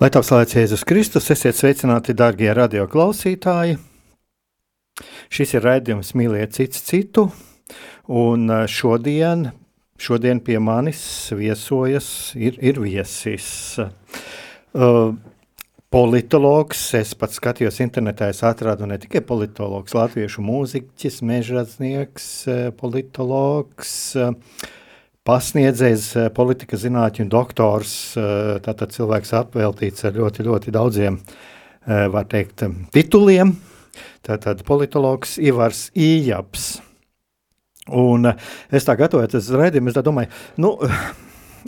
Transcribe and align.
Lai 0.00 0.08
tā 0.08 0.22
slavēts 0.24 0.54
Jēzus 0.56 0.82
Kristus, 0.88 1.26
esiet 1.28 1.58
sveicināti, 1.58 2.14
darbie 2.16 2.48
radioklausītāji. 2.56 3.74
Šis 5.28 5.52
ir 5.58 5.66
raidījums 5.66 6.14
Mīliet 6.16 6.56
cits 6.56 6.80
citu, 6.86 7.26
un 8.08 8.46
eh, 8.48 8.62
šodien, 8.64 9.50
šodien 10.00 10.40
pie 10.40 10.56
manis 10.56 11.02
viesojas 11.36 12.08
ir, 12.32 12.56
ir 12.64 12.80
viesis. 12.80 13.50
Uh, 14.72 15.12
politologs, 15.92 16.86
es 16.96 17.12
pats 17.12 17.36
skatījos 17.36 17.82
internetā, 17.84 18.32
es 18.32 18.40
atradu 18.40 18.88
ne 18.88 18.96
tikai 19.02 19.20
politologs, 19.20 19.92
latviešu 20.00 20.40
mūziķis, 20.48 21.20
mežradznieks, 21.28 22.30
eh, 22.48 22.66
politologs, 22.80 23.98
uh, 24.16 24.32
pasniedzējs, 25.28 26.04
eh, 26.16 26.28
politika 26.32 26.78
zinātņu 26.80 27.28
doktors, 27.28 28.16
eh, 28.16 28.58
tātad 28.64 28.92
cilvēks 28.94 29.34
apveltīts 29.36 30.04
ar 30.04 30.12
ļoti, 30.12 30.46
ļoti 30.46 30.72
daudziem, 30.72 31.18
eh, 31.86 32.06
var 32.08 32.24
teikt, 32.24 32.64
tituliem. 32.92 33.56
Tātad 34.24 34.62
politologs 34.64 35.38
Ivars 35.38 35.90
Ījaps. 35.96 36.80
Un 37.88 38.26
es 38.70 38.84
tā 38.84 38.96
gatavojos 38.96 39.34
uz 39.34 39.50
raidījumu, 39.50 39.88
es 39.88 39.94
tā 39.94 40.02
domāju, 40.02 40.28
nu, 40.58 40.78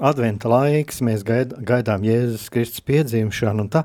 adventa 0.01 0.51
laiks, 0.51 1.01
mēs 1.05 1.25
gaid, 1.27 1.53
gaidām 1.67 2.05
Jēzus 2.07 2.49
Kristus 2.53 2.85
piedzimšanu 2.87 3.67
un 3.67 3.71
tā, 3.73 3.83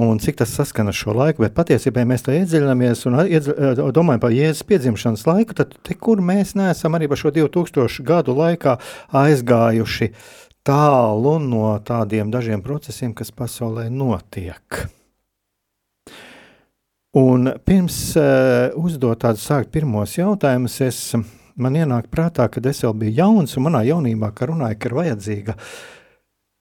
un 0.00 0.20
cik 0.22 0.40
tas 0.42 0.52
saskana 0.58 0.92
šo 0.94 1.14
laiku, 1.16 1.44
bet 1.46 1.56
patiesībā 1.56 2.04
mēs 2.08 2.26
tā 2.26 2.36
iedziļināmies 2.40 3.06
un 3.08 3.20
iedz, 3.24 3.48
domājam 3.96 4.24
par 4.26 4.34
Jēzus 4.34 4.66
piedzimšanas 4.68 5.24
laiku, 5.28 5.56
tad 5.58 5.78
te, 5.86 5.96
kur 5.96 6.22
mēs 6.24 6.56
neesam 6.58 6.98
arī 6.98 7.08
pa 7.10 7.18
šo 7.18 7.32
2000 7.34 8.04
gadu 8.08 8.36
laikā 8.38 8.76
aizgājuši 9.22 10.12
tālu 10.68 11.38
no 11.40 11.72
tādiem 11.80 12.30
dažiem 12.34 12.62
procesiem, 12.64 13.14
kas 13.16 13.32
pasaulē 13.32 13.88
notiek. 13.88 14.84
Un 17.16 17.48
pirms 17.64 17.96
uh, 18.20 18.74
uzdot 18.76 19.22
tādus 19.24 19.46
sākt 19.48 19.72
pirmos 19.72 20.12
jautājumus, 20.18 20.74
es 20.84 20.98
man 21.60 21.76
ienāk 21.78 22.08
prātā, 22.12 22.46
kad 22.52 22.66
es 22.70 22.82
vēl 22.84 22.94
biju 23.02 23.16
jauns 23.18 23.56
un 23.58 23.66
manā 23.68 23.82
jaunībā, 23.88 24.30
ka 24.34 24.48
runāja, 24.50 24.78
ka 24.78 24.90
ir 24.90 24.96
vajadzīga 24.98 25.56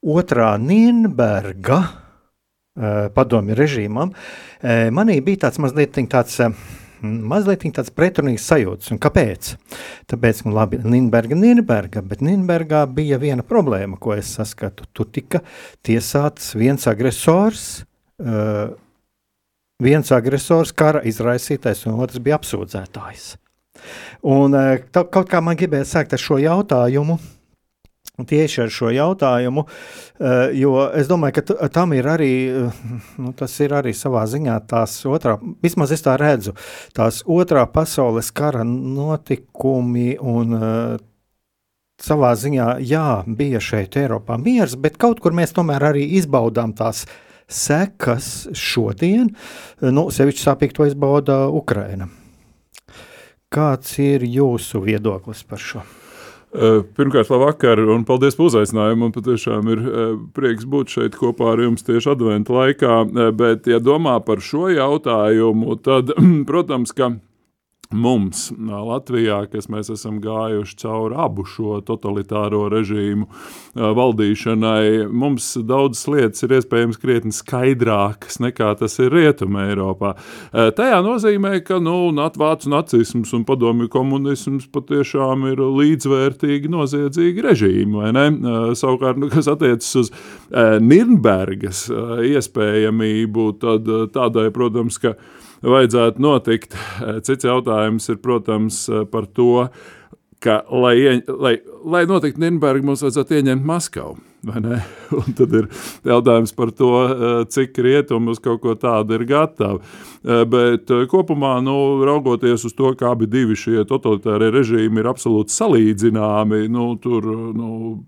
otrā 0.08 0.50
Nienberga 0.62 1.78
uh, 1.84 3.08
padomju 3.13 3.58
režīmam, 3.58 4.13
uh, 4.13 4.90
manī 4.94 5.19
bija 5.25 5.47
tāds 5.47 5.62
mazliet 5.62 5.97
tāds, 6.12 6.38
uh, 6.44 6.53
mazliet 7.02 7.66
tāds 7.78 7.94
pretrunīgs 7.94 8.47
sajūts. 8.50 8.91
Un 8.94 9.02
kāpēc? 9.03 9.53
Tāpēc, 10.09 10.44
nu 10.47 10.56
labi, 10.58 10.81
Nienberga, 10.85 11.38
Nienberga, 11.38 12.03
bet 12.06 12.24
Nienbergā 12.25 12.85
bija 12.90 13.22
viena 13.22 13.46
problēma, 13.46 14.00
ko 14.02 14.16
es 14.18 14.34
saskatu. 14.38 14.90
Tu 14.94 15.08
tika 15.19 15.44
tiesāts 15.85 16.53
viens 16.58 16.90
agresors, 16.90 17.84
uh, 18.22 18.75
viens 19.84 20.14
agresors, 20.14 20.74
kara 20.74 21.03
izraisītais, 21.06 21.85
un 21.90 22.00
otrs 22.02 22.24
bija 22.24 22.40
apsūdzētājs. 22.40 23.35
Un 24.27 24.55
eh, 24.57 24.83
tā, 24.91 25.05
kaut 25.11 25.29
kā 25.31 25.41
man 25.43 25.57
gribēja 25.59 25.88
sākt 25.88 26.15
ar 26.17 26.21
šo 26.21 26.39
jautājumu. 26.41 27.19
Tieši 28.17 28.63
ar 28.63 28.71
šo 28.73 28.89
jautājumu, 28.89 29.61
eh, 30.17 30.55
jo 30.57 30.71
es 30.97 31.05
domāju, 31.05 31.35
ka 31.38 31.67
tam 31.69 31.93
ir 31.93 32.07
arī, 32.09 32.31
eh, 32.49 32.79
nu, 33.21 33.33
tas 33.37 33.53
ir 33.61 33.75
arī 33.77 33.93
savā 33.93 34.23
ziņā 34.25 34.55
tās 34.71 34.95
otrā, 35.05 35.35
vismaz 35.61 35.93
es 35.93 36.01
tā 36.01 36.16
redzu, 36.17 36.55
tās 36.97 37.21
otrā 37.29 37.67
pasaules 37.69 38.31
kara 38.33 38.66
notikumi 38.66 40.16
un 40.17 40.57
savā 42.01 42.33
ziņā, 42.37 42.67
jā, 42.81 43.07
bija 43.37 43.61
šeit 43.61 43.97
Eiropā 44.01 44.37
miers, 44.41 44.73
bet 44.75 44.97
kaut 44.97 45.21
kur 45.21 45.33
mēs 45.37 45.53
tomēr 45.53 45.91
arī 45.91 46.07
izbaudām 46.17 46.73
tās 46.77 47.05
sekas 47.47 48.47
šodien, 48.57 49.31
nu, 49.81 50.07
sevišķi 50.11 50.43
sāpīgi 50.43 50.77
to 50.77 50.87
izbauda 50.89 51.45
Ukraina. 51.53 52.09
Kāds 53.53 53.94
ir 54.03 54.25
jūsu 54.28 54.81
viedoklis 54.84 55.46
par 55.47 55.62
šo? 55.63 55.85
Pirmkārt, 56.97 57.30
labvakar, 57.30 57.80
un 57.94 58.06
paldies 58.08 58.35
par 58.38 58.47
uzaicinājumu. 58.50 59.02
Man 59.06 59.13
patiešām 59.16 59.69
ir 59.72 59.81
prieks 60.35 60.66
būt 60.68 60.96
šeit 60.96 61.16
kopā 61.19 61.53
ar 61.53 61.62
jums 61.63 61.85
tieši 61.88 62.13
adventa 62.16 62.56
laikā. 62.56 62.97
Bet, 63.38 63.68
ja 63.72 63.80
domā 63.84 64.18
par 64.25 64.41
šo 64.44 64.72
jautājumu, 64.74 65.78
tad, 65.84 66.12
protams, 66.50 66.96
ka 66.97 67.13
mums 67.95 68.49
Latvijā, 68.57 69.45
kas 69.51 69.69
mēs 69.71 69.91
esam 69.93 70.17
gājuši 70.23 70.75
cauri 70.81 71.15
abu 71.23 71.45
šo 71.47 71.79
totalitāro 71.87 72.65
režīmu 72.71 73.27
valdīšanai, 73.75 75.07
mums 75.07 75.53
daudzas 75.67 76.07
lietas 76.11 76.43
ir 76.43 76.57
iespējams 76.57 76.99
krietni 76.99 77.31
skaidrākas 77.35 78.41
nekā 78.43 78.73
tas 78.81 78.97
ir 78.99 79.13
Rietumē 79.15 79.69
Eiropā. 79.71 80.13
Tajā 80.51 80.99
nozīmē, 81.05 81.53
ka 81.67 81.79
nu, 81.83 82.11
vācu 82.37 82.73
nacisms 82.73 83.31
un 83.37 83.47
padomju 83.47 83.87
komunisms 83.93 84.67
patiešām 84.73 85.47
ir 85.53 85.63
līdzvērtīgi 85.63 86.71
noziedzīgi 86.73 87.47
režīmi, 87.47 87.97
vai 88.01 88.11
ne? 88.15 88.27
Savukārt, 88.77 89.19
nu, 89.21 89.31
kas 89.31 89.47
attiecas 89.51 89.95
uz 90.03 90.13
Nirnbergas 90.51 91.87
iespējamību, 92.27 93.49
tad 93.63 93.91
tādai, 94.15 94.49
protams, 94.55 94.99
ka 95.01 95.15
vajadzētu 95.66 96.23
notikt. 96.23 96.75
Eh, 96.75 97.19
cits 97.25 97.47
jautājums 97.47 98.09
ir, 98.09 98.22
protams, 98.23 98.88
eh, 98.90 99.06
par 99.06 99.25
to, 99.25 99.68
ka, 100.40 100.63
lai, 100.69 101.22
lai, 101.28 101.57
lai 101.84 102.06
notiktu 102.06 102.41
Nīderlandē, 102.41 102.84
mums 102.85 103.03
vajadzētu 103.06 103.40
ieņemt 103.40 103.66
Maskavu. 103.66 104.17
tad 105.38 105.53
ir 105.57 105.66
jautājums 106.06 106.53
par 106.56 106.72
to, 106.72 106.91
eh, 107.06 107.46
cik 107.50 107.79
rietumi 107.84 108.29
uz 108.31 108.40
kaut 108.40 108.62
ko 108.62 108.75
tādu 108.75 109.17
ir 109.17 109.25
gatavi. 109.25 109.79
Bet 110.28 110.91
kopumā, 111.07 111.57
nu, 111.63 112.03
raugoties 112.03 112.66
uz 112.67 112.73
to, 112.75 112.91
kā 113.00 113.13
abi 113.16 113.28
šie 113.56 113.85
totalitārie 113.88 114.50
režīmi 114.51 115.00
ir 115.00 115.07
absolūti 115.07 115.56
salīdzināmi, 115.56 116.67
nu, 116.69 116.97
tur 117.00 117.23
nu, 117.55 118.03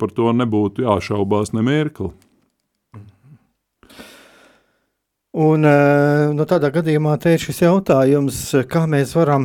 par 0.00 0.10
to 0.10 0.32
nebūtu 0.32 0.86
jāšaubās 0.86 1.52
nemirkli. 1.52 2.10
Un, 5.30 5.62
eh, 5.62 6.32
nu, 6.34 6.42
tādā 6.42 6.72
gadījumā 6.74 7.12
te 7.22 7.36
ir 7.36 7.38
šis 7.38 7.60
jautājums, 7.62 8.38
kā 8.66 8.80
mēs 8.90 9.12
varam 9.14 9.44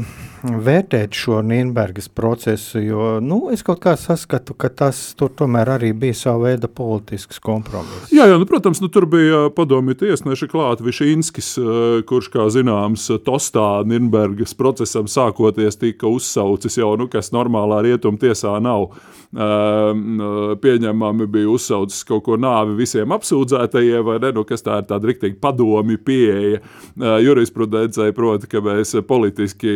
vērtēt 0.66 1.16
šo 1.16 1.40
Nīderlandes 1.46 2.08
procesu, 2.16 2.80
jo 2.84 3.08
nu, 3.24 3.40
es 3.54 3.64
kaut 3.66 3.82
kā 3.84 3.96
saskatu, 4.00 4.56
ka 4.58 4.70
tas 4.70 5.00
tomēr 5.18 5.76
arī 5.78 5.92
bija 5.98 6.18
sava 6.18 6.50
veida 6.50 6.70
politisks 6.72 7.42
kompromiss. 7.44 8.14
Jā, 8.14 8.28
jā 8.30 8.40
nu, 8.42 8.48
protams, 8.50 8.82
nu, 8.84 8.90
tur 8.94 9.08
bija 9.10 9.46
padomju 9.56 9.98
tiesneši 10.02 10.50
klāt 10.52 10.84
Višīnskis, 10.86 11.52
eh, 11.62 11.98
kurš, 12.08 12.32
kā 12.34 12.48
zināms, 12.54 13.08
Tostā 13.26 13.84
Nīderlandes 13.88 14.56
procesam 14.58 15.10
sākoties 15.12 15.80
tika 15.82 16.10
uzsaucis 16.12 16.80
jau, 16.80 16.94
nu, 17.00 17.10
kas 17.12 17.34
normālā 17.36 17.84
rietuma 17.86 18.22
tiesā 18.22 18.58
nav 18.64 18.92
pieņemami, 20.62 21.28
bija 21.28 21.50
uzsaucis 21.52 22.06
kaut 22.08 22.24
ko 22.24 22.38
nāvi 22.40 22.76
visiem 22.80 23.12
apsūdzētajiem, 23.12 24.04
vai 24.06 24.20
ne, 24.24 24.32
nu, 24.36 24.46
kas 24.48 24.64
tā 24.64 24.80
ir 24.80 24.88
tāda 24.88 25.10
riktīgi 25.10 25.40
padomju 25.42 25.98
pieeja. 26.06 26.62
Jurisprudencei, 26.96 28.14
proti, 28.16 28.48
ka 28.48 28.62
mēs 28.64 28.96
politiski 29.08 29.74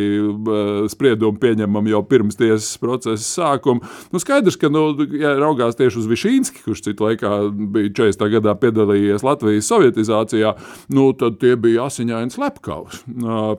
spriedumu 0.91 1.39
pieņemam 1.41 1.87
jau 1.91 2.01
pirms 2.07 2.37
tiesas 2.39 2.77
procesa 2.81 3.23
sākuma. 3.23 3.85
Nu, 4.13 4.21
skaidrs, 4.21 4.57
ka, 4.59 4.71
nu, 4.73 4.91
ja 5.19 5.35
raugās 5.39 5.77
tieši 5.79 6.01
uz 6.01 6.09
Višīnski, 6.09 6.63
kurš 6.65 6.83
citu 6.87 7.07
laikā 7.07 7.33
bija 7.75 7.93
40. 8.01 8.25
gadā 8.37 8.55
piedalījies 8.59 9.25
Latvijas 9.25 9.69
sovietizācijā, 9.71 10.53
nu, 10.95 11.09
tad 11.17 11.39
tie 11.41 11.55
bija 11.59 11.87
asiņaini 11.89 12.33
slepkavs, 12.33 13.03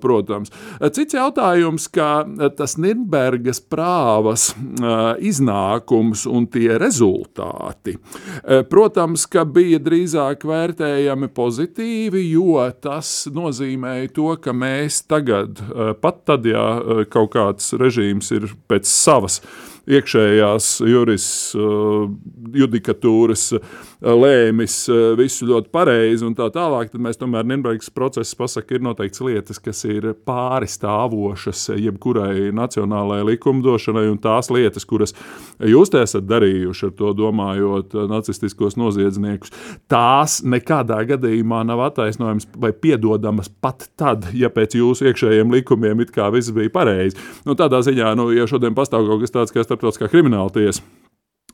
protams. 0.02 0.52
Cits 0.94 1.16
jautājums, 1.16 1.88
ka 1.92 2.10
tas 2.58 2.76
Nirnbergas 2.80 3.62
prāvas 3.70 4.50
iznākums 5.20 6.26
un 6.30 6.46
tie 6.50 6.78
rezultāti, 6.80 7.96
protams, 8.70 9.26
ka 9.30 9.44
bija 9.48 9.80
drīzāk 9.82 10.46
vērtējami 10.48 11.30
pozitīvi, 11.36 12.24
jo 12.32 12.62
tas 12.82 13.28
nozīmēja 13.32 14.12
to, 14.16 14.30
ka 14.42 14.54
mēs 14.56 15.02
tagad, 15.10 15.60
pat 16.02 16.24
tad, 16.28 16.46
ja 16.48 16.64
kaut 17.12 17.32
kāds 17.34 17.72
režīms 17.80 18.30
ir 18.36 18.48
pēc 18.70 18.88
savas 18.90 19.40
iekšējās 19.90 20.68
juris, 20.86 21.26
judikatūras 22.62 23.46
lēmis 24.00 24.76
visu 25.18 25.48
ļoti 25.48 25.70
pareizi 25.72 26.24
un 26.26 26.34
tā 26.36 26.48
tālāk, 26.52 26.92
tad 26.92 27.02
mēs 27.04 27.20
tomēr 27.20 27.46
Nīderlandes 27.46 27.92
procesā 27.94 28.36
pasakām, 28.38 28.78
ir 28.78 28.84
noteikts 28.84 29.22
lietas, 29.24 29.60
kas 29.62 29.82
ir 29.88 30.12
pāri 30.26 30.68
stāvošas 30.70 31.66
jebkurai 31.76 32.50
nacionālajai 32.56 33.26
likumdošanai, 33.32 34.06
un 34.12 34.20
tās 34.22 34.50
lietas, 34.52 34.86
kuras 34.88 35.14
jūs 35.60 35.92
te 35.92 36.02
esat 36.04 36.28
darījuši 36.30 36.88
ar 36.88 36.94
to 36.98 37.12
domājot 37.18 37.96
nacistiskos 38.10 38.78
noziedzniekus, 38.80 39.52
tās 39.90 40.40
nekādā 40.46 41.02
gadījumā 41.10 41.62
nav 41.68 41.84
attaisnojams 41.90 42.48
vai 42.60 42.72
piedodamas 42.72 43.50
pat 43.60 43.90
tad, 44.00 44.30
ja 44.36 44.52
pēc 44.52 44.78
jūsu 44.80 45.10
iekšējiem 45.10 45.52
likumiem 45.58 46.06
it 46.06 46.14
kā 46.14 46.30
viss 46.32 46.54
bija 46.54 46.72
pareizi. 46.72 47.18
Nu, 47.44 47.56
tādā 47.58 47.82
ziņā, 47.84 48.14
nu, 48.18 48.30
ja 48.36 48.48
šodien 48.50 48.76
pastāv 48.76 49.08
kaut 49.08 49.24
kas 49.24 49.36
tāds 49.36 49.54
kā 49.54 49.64
starptautiskā 49.66 50.10
krimināla 50.12 50.52
tiesa, 50.54 50.84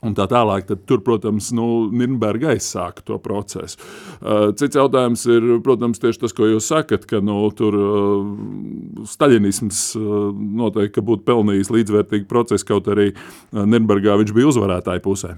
Un 0.05 0.13
tā 0.13 0.27
tālāk, 0.29 0.67
tad 0.69 0.83
tur, 0.85 1.01
protams, 1.05 1.49
nu, 1.57 1.87
Nīderlandē 1.89 2.53
aizsāka 2.53 3.01
to 3.07 3.17
procesu. 3.21 3.79
Uh, 4.21 4.51
cits 4.57 4.77
jautājums 4.77 5.25
ir, 5.25 5.47
protams, 5.65 5.97
tieši 6.03 6.21
tas, 6.21 6.35
ko 6.37 6.51
jūs 6.51 6.69
sakat, 6.69 7.07
ka 7.09 7.21
nu, 7.23 7.39
tur 7.57 7.77
uh, 7.81 9.03
staļinisms 9.09 9.83
uh, 9.97 10.15
noteikti 10.61 11.01
būtu 11.01 11.25
pelnījis 11.25 11.73
līdzvērtīgu 11.73 12.29
procesu, 12.29 12.69
kaut 12.69 12.89
arī 12.93 13.11
Nīderlandē 13.57 14.21
viņš 14.21 14.35
bija 14.37 14.51
uzvarētāju 14.53 15.05
pusē. 15.07 15.37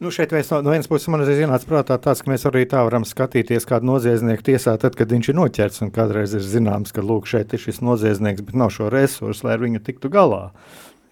Nu, 0.00 0.10
šeit 0.12 0.32
mēs 0.32 0.50
no, 0.52 0.60
no 0.64 0.72
vienas 0.72 0.88
puses 0.88 1.08
man 1.12 1.22
ir 1.24 1.30
ienācis 1.32 1.68
prātā 1.68 1.96
tāds, 2.02 2.22
ka 2.24 2.30
mēs 2.32 2.46
arī 2.48 2.64
tā 2.68 2.82
varam 2.86 3.04
skatīties 3.08 3.68
kādu 3.68 3.88
noziedznieku 3.90 4.44
tiesā, 4.50 4.76
tad, 4.80 4.96
kad 4.98 5.12
viņš 5.12 5.30
ir 5.32 5.38
noķerts. 5.38 5.82
Un 5.84 5.92
kādreiz 5.94 6.36
ir 6.36 6.44
zināms, 6.44 6.92
ka 6.96 7.04
lūk, 7.04 7.28
šeit 7.30 7.52
ir 7.56 7.62
šis 7.62 7.82
noziedznieks, 7.84 8.44
bet 8.46 8.58
nav 8.58 8.72
šo 8.74 8.90
resursu, 8.92 9.46
lai 9.46 9.56
ar 9.56 9.64
viņu 9.64 9.82
tiktu 9.86 10.12
galā. 10.12 10.50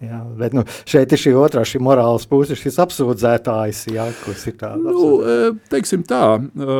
Jā, 0.03 0.19
bet 0.35 0.55
nu, 0.55 0.65
šeit 0.89 1.13
ir 1.15 1.21
šī 1.21 1.31
otrā, 1.39 1.63
šī 1.67 1.79
morāla 1.83 2.19
puse, 2.27 2.57
šis 2.59 2.79
apsūdzētājs, 2.83 3.85
jā, 3.95 4.09
kurš 4.25 4.47
ir 4.51 4.57
tāds. 4.59 4.83
Nu, 4.83 5.05
e, 5.23 5.51
teiksim 5.71 6.03
tā, 6.07 6.23
e, 6.35 6.79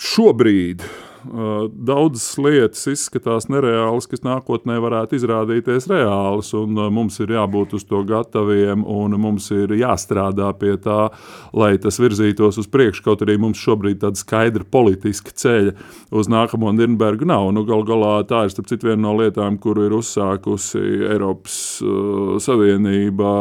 šobrīd 0.00 0.86
daudzas 1.24 2.26
lietas 2.38 2.84
izskatās 2.90 3.48
nereālas, 3.52 4.08
kas 4.10 4.24
nākotnē 4.26 4.76
varētu 4.82 5.18
izrādīties 5.18 5.88
reālas. 5.90 6.52
Mums 6.54 7.18
ir 7.24 7.34
jābūt 7.34 7.76
uz 7.78 7.86
to 7.88 8.02
gataviem 8.08 8.84
un 8.84 9.16
mums 9.20 9.50
ir 9.54 9.72
jāstrādā 9.78 10.50
pie 10.58 10.76
tā, 10.82 11.08
lai 11.56 11.74
tas 11.82 11.98
virzītos 12.02 12.60
uz 12.60 12.68
priekšu. 12.70 13.04
Kaut 13.08 13.24
arī 13.24 13.36
mums 13.40 13.60
šobrīd 13.60 14.02
tāda 14.02 14.20
skaidra 14.20 14.66
politiska 14.70 15.34
ceļa 15.34 15.74
uz 16.14 16.30
nākamo 16.30 16.72
Nīderlandu 16.74 17.28
nav. 17.28 17.50
Nu, 17.54 17.64
Galu 17.68 17.86
galā 17.88 18.12
tā 18.28 18.44
ir 18.46 18.54
citu, 18.54 18.88
viena 18.88 19.02
no 19.06 19.14
lietām, 19.18 19.58
kuru 19.60 19.86
ir 19.88 19.96
uzsākusi 19.96 20.82
Eiropas 21.10 21.56
uh, 21.84 22.36
Savienība 22.42 23.32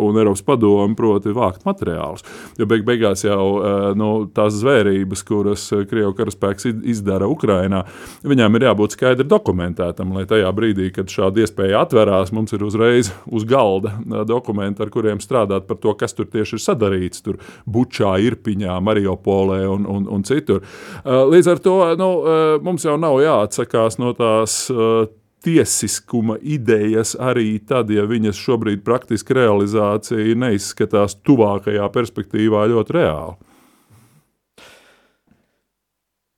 un 0.00 0.20
Eiropas 0.20 0.42
Padome, 0.46 0.96
proti, 0.98 1.34
vākt 1.36 1.64
materiālus. 1.68 2.24
Jo 2.58 2.68
beig 2.70 2.84
beigās 2.88 3.24
jau 3.26 3.44
uh, 3.58 3.90
nu, 3.98 4.10
tās 4.34 4.58
zvērības, 4.60 5.24
kuras 5.28 5.68
Krievijas 5.70 6.16
karaspēks 6.18 6.70
izdara 6.88 7.28
Ukrajinā, 7.30 7.84
viņām 8.26 8.56
ir 8.56 8.66
jābūt 8.68 8.96
skaidri 8.96 9.26
dokumentētam, 9.28 10.14
lai 10.16 10.26
tajā 10.30 10.50
brīdī, 10.56 10.90
kad 10.94 11.12
šāda 11.12 11.44
iespēja 11.44 11.84
atverās, 11.84 12.32
mums 12.36 12.54
ir 12.56 12.64
uzreiz 12.66 13.12
uz 13.30 13.46
galda 13.48 13.94
dokumenti, 14.28 14.82
ar 14.82 14.92
kuriem 14.92 15.22
strādāt 15.22 15.68
par 15.68 15.80
to, 15.82 15.94
kas 15.98 16.16
tur 16.16 16.28
tieši 16.30 16.56
ir 16.58 16.64
sadarīts. 16.64 17.24
Tur 17.24 17.40
Bučā, 17.68 18.16
Irpiņā, 18.24 18.80
Mariupolē 18.84 19.62
un, 19.70 19.86
un, 19.88 20.08
un 20.10 20.26
citur. 20.26 20.64
Līdz 21.04 21.54
ar 21.54 21.64
to 21.64 21.78
nu, 22.00 22.10
mums 22.64 22.86
jau 22.86 22.96
nav 23.00 23.20
jāatsakās 23.24 24.00
no 24.00 24.14
tās 24.16 24.62
tiesiskuma 25.44 26.36
idejas 26.42 27.14
arī 27.16 27.54
tad, 27.64 27.90
ja 27.92 28.04
viņas 28.08 28.40
šobrīd 28.40 28.82
praktiski 28.84 29.36
realizācija 29.38 30.36
neizskatās 30.36 31.16
tuvākajā 31.24 31.86
perspektīvā 31.94 32.66
ļoti 32.74 32.96
reāli. 32.98 33.49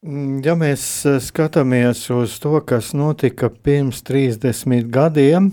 Mm, 0.02 0.40
ja 0.42 0.56
mēs 0.58 0.82
eh, 1.06 1.20
skatāmies 1.22 2.00
uz 2.10 2.32
to, 2.42 2.56
kas 2.66 2.88
notika 2.98 3.46
pirms 3.46 4.00
30 4.02 4.88
gadiem, 4.90 5.52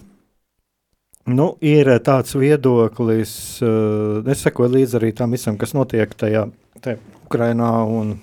nu, 1.30 1.46
ir 1.62 1.92
tāds 2.01 2.34
viedoklis, 2.34 3.34
eh, 3.62 4.31
es 4.34 4.42
sekoju 4.48 4.74
līdzi 4.74 4.98
arī 4.98 5.12
tam 5.13 5.38
visam, 5.38 5.60
kas 5.62 5.75
notiek 5.78 6.18
tajā, 6.18 6.48
tajā 6.81 6.98
Ukrainā 7.28 7.69
un, 7.94 8.16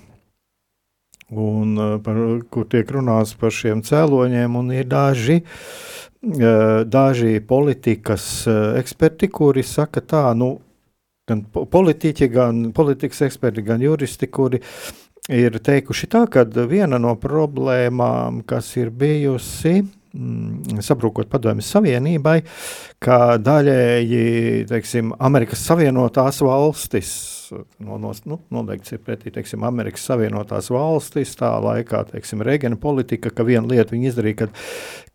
un 1.31 1.79
eh, 1.85 1.95
par, 2.03 2.21
kur 2.51 2.67
tiek 2.75 2.91
runāts 2.91 3.31
par 3.39 3.55
šiem 3.55 3.85
cēloņiem, 3.87 4.59
un 4.59 4.75
ir 4.75 4.91
daži, 4.91 5.39
daži 6.91 7.37
politikas 7.47 8.23
eksperti, 8.49 9.29
kuri 9.31 9.63
saka 9.63 10.01
tā, 10.03 10.27
nu, 10.35 10.57
gan 11.29 11.45
politiķi, 11.53 12.27
gan 12.33 12.63
politikas 12.75 13.29
eksperti, 13.29 13.63
gan 13.63 13.85
juristi, 13.85 14.27
kuri 14.27 14.59
ir 15.29 15.59
teikuši 15.63 16.09
tā, 16.11 16.25
ka 16.31 16.45
viena 16.69 16.99
no 17.01 17.15
problēmām, 17.19 18.41
kas 18.47 18.69
ir 18.79 18.91
bijusi, 18.95 19.81
mm, 20.13 20.81
sabrūkot 20.83 21.29
Padomju 21.31 21.65
Savienībai, 21.65 22.37
ka 23.03 23.37
daļēji 23.41 24.67
teiksim, 24.69 25.11
Amerikas 25.19 25.65
Savienotās 25.67 26.39
valstis, 26.45 27.11
no, 27.83 27.99
no, 28.01 28.13
nu, 28.25 28.39
noteikti 28.53 28.95
ir 28.95 29.03
pretī 29.03 29.33
teiksim, 29.35 29.65
Amerikas 29.67 30.07
Savienotās 30.07 30.71
valstis, 30.73 31.35
tā 31.39 31.51
laikā 31.63 32.05
teiksim, 32.13 32.43
Reigana 32.45 32.79
politika, 32.79 33.31
ka 33.33 33.45
viena 33.47 33.67
lieta 33.67 33.95
viņa 33.95 34.13
izdarīja, 34.13 34.39
kad, 34.45 34.63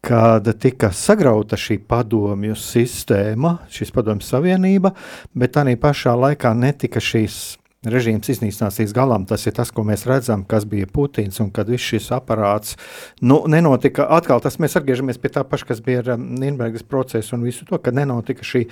kad 0.05 0.53
tika 0.61 0.93
sagrauta 0.97 1.59
šī 1.61 1.81
padomju 1.89 2.59
sistēma, 2.59 3.57
šis 3.73 3.95
padomju 3.95 4.29
savienība, 4.29 4.95
bet 5.35 5.57
tā 5.57 5.67
pašā 5.81 6.15
laikā 6.19 6.53
netika 6.59 7.01
šīs 7.01 7.43
režīms 7.89 8.31
iznīcinās 8.31 8.79
līdz 8.79 8.95
galam. 8.95 9.25
Tas 9.27 9.47
ir 9.47 9.55
tas, 9.57 9.73
ko 9.75 9.85
mēs 9.87 10.05
redzam, 10.07 10.45
kas 10.49 10.67
bija 10.69 10.87
Putins 10.87 11.41
un 11.43 11.51
kad 11.55 11.71
viss 11.71 11.89
šis 11.93 12.11
aparāts 12.15 12.77
nu, 13.21 13.43
nenotika. 13.51 14.07
Atkal 14.19 14.43
tas 14.45 14.61
mēs 14.63 14.77
atgriežamies 14.79 15.19
pie 15.23 15.33
tā 15.35 15.43
paša, 15.47 15.73
kas 15.73 15.83
bija 15.85 16.05
ar 16.05 16.13
um, 16.17 16.29
Nīderlandes 16.39 16.87
procesu 16.87 17.37
un 17.37 17.47
visu 17.47 17.67
to, 17.69 17.81
ka 17.83 17.95
nenotika 17.95 18.47
šī 18.47 18.69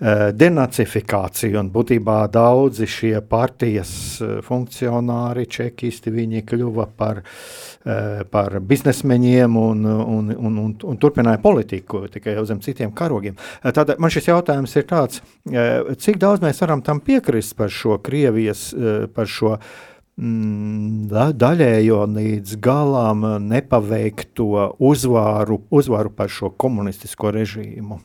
uh, 0.00 0.30
denacifikācija 0.34 1.60
un 1.60 1.70
būtībā 1.74 2.18
daudzi 2.32 2.88
šie 2.90 3.14
partijas 3.28 3.94
uh, 4.22 4.40
funkcionāri, 4.44 5.46
čekisti, 5.50 6.14
viņi 6.14 6.44
kļuva 6.48 6.88
par 6.96 7.24
Eh, 7.84 8.22
par 8.32 8.54
biznesmeņiem 8.64 9.56
un, 9.60 9.82
un, 9.84 10.30
un, 10.32 10.54
un, 10.56 10.70
un 10.88 10.96
turpināja 10.96 11.36
politiku 11.42 12.06
tikai 12.08 12.38
zem 12.48 12.62
citiem 12.64 12.94
karogiem. 12.96 13.34
Eh, 13.60 13.74
tad 13.76 13.92
man 14.00 14.08
šis 14.08 14.30
jautājums 14.30 14.72
ir 14.80 14.86
tāds, 14.88 15.20
eh, 15.52 15.90
cik 16.00 16.16
daudz 16.22 16.40
mēs 16.40 16.62
varam 16.64 16.80
tam 16.80 17.02
piekrist 17.04 17.52
par 17.58 17.68
šo 17.68 17.98
Krievijas, 18.00 18.70
par 19.12 19.28
šo 19.28 19.52
mm, 20.16 21.04
da, 21.12 21.28
daļējo 21.44 22.00
līdz 22.14 22.56
galam 22.64 23.28
nepaveikto 23.50 24.70
uzvāru, 24.80 25.60
uzvāru 25.68 26.16
par 26.16 26.32
šo 26.32 26.54
komunistisko 26.56 27.36
režīmu. 27.36 28.00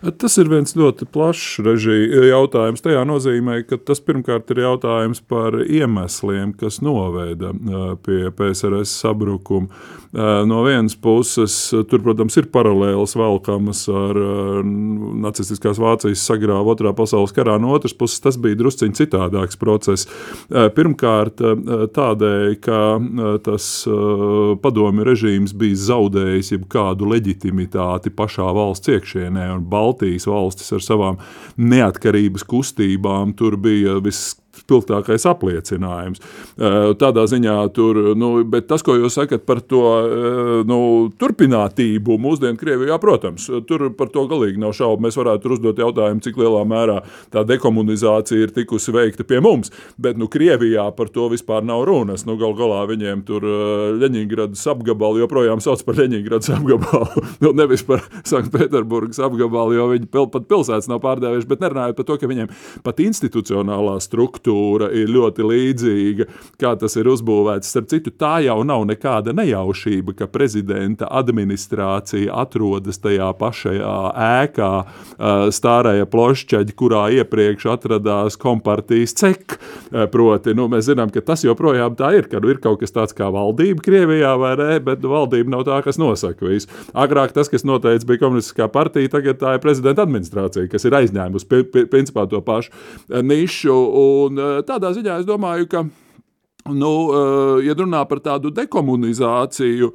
Tas 0.00 0.38
ir 0.40 0.48
viens 0.48 0.72
ļoti 0.72 1.04
plašs 1.12 1.58
režīma 1.60 2.24
jautājums. 2.30 2.80
Tajā 2.80 3.02
nozīmē, 3.04 3.58
ka 3.68 3.76
tas 3.76 4.00
pirmkārt 4.00 4.48
ir 4.54 4.62
jautājums 4.64 5.20
par 5.28 5.58
iemesliem, 5.60 6.54
kas 6.56 6.80
noveda 6.80 7.52
pie 8.06 8.30
PSRS 8.32 8.94
sabrukuma. 9.02 9.68
No 10.10 10.64
vienas 10.64 10.96
puses, 10.98 11.52
tur, 11.70 12.00
protams, 12.02 12.34
ir 12.40 12.48
paralēlas 12.50 13.12
valkamas 13.14 13.84
ar 13.92 14.16
nacistiskās 15.22 15.78
Vācijas 15.78 16.24
sagrāvu 16.26 16.72
otrā 16.72 16.90
pasaules 16.96 17.30
karā. 17.36 17.60
No 17.62 17.76
otras 17.76 17.94
puses, 17.94 18.18
tas 18.24 18.40
bija 18.40 18.58
drusciņš 18.58 19.04
citādāks 19.04 19.60
process. 19.60 20.08
Pirmkārt, 20.48 21.38
tādēļ, 21.94 22.56
ka 22.64 22.80
tas 23.46 23.68
padomju 24.64 25.06
režīms 25.12 25.54
bija 25.60 25.78
zaudējis 25.92 26.56
jebkādu 26.56 27.12
leģitimitāti 27.12 28.10
pašā 28.10 28.48
valsts 28.56 28.90
iekšienē 28.96 29.46
un 29.54 29.68
Baltijas 29.90 30.26
valstis 30.30 30.70
ar 30.72 30.84
savām 30.84 31.18
neatkarības 31.58 32.46
kustībām. 32.46 33.34
Tur 33.34 33.56
bija 33.58 33.98
viss 34.02 34.36
spilgtākais 34.70 35.26
apliecinājums. 35.30 36.22
Tādā 37.00 37.26
ziņā 37.30 37.56
tur, 37.74 37.98
nu, 38.18 38.32
bet 38.48 38.68
tas, 38.70 38.84
ko 38.86 38.94
jūs 38.98 39.18
sakat 39.18 39.44
par 39.48 39.62
to 39.66 39.82
nu, 40.68 40.80
turpinātību 41.20 42.18
mūsdienu 42.20 42.58
Krievijā, 42.60 42.98
protams, 43.02 43.48
tur 43.66 43.88
par 43.98 44.12
to 44.14 44.26
galīgi 44.30 44.60
nav 44.60 44.74
šaubu. 44.76 45.02
Mēs 45.06 45.18
varētu 45.18 45.54
uzdot 45.56 45.80
jautājumu, 45.80 46.22
cik 46.24 46.38
lielā 46.40 46.62
mērā 46.68 47.00
tā 47.34 47.44
dekomunizācija 47.48 48.46
ir 48.46 48.54
tikusi 48.54 48.94
veikta 48.94 49.26
pie 49.26 49.40
mums, 49.42 49.72
bet 50.00 50.20
nu, 50.20 50.30
Krievijā 50.30 50.86
par 50.96 51.10
to 51.12 51.28
vispār 51.32 51.66
nav 51.66 51.84
runas. 51.88 52.26
Nu, 52.28 52.36
gal 52.40 52.54
galā 52.58 52.84
viņiem 52.90 53.24
tur 53.26 53.46
Ļeņingradas 54.00 54.62
apgabalu 54.70 55.24
joprojām 55.24 55.62
sauc 55.64 55.82
par 55.86 55.98
Ļeņingradas 55.98 56.52
apgabalu, 56.58 57.24
nu, 57.44 57.54
nevis 57.58 57.84
par 57.86 58.04
Sanktpēterburgas 58.28 59.22
apgabalu, 59.24 59.76
jo 59.78 59.88
viņi 59.94 60.10
pil, 60.12 60.28
pat 60.30 60.46
pilsētas 60.50 60.90
nav 60.90 61.02
pārdēvējuši, 61.04 61.50
bet 61.50 61.64
nerunājot 61.64 61.98
par 61.98 62.08
to, 62.08 62.18
ka 62.20 62.30
viņiem 62.30 62.52
pat 62.86 63.02
institucionālā 63.02 63.96
struktūra 64.04 64.59
ir 64.94 65.10
ļoti 65.10 65.46
līdzīga, 65.46 66.26
kā 66.60 66.74
tas 66.80 66.96
ir 67.00 67.10
uzbūvēts. 67.12 67.70
Starp 67.70 67.90
citu, 67.92 68.12
tā 68.14 68.38
jau 68.44 68.58
nav 68.66 68.84
nekāda 68.88 69.34
nejaušība, 69.36 70.14
ka 70.18 70.28
prezidenta 70.30 71.08
administrācija 71.20 72.34
atrodas 72.42 73.00
tajā 73.02 73.30
pašajā 73.40 73.94
ēkā, 74.26 74.72
stārēja 75.54 76.08
plošķaģi, 76.10 76.76
kurā 76.78 77.06
iepriekš 77.20 77.68
atradās 77.74 78.38
kompartijas 78.40 79.16
cek. 79.20 79.58
Proti, 80.12 80.54
nu, 80.56 80.68
mēs 80.70 80.88
zinām, 80.90 81.10
ka 81.12 81.22
tas 81.24 81.44
joprojām 81.44 81.96
tā 81.98 82.12
ir, 82.18 82.28
ka 82.30 82.40
nu, 82.42 82.52
ir 82.52 82.60
kaut 82.62 82.80
kas 82.82 82.94
tāds 82.94 83.16
kā 83.16 83.30
valdība 83.32 83.82
Krievijā 83.84 84.34
vai 84.40 84.54
nē, 84.60 84.70
bet 84.86 85.04
valdība 85.06 85.56
nav 85.56 85.66
tā, 85.68 85.80
kas 85.84 85.98
nosaka 86.00 86.46
visu. 86.46 86.70
Agrāk 86.94 87.34
tas, 87.36 87.50
kas 87.50 87.66
noteica, 87.66 88.06
bija 88.08 88.22
komunistiskā 88.24 88.68
partija, 88.72 89.10
tagad 89.12 89.40
tā 89.42 89.56
ir 89.56 89.62
prezidenta 89.64 90.06
administrācija, 90.06 90.70
kas 90.70 90.86
ir 90.86 90.96
aizņēmusi 91.00 91.62
principā 91.90 92.26
to 92.30 92.40
pašu 92.44 92.70
nišu. 93.26 93.76
Un 94.00 94.39
tādā 94.68 94.94
ziņā 94.96 95.20
es 95.22 95.28
domāju, 95.28 95.68
ka 95.70 95.84
Nu, 96.68 97.10
eh, 97.12 97.66
ja 97.66 97.74
runā 97.74 98.02
par 98.08 98.20
tādu 98.20 98.50
dekomunizāciju, 98.52 99.92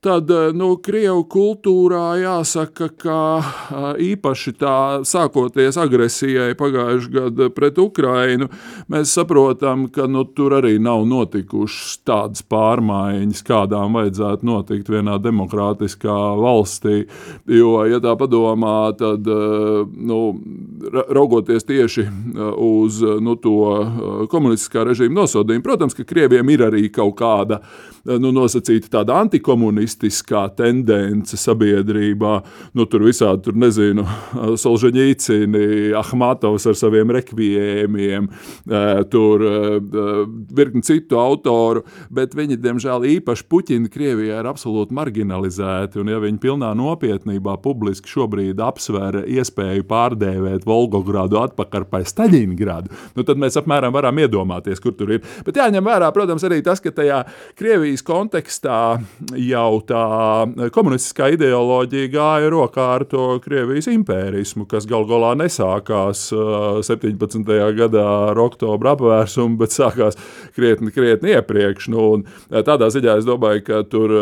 Tad 0.00 0.30
eh, 0.30 0.52
nu, 0.54 0.76
Krievijas 0.78 1.24
kultūrā 1.26 2.20
jāsaka, 2.20 2.86
ka 3.02 3.16
eh, 3.42 3.86
īpaši 4.12 4.52
tā 4.60 4.74
sākoties 5.02 5.74
agresijai 5.74 6.52
pagājušajā 6.58 7.14
gadā 7.16 7.48
pret 7.50 7.80
Ukrajinu, 7.82 8.46
mēs 8.94 9.16
saprotam, 9.18 9.88
ka 9.90 10.06
nu, 10.06 10.22
tur 10.22 10.54
arī 10.60 10.76
nav 10.78 11.02
notikušas 11.10 11.96
tādas 12.06 12.46
pārmaiņas, 12.46 13.42
kādām 13.48 13.98
vajadzētu 13.98 14.46
notikt 14.46 14.92
vienā 14.94 15.18
demokrātiskā 15.18 16.14
valstī. 16.38 17.00
Jo, 17.50 17.82
ja 17.90 17.98
tā 17.98 18.14
padomā, 18.22 18.76
tad 19.02 19.26
eh, 19.26 19.82
nu, 19.82 20.22
raugoties 20.94 21.66
tieši 21.66 22.06
uz 22.54 23.02
nu, 23.18 23.34
to 23.34 24.28
komunistiskā 24.30 24.86
režīma 24.86 25.24
nosodījumu, 25.24 25.66
protams, 25.66 25.98
ka 25.98 26.06
Krievijam 26.06 26.54
ir 26.54 26.68
arī 26.70 26.86
kaut 26.86 27.18
kāda 27.18 27.64
nu, 28.06 28.30
nosacīta 28.32 28.92
tāda 29.00 29.18
antikomunistiskā 29.88 30.48
tendence 30.56 31.36
sabiedrībā. 31.36 32.42
Nu, 32.74 32.86
tur 32.86 33.04
visādi, 33.06 33.42
tur 33.44 33.56
nezinu, 33.56 34.04
Solženīcini, 34.62 35.94
Ahmatovs 35.96 36.66
ar 36.66 36.76
saviem 36.76 37.10
rekvijēmiem, 37.10 38.28
tur 39.10 39.44
virkni 40.54 40.82
citu 40.82 41.18
autoru, 41.18 41.84
bet 42.10 42.34
viņi, 42.34 42.58
diemžēl, 42.58 43.06
īpaši 43.18 43.46
Puķini 43.48 43.88
Krievijā 43.88 44.40
ir 44.40 44.48
absolūti 44.48 44.94
marginalizēti, 44.94 46.00
un 46.00 46.08
ja 46.12 46.18
viņi 46.20 46.38
pilnā 46.42 46.72
nopietnībā 46.76 47.58
publiski 47.62 48.08
šobrīd 48.08 48.60
apsver 48.60 49.22
iespēju 49.26 49.86
pārdēvēt 49.88 50.66
Volgogradu 50.68 51.40
atpakaļ 51.42 51.88
pēc 51.88 52.12
Staļingradu, 52.12 52.92
nu, 53.16 53.24
tad 53.24 53.40
mēs 53.40 53.58
apmēram 53.60 53.94
varam 53.94 54.18
iedomāties, 54.20 54.80
kur 54.82 54.96
tur 54.98 55.16
ir. 55.16 55.24
Bet 55.46 55.58
jāņem 55.58 55.84
vērā, 55.84 56.10
protams, 56.14 56.44
arī 56.46 56.60
tas, 56.64 56.82
ka 56.82 56.92
tajā 56.94 57.22
Krievijas 57.58 58.04
kontekstā 58.06 58.98
jau 59.38 59.77
tā 59.86 60.02
komunistiskā 60.74 61.30
ideoloģija 61.34 62.10
gāja 62.12 62.50
rokā 62.52 62.86
ar 62.96 63.04
to 63.08 63.26
Krievijas 63.44 63.90
impērismu, 63.92 64.66
kas 64.70 64.88
gal 64.88 65.06
galā 65.08 65.34
nesākās 65.38 66.28
17. 66.32 67.54
gadā 67.78 68.06
ar 68.32 68.42
oktobra 68.42 68.96
apvērsumu, 68.96 69.58
bet 69.60 69.74
sākās 69.76 70.18
krietni, 70.56 70.92
krietni 70.94 71.36
iepriekš. 71.36 71.90
Nu, 71.94 72.10
tādā 72.50 72.90
ziņā 72.94 73.18
es 73.20 73.28
domāju, 73.28 73.64
ka 73.68 73.82
tur 73.88 74.16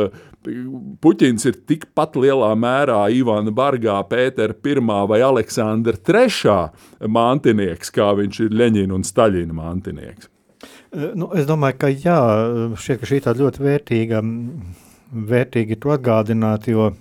Puķins 1.02 1.42
ir 1.48 1.56
tikpat 1.66 2.14
lielā 2.22 2.52
mērā 2.54 3.00
Ivana 3.10 3.50
Bargā, 3.50 3.98
Pētera 4.06 4.54
I 4.54 4.78
vai 5.10 5.18
Aleksandra 5.26 5.98
III 5.98 7.08
mantinieks, 7.10 7.90
kā 7.90 8.12
viņš 8.14 8.40
ir 8.44 8.54
Leņķina 8.54 8.94
un 8.94 9.02
Staļina 9.06 9.56
mantinieks. 9.56 10.30
Nu, 11.18 11.28
es 11.36 11.48
domāju, 11.48 11.76
ka 11.82 11.90
jā, 11.90 12.18
šķiet, 12.78 13.00
ka 13.00 13.08
šī 13.10 13.18
ir 13.20 13.40
ļoti 13.40 13.64
vērtīga, 13.64 14.20
vērtīgi 15.16 15.80
to 15.80 15.94
atgādināt, 15.96 16.68
jo 16.70 16.92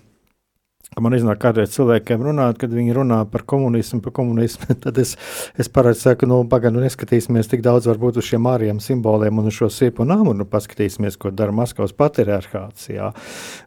Man 0.95 1.11
iznāk 1.11 1.41
kādreiz 1.43 1.73
cilvēkiem 1.73 2.21
runāt, 2.23 2.55
kad 2.61 2.71
viņi 2.71 2.93
runā 2.95 3.17
par 3.27 3.43
komunismu, 3.43 3.97
par 4.05 4.13
komunismu, 4.15 4.75
tad 4.83 4.99
es, 5.01 5.15
es 5.59 5.67
parasti 5.67 6.05
saku, 6.07 6.29
nu, 6.29 6.37
pagaidi, 6.47 6.77
nu, 6.77 6.83
neskatīsimies 6.85 7.49
tik 7.51 7.65
daudz 7.65 7.89
varbūt 7.89 8.21
uz 8.21 8.29
šiem 8.29 8.47
āriem 8.47 8.79
simboliem 8.79 9.41
un 9.41 9.49
uz 9.49 9.57
šo 9.57 9.67
sirpu 9.73 10.05
un 10.05 10.13
amunu, 10.15 10.47
paskatīsimies, 10.47 11.17
ko 11.19 11.33
dara 11.35 11.51
Maskavas 11.55 11.91
patriarchāts, 11.97 12.87
jā. 12.93 13.09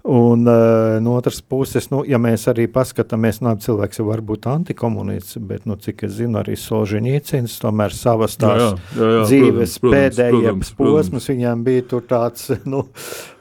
Un 0.09 0.49
uh, 0.49 0.97
no 1.05 1.19
otras 1.19 1.43
puses, 1.45 1.91
nu, 1.93 2.01
ja 2.09 2.17
mēs 2.23 2.49
arī 2.49 2.65
paskatāmies, 2.73 3.43
nu, 3.45 3.53
cilvēks 3.61 4.01
jau 4.01 4.09
var 4.09 4.25
būt 4.25 4.49
antikomunists, 4.49 5.37
bet, 5.51 5.69
nu, 5.69 5.77
cik 5.77 6.07
es 6.09 6.17
zinu, 6.23 6.41
arī 6.41 6.57
Solženīcins 6.57 7.61
tomēr 7.61 7.93
savas 7.93 8.41
tās 8.41 8.63
jā, 8.63 8.71
jā, 8.97 9.11
jā, 9.19 9.25
dzīves 9.29 9.81
protams, 9.83 9.99
pēdējie 9.99 10.47
protams, 10.47 10.73
protams. 10.81 11.29
viņām 11.35 11.67
bija 11.69 11.91
tur 11.93 12.09
tāds, 12.09 12.55
nu, 12.73 12.87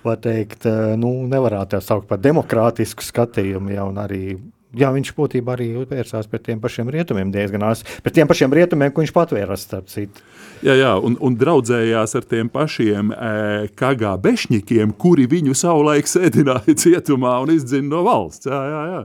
var 0.06 0.20
teikt, 0.22 0.66
eh, 0.66 0.94
nu, 1.00 1.14
nevarētu 1.30 1.76
tā 1.76 1.82
saukt 1.84 2.08
par 2.10 2.22
demokrātisku 2.22 3.06
skatījumu. 3.06 3.74
Ja, 3.74 3.88
arī, 4.04 4.38
jā, 4.78 4.92
viņš 4.94 5.14
būtībā 5.18 5.56
arī 5.56 5.70
vērsās 5.90 6.30
pret 6.30 6.46
tiem 6.48 6.62
pašiem 6.64 6.92
rietumiem 6.94 7.32
diezgan 7.34 7.66
ātri, 7.68 7.98
pret 8.04 8.18
tiem 8.18 8.30
pašiem 8.30 8.54
rietumiem, 8.54 8.92
ko 8.92 9.04
viņš 9.04 9.16
patvēra 9.16 9.58
starp 9.58 9.90
citu. 9.94 10.24
Jā, 10.66 10.76
jā 10.78 10.94
un, 10.98 11.18
un 11.22 11.38
draudzējās 11.38 12.16
ar 12.18 12.30
tiem 12.30 12.50
pašiem 12.50 13.12
e, 13.14 13.68
KGBšņikiem, 13.78 14.96
kuri 14.98 15.28
viņu 15.30 15.58
savulaik 15.58 16.10
sēdināja 16.10 16.78
cietumā 16.84 17.38
un 17.44 17.54
izdzina 17.58 17.92
no 17.92 18.06
valsts. 18.08 18.50
Jā, 18.50 18.62
jā, 18.72 18.86
jā. 18.94 19.04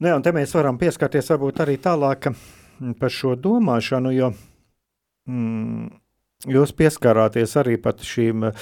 Ne, 0.00 0.12
un 0.14 0.22
te 0.22 0.32
mēs 0.34 0.52
varam 0.56 0.78
pieskarties 0.80 1.30
varbūt 1.32 1.62
arī 1.64 1.76
tālāk 1.80 2.30
par 3.00 3.12
šo 3.12 3.34
domāšanu, 3.36 4.12
jo 4.16 4.30
mm, 5.28 5.90
Jūs 6.48 6.70
pieskarāties 6.72 7.52
arī 7.60 7.74
šīm 7.76 8.46
uh, 8.48 8.54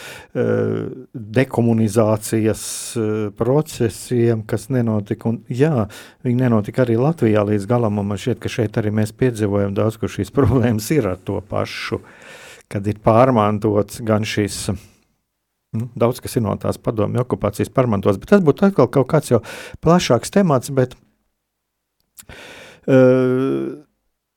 dekomunizācijas 1.14 2.62
uh, 2.98 3.10
procesiem, 3.38 4.40
kas 4.42 4.66
nenotika. 4.74 5.28
Un, 5.30 5.44
jā, 5.46 5.86
viņi 6.26 6.40
nenotika 6.40 6.82
arī 6.82 6.96
Latvijā 6.98 7.44
līdz 7.46 7.68
galam. 7.70 8.00
Man 8.02 8.18
šķiet, 8.18 8.40
ka 8.42 8.50
šeit 8.50 8.80
arī 8.80 8.90
mēs 8.98 9.12
piedzīvojam 9.14 9.76
daudz, 9.76 9.94
kur 10.00 10.10
šīs 10.10 10.34
problēmas 10.38 10.90
ir 10.90 11.06
ar 11.06 11.20
to 11.22 11.38
pašu, 11.38 12.00
kad 12.66 12.88
ir 12.90 12.98
pārmantots 12.98 14.02
gan 14.02 14.26
šīs. 14.26 14.72
Nu, 15.78 15.86
daudz 15.94 16.18
kas 16.24 16.34
ir 16.34 16.42
no 16.48 16.56
tās 16.58 16.80
padomju 16.82 17.22
okupācijas 17.22 17.70
pārmantots, 17.70 18.18
bet 18.18 18.32
tas 18.32 18.42
būtu 18.42 18.64
atkal 18.66 18.88
kaut 18.90 19.06
kāds 19.12 19.30
jau 19.30 19.38
plašāks 19.84 20.34
temats. 20.34 20.72
Bet, 20.74 20.96
uh, 22.90 23.70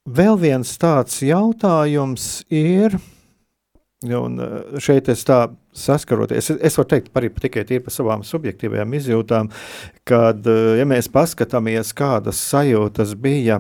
vēl 0.06 0.38
viens 0.46 0.76
tāds 0.78 1.18
jautājums 1.26 2.44
ir, 2.52 3.00
uh, 3.00 3.10
Un 4.10 4.40
eh, 4.42 4.80
šeit 4.82 5.12
es 5.14 5.22
tā 5.28 5.44
saskaroties, 5.78 6.48
es, 6.50 6.58
es 6.72 6.78
varu 6.80 6.90
teikt 6.90 7.12
arī 7.20 7.30
tikai 7.44 7.66
par 7.86 7.94
savām 7.94 8.24
subjektīvajām 8.26 8.96
izjūtām, 8.98 9.52
kad, 10.10 10.42
eh, 10.50 10.80
ja 10.80 10.88
mēs 10.90 11.12
paskatāmies, 11.14 11.94
kādas 11.94 12.42
sajūtas 12.50 13.14
bija 13.22 13.60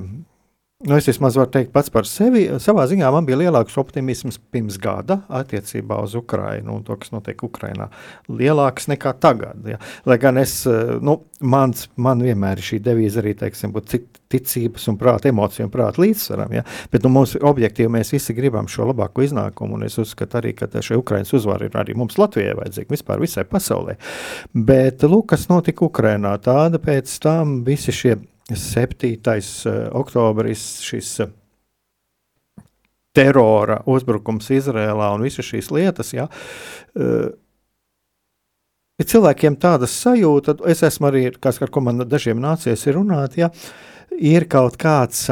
Nu, 0.83 0.95
es 0.97 1.05
vismaz 1.05 1.35
varu 1.37 1.49
teikt 1.53 1.69
pats 1.75 1.91
par 1.93 2.07
sevi. 2.09 2.47
Savā 2.61 2.87
ziņā 2.89 3.09
man 3.13 3.25
bija 3.27 3.37
lielāks 3.37 3.75
optimisms 3.77 4.39
pirms 4.53 4.79
gada 4.81 5.19
attiecībā 5.29 5.99
uz 6.01 6.15
Ukrajinu 6.17 6.79
un 6.79 6.85
to, 6.87 6.95
kas 6.97 7.11
notiek 7.13 7.43
Ukrajinā. 7.45 7.91
Lielāks 8.33 8.89
nekā 8.89 9.11
tagad. 9.21 9.61
Ja. 9.69 9.77
Lai 10.09 10.17
gan 10.21 10.41
es, 10.41 10.55
nu, 11.05 11.19
mans, 11.53 11.85
man 12.01 12.23
vienmēr 12.25 12.57
ir 12.57 12.65
šī 12.65 12.79
devīze 12.81 13.21
arī, 13.21 13.35
teiksim, 13.37 13.75
būt 13.75 13.93
ticības 14.31 14.87
un 14.89 14.97
prāta, 14.97 15.29
emociju 15.29 15.67
un 15.67 15.75
prāta 15.75 16.01
līdzsvaram. 16.01 16.57
Ja. 16.57 16.65
Bet 16.89 17.05
nu, 17.05 17.13
mums 17.13 17.35
objektīvi 17.37 17.93
mēs 17.99 18.15
visi 18.15 18.33
gribam 18.33 18.65
šo 18.71 18.89
labāko 18.89 19.21
iznākumu, 19.27 19.77
un 19.77 19.85
es 19.85 20.01
uzskatu 20.01 20.41
arī, 20.41 20.55
ka 20.57 20.71
šī 20.71 20.97
Ukrainas 20.97 21.35
uzvara 21.37 21.69
ir 21.69 21.77
arī 21.77 21.93
mums 21.99 22.17
Latvijai 22.17 22.57
vajadzīga, 22.57 22.95
vispār 22.95 23.21
visai 23.21 23.45
pasaulē. 23.45 23.99
Bet, 24.57 25.05
lūk, 25.05 25.29
kas 25.35 25.45
notika 25.53 25.85
Ukrainā, 25.85 26.33
tāda 26.41 26.81
pēc 26.81 27.19
tam 27.21 27.59
visi 27.69 27.93
šie 27.93 28.17
7. 28.55 29.11
Eh, 29.31 29.89
oktobris 29.91 30.81
šis 30.85 31.19
eh, 31.19 31.29
terora 33.15 33.81
uzbrukums 33.85 34.49
Izrēlā 34.53 35.11
un 35.15 35.25
visas 35.25 35.47
šīs 35.47 35.71
lietas. 35.75 36.13
Ja, 36.15 36.29
uh, 36.95 37.25
ir 38.95 39.07
cilvēkiem 39.11 39.57
tāda 39.59 39.89
sajūta, 39.91 40.55
es 40.71 40.79
esmu 40.87 41.09
arī, 41.09 41.25
kas, 41.43 41.59
ar 41.59 41.73
ko 41.75 41.83
man 41.83 42.05
dažiem 42.07 42.39
nācies 42.39 42.85
runāt, 42.95 43.35
ja, 43.35 43.49
ir 44.19 44.45
kaut 44.51 44.75
kāds, 44.81 45.23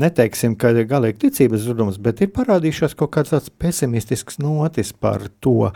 neteiksim, 0.00 0.54
ka 0.60 0.70
ir 0.74 0.86
galīgi 0.90 1.24
ticības 1.24 1.64
zudums, 1.64 1.96
bet 2.02 2.20
ir 2.24 2.32
parādījušās 2.34 2.96
kaut 2.98 3.12
kāds 3.16 3.32
tāds 3.32 3.50
pesimistisks 3.50 4.38
notis 4.42 4.92
par 4.92 5.26
to, 5.44 5.70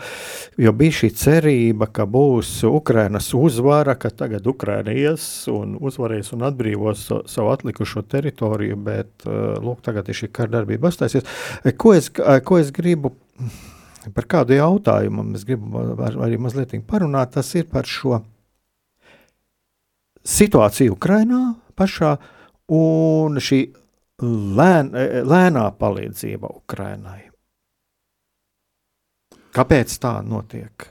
jo 0.59 0.73
bija 0.77 0.97
šī 1.01 1.11
cerība, 1.19 1.89
ka 1.93 2.05
būs 2.09 2.51
Ukrainas 2.69 3.31
uzvara, 3.37 3.97
ka 3.99 4.11
tagad 4.13 4.47
Ukraina 4.47 4.93
ies 4.93 5.25
un 5.51 5.77
uzvarēs 5.81 6.33
un 6.37 6.45
atbrīvos 6.49 7.07
savu 7.29 7.53
atlikušo 7.53 8.05
teritoriju, 8.09 8.79
bet, 8.89 9.11
uh, 9.25 9.57
lūk, 9.63 9.81
tagad 9.85 10.09
ir 10.09 10.21
šī 10.21 10.31
kardarbība 10.35 10.93
astāsies. 10.93 11.27
Ko 11.79 11.95
es, 11.97 12.11
ko 12.13 12.61
es 12.61 12.73
gribu 12.75 13.15
par 14.15 14.27
kādu 14.29 14.55
jautājumu, 14.57 15.25
es 15.35 15.45
gribu 15.47 15.81
arī 16.07 16.37
mazliet 16.41 16.77
parunāt, 16.87 17.33
tas 17.35 17.49
ir 17.57 17.67
par 17.69 17.89
šo 17.89 18.21
situāciju 20.29 20.93
Ukrainā, 20.95 21.41
pašā 21.79 22.13
un 22.75 23.39
šī 23.41 23.61
lēn, 24.59 24.91
lēnā 25.25 25.65
palīdzība 25.79 26.51
Ukrainai. 26.59 27.21
Kāpēc 29.55 29.95
tā 30.03 30.19
notiek? 30.25 30.89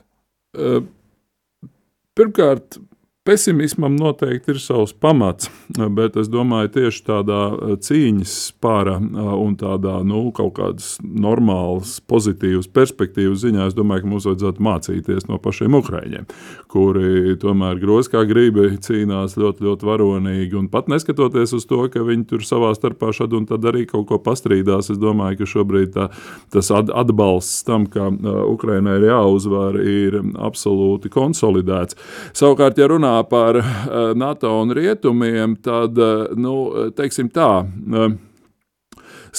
Pirmkārt, 2.18 2.80
Pesimismam 3.28 3.92
noteikti 3.96 4.54
ir 4.54 4.58
savs 4.62 4.94
pamats, 4.96 5.50
bet 5.92 6.14
es 6.16 6.30
domāju, 6.32 6.70
tieši 6.78 7.02
tādā 7.04 7.40
eh, 7.52 7.72
cīņas 7.84 8.36
spāra 8.54 8.94
eh, 8.96 9.18
un 9.36 9.52
tādā 9.60 9.98
nu, 10.00 10.22
kaut 10.32 10.54
kādas 10.56 10.94
normālas, 11.04 11.98
pozitīvas 12.08 12.70
perspektīvas 12.72 13.42
ziņā, 13.42 13.66
es 13.68 13.76
domāju, 13.76 14.06
ka 14.06 14.10
mums 14.14 14.28
vajadzētu 14.30 14.64
mācīties 14.64 15.28
no 15.28 15.36
pašiem 15.44 15.76
ukrāņiem, 15.76 16.24
kuri 16.72 17.34
tomēr 17.42 17.82
grozi 17.82 18.14
kā 18.14 18.22
gribi 18.30 18.70
cīnās 18.86 19.36
ļoti, 19.36 19.66
ļoti 19.66 19.90
varonīgi. 19.90 20.56
Un 20.62 20.72
pat 20.72 20.88
neskatoties 20.88 21.52
uz 21.58 21.68
to, 21.68 21.82
ka 21.92 22.06
viņi 22.08 22.30
tur 22.32 22.48
savā 22.48 22.72
starpā 22.78 23.12
šad 23.12 23.36
un 23.36 23.44
tad 23.52 23.68
arī 23.68 23.84
kaut 23.92 24.08
ko 24.08 24.22
pastrīdās, 24.24 24.88
es 24.96 25.02
domāju, 25.04 25.42
ka 25.42 25.50
šobrīd 25.52 25.92
tā, 25.98 26.08
tas 26.56 26.72
atbalsts 26.72 27.60
tam, 27.68 27.84
ka 27.92 28.08
eh, 28.08 28.40
Ukrainai 28.56 28.96
ir 29.02 29.10
jāuzvar, 29.10 29.76
ir 29.84 30.18
absolūti 30.32 31.12
konsolidēts. 31.12 32.00
Savukārt, 32.32 32.80
ja 32.80 32.88
runā 32.88 33.17
par 33.24 33.56
eh, 33.56 34.14
NATO 34.14 34.52
un 34.62 34.72
rietumiem, 34.74 35.56
tad, 35.62 35.98
eh, 35.98 36.34
nu, 36.36 36.54
teiksim 36.96 37.30
tā, 37.34 37.50
eh, 37.64 38.16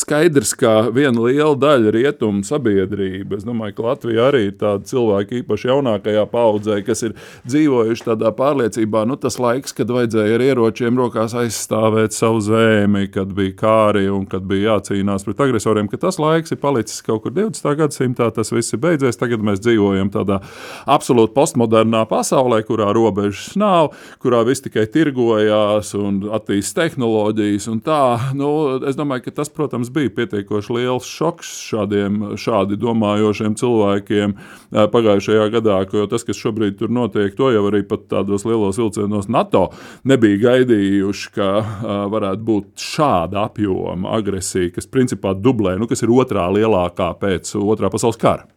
skaidrs, 0.02 0.56
ka 0.58 0.90
viena 0.96 1.22
liela 1.22 1.54
daļa 1.60 1.94
rietumu 1.94 2.42
sabiedrība, 2.48 3.38
es 3.38 3.46
domāju, 3.48 3.76
ka 3.78 3.86
Latvija 3.86 4.30
arī 4.30 4.46
ir 4.48 4.56
tāda 4.60 4.88
cilvēka, 4.90 5.42
īpaši 5.44 5.70
jaunākajā 5.70 6.26
paudzē, 6.32 6.80
kas 6.88 7.04
ir 7.06 7.16
dzīvojuši 7.46 8.08
tādā 8.08 8.32
pārliecībā, 8.36 9.04
nu 9.10 9.18
tas 9.22 9.38
laiks, 9.42 9.76
kad 9.78 9.92
vajadzēja 9.94 10.40
ar 10.40 10.46
ieročiem 10.48 10.98
rokās 11.00 11.36
aizstāvēt 11.38 12.18
savu 12.18 12.42
zemi, 12.46 13.06
kad 13.14 13.32
bija 13.38 13.56
kāri 13.60 14.08
un 14.12 14.26
kad 14.30 14.48
bija 14.50 14.74
jācīnās 14.76 15.28
pret 15.28 15.46
agresoriem, 15.46 15.92
ka 15.92 16.02
tas 16.02 16.20
laiks 16.22 16.56
ir 16.56 16.62
palicis 16.64 17.04
kaut 17.06 17.24
kur 17.26 17.36
20. 17.36 17.70
gadsimtā, 17.84 18.32
tas 18.34 18.54
viss 18.56 18.74
ir 18.74 18.82
beidzies, 18.84 19.20
tagad 19.20 19.46
mēs 19.46 19.62
dzīvojam 19.62 20.12
tādā 20.16 20.42
absolūti 20.90 21.36
postmodernā 21.38 22.06
pasaulē, 22.10 22.64
kurā 22.68 22.90
robežas 22.96 23.54
nav, 23.60 23.94
kurā 24.24 24.42
viss 24.48 24.66
tikai 24.66 24.88
tirgojās 24.90 25.94
un 26.00 26.24
attīstās 26.34 26.78
tehnoloģijas 26.80 27.68
un 27.72 27.82
tā, 27.84 28.02
nu, 28.38 28.50
es 28.88 28.98
domāju, 28.98 29.26
ka 29.28 29.36
tas, 29.42 29.52
protams, 29.54 29.89
protams, 29.90 29.94
bija 29.94 30.10
pietiekoši 30.16 30.74
liels 30.74 31.06
šoks 31.06 31.48
šādiem 31.70 32.36
šādi 32.38 32.78
domājošiem 32.78 33.56
cilvēkiem 33.56 34.34
eh, 34.36 34.88
pagājušajā 34.92 35.50
gadā, 35.52 35.86
jo 35.94 36.08
tas, 36.08 36.24
kas 36.24 36.38
šobrīd 36.38 36.78
tur 36.80 36.90
notiek, 36.90 37.36
to 37.36 37.52
jau 37.52 37.68
arī 37.70 37.84
pat 37.88 38.08
tādos 38.10 38.46
lielos 38.46 38.78
vilcienos 38.78 39.28
NATO 39.30 39.72
nebija 40.04 40.38
gaidījuši, 40.50 41.32
ka 41.36 41.50
eh, 41.60 42.08
varētu 42.10 42.44
būt 42.44 42.66
šāda 42.78 43.46
apjoma 43.50 44.16
agresija, 44.18 44.72
kas 44.76 44.88
principā 44.88 45.34
dublē, 45.34 45.78
nu, 45.80 45.88
kas 45.88 46.04
ir 46.04 46.10
otrā 46.10 46.50
lielākā 46.52 47.14
pēc 47.20 47.56
otrā 47.60 47.90
pasaules 47.90 48.18
kara. 48.18 48.48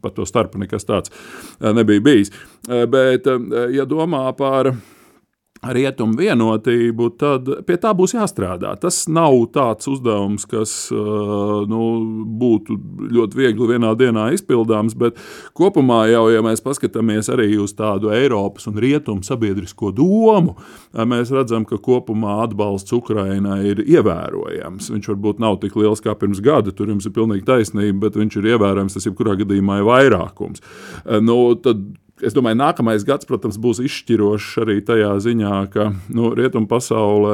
Pat 0.00 0.14
to 0.14 0.24
starpu 0.26 0.58
nekas 0.58 0.84
tāds 0.84 1.10
eh, 1.60 1.72
nebija 1.72 2.00
bijis. 2.00 2.32
Bet, 2.64 3.26
ja 3.74 3.84
domā 3.84 4.30
par 4.36 4.70
rietumu 5.72 6.18
vienotību, 6.18 7.08
tad 7.20 7.48
pie 7.66 7.76
tā 7.80 7.94
būs 7.96 8.14
jāstrādā. 8.16 8.74
Tas 8.80 9.04
nav 9.08 9.36
tāds 9.54 9.88
uzdevums, 9.90 10.44
kas 10.50 10.74
nu, 10.92 11.82
būtu 12.40 12.76
ļoti 13.14 13.40
viegli 13.40 13.70
vienā 13.74 13.94
dienā 13.98 14.28
izpildāms, 14.36 14.96
bet 14.98 15.18
kopumā 15.56 16.04
jau, 16.12 16.26
ja 16.32 16.42
mēs 16.44 16.62
paskatāmies 16.64 17.30
arī 17.32 17.50
uz 17.62 17.76
tādu 17.78 18.12
Eiropas 18.14 18.68
un 18.70 18.78
rietumu 18.82 19.24
sabiedrisko 19.26 19.92
domu, 19.96 20.56
mēs 20.94 21.32
redzam, 21.34 21.66
ka 21.68 21.80
kopumā 21.80 22.40
atbalsts 22.44 22.94
Ukrainai 22.96 23.62
ir 23.72 23.82
ievērojams. 23.84 24.92
Viņš 24.94 25.10
varbūt 25.14 25.42
nav 25.42 25.60
tik 25.64 25.76
liels 25.80 26.04
kā 26.04 26.16
pirms 26.18 26.42
gada, 26.44 26.74
tur 26.74 26.92
jums 26.92 27.08
ir 27.08 27.16
pilnīgi 27.16 27.46
taisnība, 27.48 28.06
bet 28.06 28.20
viņš 28.20 28.40
ir 28.40 28.54
ievērojams, 28.54 28.98
tas 28.98 29.08
jebkurā 29.08 29.38
gadījumā 29.40 29.80
ir 29.80 29.88
vairākums. 29.88 30.64
Nu, 31.24 31.38
tad 31.60 31.84
Es 32.22 32.30
domāju, 32.30 32.54
ka 32.54 32.60
nākamais 32.60 33.02
gads, 33.02 33.26
protams, 33.26 33.56
būs 33.58 33.80
izšķirošs 33.82 34.60
arī 34.62 34.76
tajā 34.86 35.16
ziņā, 35.24 35.54
ka 35.72 35.88
nu, 36.14 36.28
rietumu 36.38 36.68
pasaulē 36.70 37.32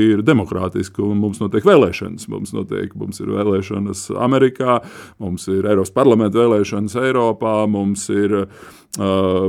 ir 0.00 0.22
demokrātiski 0.24 1.02
un 1.04 1.20
mums 1.20 1.42
notiek 1.42 1.66
vēlēšanas. 1.68 2.24
Mums, 2.32 2.54
notiek, 2.56 2.94
mums 2.96 3.20
ir 3.20 3.34
vēlēšanas 3.34 4.06
Amerikā, 4.24 4.78
mums 5.20 5.44
ir 5.52 5.68
Eiropas 5.68 5.92
parlamenta 5.92 6.40
vēlēšanas 6.40 6.96
Eiropā, 7.02 7.52
mums 7.68 8.08
ir 8.16 8.38
uh, 8.40 8.48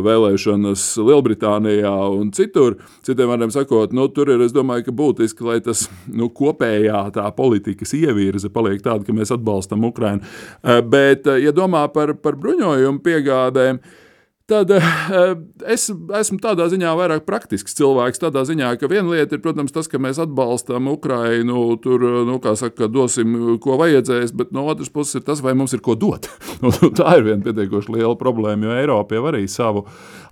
vēlēšanas 0.04 0.86
Lielbritānijā 1.08 1.96
un 2.12 2.36
citur. 2.36 2.82
Citiem 3.08 3.32
vārdiem 3.32 3.56
sakot, 3.56 3.96
nu, 3.96 4.12
tur 4.12 4.36
ir 4.36 4.44
domāju, 4.52 4.92
būtiski, 4.92 5.48
lai 5.48 5.62
tas 5.64 5.88
nu, 6.12 6.28
kopējā 6.28 7.06
tā 7.16 7.30
politikas 7.40 7.96
ievirze 7.96 8.52
paliek 8.52 8.84
tāda, 8.84 9.08
ka 9.08 9.16
mēs 9.16 9.32
atbalstam 9.40 9.88
Ukrajinu. 9.88 10.20
Uh, 10.60 10.82
bet, 10.84 11.32
ja 11.40 11.56
domā 11.56 11.88
par, 11.96 12.18
par 12.20 12.36
bruņojumu 12.44 13.08
piegādēm, 13.08 13.80
uh, 13.80 14.02
Tad 14.46 14.70
uh, 14.70 14.84
es 15.74 15.88
esmu 15.90 16.38
tādā 16.38 16.68
ziņā 16.70 16.92
vairāk 17.00 17.24
praktisks 17.26 17.74
cilvēks. 17.80 18.22
Tādā 18.22 18.44
ziņā, 18.46 18.76
ka 18.78 18.86
viena 18.92 19.10
lieta 19.10 19.34
ir, 19.34 19.42
protams, 19.42 19.74
tas, 19.74 19.90
ka 19.90 19.98
mēs 19.98 20.20
atbalstām 20.22 20.86
Ukrajinu, 20.92 21.64
tur, 21.82 22.06
nu, 22.28 22.38
kā 22.44 22.54
saka, 22.60 22.86
dosim, 22.86 23.58
ko 23.64 23.80
vajadzēs, 23.82 24.36
bet 24.38 24.54
no 24.54 24.68
otras 24.70 24.94
puses 24.94 25.18
ir 25.18 25.26
tas, 25.26 25.42
vai 25.42 25.56
mums 25.58 25.74
ir 25.74 25.82
ko 25.86 25.98
dot. 25.98 26.30
Nu, 26.66 26.72
tā 26.98 27.18
ir 27.20 27.26
viena 27.26 27.44
pietiekoši 27.44 27.92
liela 27.98 28.16
problēma, 28.18 28.66
jo 28.66 28.76
Eiropa 28.80 29.18
jau 29.18 29.26
arī 29.28 29.44
savu 29.52 29.84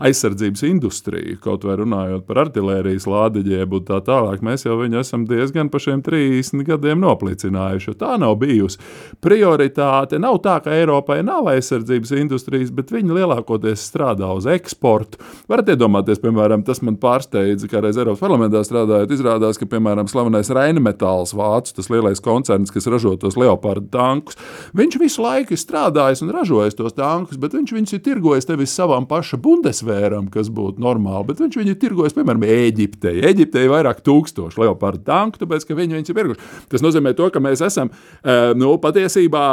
aizsardzības 0.03 0.63
industriju, 0.67 1.37
kaut 1.43 1.65
vai 1.67 1.77
runājot 1.79 2.25
par 2.27 2.43
artērijas 2.45 3.07
lādiņiem 3.09 3.77
un 3.77 3.85
tā 3.87 3.99
tālāk, 4.05 4.43
mēs 4.45 4.65
jau 4.65 4.77
viņu 4.79 5.01
esam 5.01 5.25
diezgan 5.29 5.69
pa 5.73 5.81
šiem 5.83 6.03
30 6.05 6.65
gadiem 6.67 7.01
noplicinājuši. 7.03 7.95
Tā 7.99 8.15
nav 8.21 8.37
bijusi 8.41 8.79
prioritāte. 9.23 10.19
Nav 10.21 10.39
tā, 10.45 10.57
ka 10.63 10.73
Eiropai 10.73 11.21
nav 11.25 11.47
aizsardzības 11.53 12.13
industrijas, 12.17 12.71
bet 12.73 12.93
viņi 12.93 13.17
lielākoties 13.19 13.85
strādā 13.89 14.29
uz 14.35 14.47
eksportu. 14.49 15.21
Varat 15.51 15.73
iedomāties, 15.73 16.21
piemēram, 16.23 16.65
tas 16.65 16.81
man 16.85 16.97
pārsteidza, 17.01 17.69
ka 17.71 17.83
reiz 17.83 17.99
Eiropas 17.99 18.23
parlamentā 18.23 18.63
strādājot, 18.65 19.13
izrādās, 19.13 19.59
ka, 19.59 19.67
piemēram, 19.69 20.09
slavenais 20.11 20.51
Rainemetāls 20.53 21.35
vācu, 21.37 21.75
tas 21.77 21.89
lielais 21.93 22.21
koncerns, 22.23 22.73
kas 22.73 22.89
ražo 22.91 23.15
tos 23.19 23.37
leopardu 23.39 23.89
tankus, 23.93 24.37
viņš 24.77 24.99
visu 25.01 25.23
laiku 25.23 25.57
strādājis 25.59 26.23
un 26.25 26.33
ražojis 26.35 26.77
tos 26.79 26.95
tankus, 26.97 27.39
bet 27.41 27.55
viņš 27.57 27.75
viņus 27.75 27.97
ir 27.97 28.03
tirgojis 28.05 28.49
nevis 28.49 28.75
savam 28.75 29.07
paša 29.09 29.39
bundesvēram, 29.83 30.29
kas 30.31 30.49
būtu 30.49 30.81
normāli, 30.81 31.27
bet 31.27 31.41
viņš 31.41 31.57
viņu 31.59 31.73
ir 31.73 31.79
tirgojis, 31.79 32.15
piemēram, 32.15 32.43
Eģiptei. 32.43 33.21
Eģiptei 33.29 33.65
ir 33.65 33.73
vairāk 33.73 34.01
tūkstoši 34.03 34.61
leopardu 34.63 35.03
tanku, 35.05 35.39
tāpēc, 35.41 35.65
ka 35.67 35.77
viņi 35.77 35.97
viņus 35.97 36.11
ir 36.11 36.17
pirkuši. 36.17 36.51
Tas 36.71 36.83
nozīmē 36.83 37.13
to, 37.17 37.29
ka 37.29 37.41
mēs 37.43 37.63
esam 37.65 37.91
eh, 37.91 38.53
nu, 38.55 38.75
patiesībā 38.81 39.43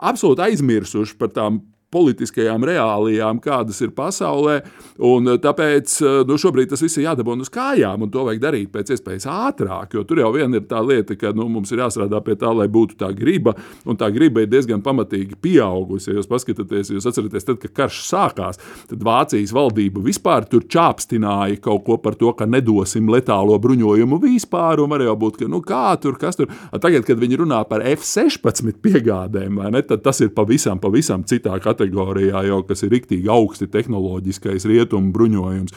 absolūti 0.00 0.46
aizmirsuši 0.48 1.18
par 1.18 1.32
tām 1.34 1.62
politiskajām 1.94 2.64
reālijām, 2.68 3.40
kādas 3.40 3.80
ir 3.84 3.94
pasaulē. 3.96 4.58
Eh, 4.58 5.28
tāpēc 5.40 5.94
eh, 6.02 6.16
nu, 6.28 6.36
šobrīd 6.40 6.72
tas 6.72 6.82
viss 6.84 6.98
ir 7.00 7.06
jādabūna 7.06 7.46
uz 7.46 7.52
kājām, 7.52 8.04
un 8.04 8.12
to 8.12 8.26
vajag 8.26 8.42
darīt 8.42 8.72
pēc 8.74 8.92
iespējas 8.92 9.28
ātrāk. 9.32 9.96
Jo 9.96 10.04
tur 10.08 10.20
jau 10.20 10.30
vien 10.34 10.52
ir 10.54 10.66
tā 10.68 10.82
lieta, 10.84 11.16
ka 11.16 11.32
nu, 11.36 11.48
mums 11.52 11.72
ir 11.72 11.80
jāstrādā 11.80 12.20
pie 12.24 12.36
tā, 12.40 12.52
lai 12.52 12.68
būtu 12.68 12.98
tā 13.00 13.08
griba, 13.16 13.54
un 13.88 13.96
tā 13.96 14.10
griba 14.12 14.44
ir 14.44 14.50
diezgan 14.52 14.82
pamatīgi 14.84 15.38
pieaugusi. 15.40 16.10
Ja 16.10 16.18
jūs 16.18 16.28
paskatāties, 16.28 16.92
jūs 16.92 17.08
atceraties, 17.08 17.48
tad, 17.48 17.60
kad 17.62 17.74
karš 17.82 18.02
sākās, 18.08 18.60
tad 18.90 19.08
Vācijas 19.08 19.54
valdība 19.56 20.04
vispār 20.04 20.44
tur 20.50 20.66
čāpstināja 20.68 21.56
kaut 21.64 21.86
ko 21.88 21.96
par 22.02 22.18
to, 22.20 22.34
ka 22.36 22.44
nedosim 22.48 23.08
letālo 23.12 23.56
bruņojumu 23.62 24.20
vispār, 24.26 24.84
un 24.84 24.92
var 24.92 25.06
jau 25.06 25.16
būt, 25.24 25.40
ka 25.40 25.48
nu, 25.48 25.62
kā 25.64 25.96
tur, 26.02 26.20
kas 26.20 26.36
tur. 26.36 26.52
Tagad, 26.76 27.06
kad 27.08 27.20
viņi 27.20 27.40
runā 27.40 27.62
par 27.68 27.80
F-16 27.94 28.76
piegādēm, 28.84 29.62
ne, 29.72 29.82
tad 29.88 30.04
tas 30.04 30.20
ir 30.24 30.34
pavisam, 30.36 30.80
pavisam 30.82 31.24
citā 31.28 31.56
kategorijā 31.56 31.77
kategorijā, 31.78 32.42
jau 32.48 32.62
kas 32.66 32.82
ir 32.84 32.92
riktīgi 32.92 33.30
augsti 33.30 33.68
tehnoloģiskais 33.70 34.66
rietumu 34.68 35.12
bruņojums. 35.14 35.74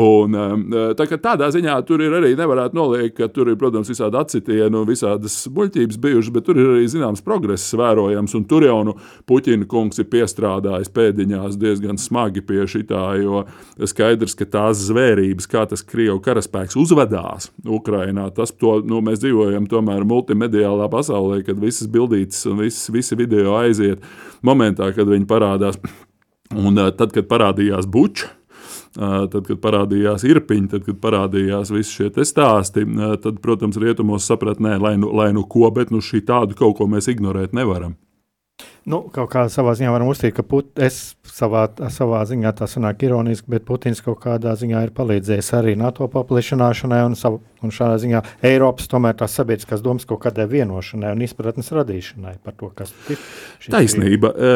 Un, 0.00 0.36
tā, 0.98 1.06
tādā 1.18 1.50
ziņā 1.50 1.76
tur 1.88 2.02
ir 2.04 2.14
arī 2.20 2.32
nevarētu 2.38 2.78
noliekt, 2.78 3.16
ka 3.18 3.28
tur 3.32 3.50
ir, 3.50 3.58
protams, 3.58 3.90
visādi 3.90 4.18
atsitieni 4.20 4.78
un 4.78 4.86
visādas 4.88 5.42
muļķības 5.50 5.98
bijušas, 6.00 6.32
bet 6.34 6.46
tur 6.46 6.60
ir 6.60 6.70
arī 6.76 6.86
zināms 6.90 7.24
progress 7.26 7.74
vērojams. 7.74 8.36
Tur 8.50 8.66
jau 8.66 8.78
nu 8.86 8.96
Puķina 9.28 9.66
kungs 9.70 10.00
ir 10.00 10.08
piestrādājis 10.10 10.92
pēdiņās 10.94 11.58
diezgan 11.60 11.98
smagi 12.00 12.44
pie 12.46 12.64
šitā, 12.70 13.02
jo 13.20 13.44
skaidrs, 13.90 14.36
ka 14.38 14.46
tās 14.50 14.84
zvērības, 14.86 15.48
kā 15.50 15.66
tas 15.70 15.84
Krievu 15.86 16.20
karaspēks 16.24 16.78
uzvedās 16.80 17.50
Ukrainā, 17.66 18.28
tas 18.34 18.54
to, 18.54 18.78
nu, 18.86 19.02
mēs 19.04 19.22
dzīvojam 19.24 19.68
tomēr 19.70 20.06
multimediālā 20.08 20.88
pasaulē, 20.92 21.42
kad 21.46 21.60
visas 21.60 21.90
bildītas 21.90 22.46
un 22.50 22.62
visas, 22.62 22.90
visi 22.94 23.18
video 23.18 23.56
aiziet 23.58 24.04
momentā, 24.46 24.90
kad 24.96 25.08
viņi 25.10 25.26
parādās. 25.28 25.39
Un 26.60 26.78
tad, 26.98 27.12
kad 27.14 27.28
parādījās 27.30 27.86
bučs, 27.86 28.26
Tad, 28.90 29.44
kad 29.46 29.58
parādījās 29.62 30.24
irpiņi, 30.26 30.68
tad, 30.72 30.82
kad 30.82 30.96
parādījās 30.98 31.70
visi 31.70 31.92
šie 31.94 32.24
stāsti, 32.26 32.82
tad, 33.22 33.36
protams, 33.42 33.78
rietumos 33.78 34.26
sapratnē, 34.26 34.74
nē, 34.74 34.80
lai 34.82 34.94
nu, 34.98 35.12
lai 35.14 35.28
nu 35.30 35.44
ko, 35.46 35.68
bet 35.70 35.92
nu 35.94 36.02
šī 36.02 36.24
tādu 36.26 36.58
kaut 36.58 36.74
ko 36.80 36.88
mēs 36.90 37.06
ignorēt 37.12 37.54
nevaram. 37.54 37.94
Nu, 38.90 39.04
kaut 39.14 39.30
kā 39.30 39.44
savā 39.52 39.76
ziņā 39.78 39.92
varam 39.94 40.10
uzstīt, 40.10 40.34
ka 40.34 40.42
Put, 40.42 40.72
es 40.82 41.14
savā, 41.28 41.68
savā 41.92 42.24
ziņā 42.26 42.50
tā 42.58 42.66
sanāk 42.68 43.04
ironiski, 43.06 43.46
bet 43.52 43.66
Putins 43.68 44.02
kaut 44.02 44.18
kādā 44.24 44.56
ziņā 44.58 44.82
ir 44.88 44.92
palīdzējis 44.96 45.52
arī 45.60 45.76
NATO 45.78 46.08
paplašināšanai 46.10 47.00
un, 47.06 47.14
savu, 47.20 47.38
un 47.64 47.74
šādā 47.74 47.98
ziņā 48.02 48.22
Eiropas 48.50 48.88
tomēr 48.90 49.16
tās 49.20 49.34
sabiedriskās 49.38 49.82
domas 49.84 50.06
kaut 50.08 50.22
kādai 50.24 50.46
vienošanai 50.50 51.12
un 51.14 51.24
izpratnes 51.24 51.70
radīšanai 51.74 52.36
par 52.44 52.56
to, 52.58 52.70
kas 52.76 52.92
ir. 53.12 53.20
Taisnība. 53.70 54.30
E, 54.32 54.52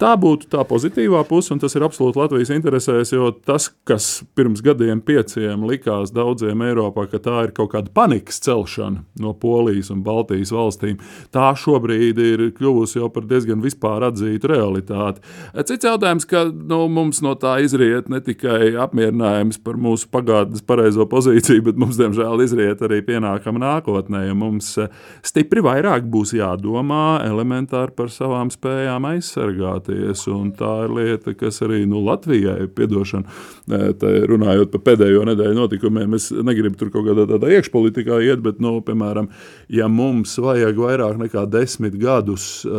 tā 0.00 0.14
būtu 0.20 0.48
tā 0.52 0.64
pozitīvā 0.68 1.22
puse, 1.28 1.52
un 1.54 1.60
tas 1.62 1.76
ir 1.76 1.84
absolūti 1.86 2.20
Latvijas 2.20 2.52
interesēs, 2.54 3.12
jo 3.14 3.30
tas, 3.46 3.68
kas 3.88 4.08
pirms 4.38 4.62
gadiem 4.64 5.02
pieciem 5.04 5.66
likās 5.68 6.12
daudziem 6.16 6.64
Eiropā, 6.66 7.06
ka 7.12 7.20
tā 7.22 7.46
ir 7.46 7.54
kaut 7.56 7.74
kāda 7.74 7.92
panikas 7.94 8.40
celšana 8.44 9.04
no 9.22 9.34
Polijas 9.36 9.92
un 9.94 10.02
Baltijas 10.06 10.54
valstīm, 10.56 10.98
tā 11.34 11.50
šobrīd 11.58 12.20
ir 12.22 12.44
kļuvusi 12.56 13.00
jau 13.00 13.10
par 13.12 13.26
diezgan 13.28 13.62
vispār 13.64 14.08
atzītu 14.08 14.50
realitāti. 14.52 15.22
Cits 15.66 15.86
jautājums, 15.88 16.26
ka 16.28 16.46
nu, 16.48 16.84
mums 16.92 17.20
no 17.24 17.34
tā 17.38 17.58
izriet 17.64 18.10
ne 18.12 18.20
tikai 18.24 18.74
apmierinājums 18.86 19.60
par 19.64 19.78
mūsu 19.80 20.08
pagātnes 20.12 20.64
pareizo 20.66 21.06
pozīciju, 21.10 21.64
bet 21.68 21.80
mums, 21.80 21.98
diemžēl, 22.00 22.45
izriet 22.46 22.82
arī 22.86 23.02
pienākama 23.06 23.62
nākotnē. 23.62 24.22
Mums 24.38 24.72
eh, 24.82 24.90
stipri 25.26 25.64
vairāk 25.66 26.08
būs 26.10 26.32
jādomā 26.38 27.20
elementāri 27.26 27.94
par 27.96 28.12
savām 28.14 28.52
spējām 28.54 29.10
aizsargāties. 29.12 30.26
Tā 30.56 30.72
ir 30.86 30.96
lieta, 30.96 31.36
kas 31.36 31.60
arī 31.66 31.84
nu, 31.88 32.00
Latvijai, 32.06 32.68
piedošana, 32.72 33.36
eh, 33.68 34.06
runājot 34.30 34.72
par 34.72 34.84
pēdējo 34.90 35.26
nedēļu 35.30 35.60
notikumiem, 35.60 36.16
es 36.16 36.30
negribu 36.30 36.78
tur 36.80 36.92
kaut 36.94 37.08
kādā 37.08 37.26
tādā 37.28 37.50
iekšpolitikā 37.56 38.20
iet, 38.24 38.42
bet, 38.44 38.60
nu, 38.62 38.78
piemēram, 38.86 39.28
ja 39.72 39.88
mums 39.92 40.36
vajag 40.40 40.78
vairāk 40.80 41.18
nekā 41.20 41.44
desmit 41.50 41.96
gadus, 42.00 42.64
uh, 42.66 42.74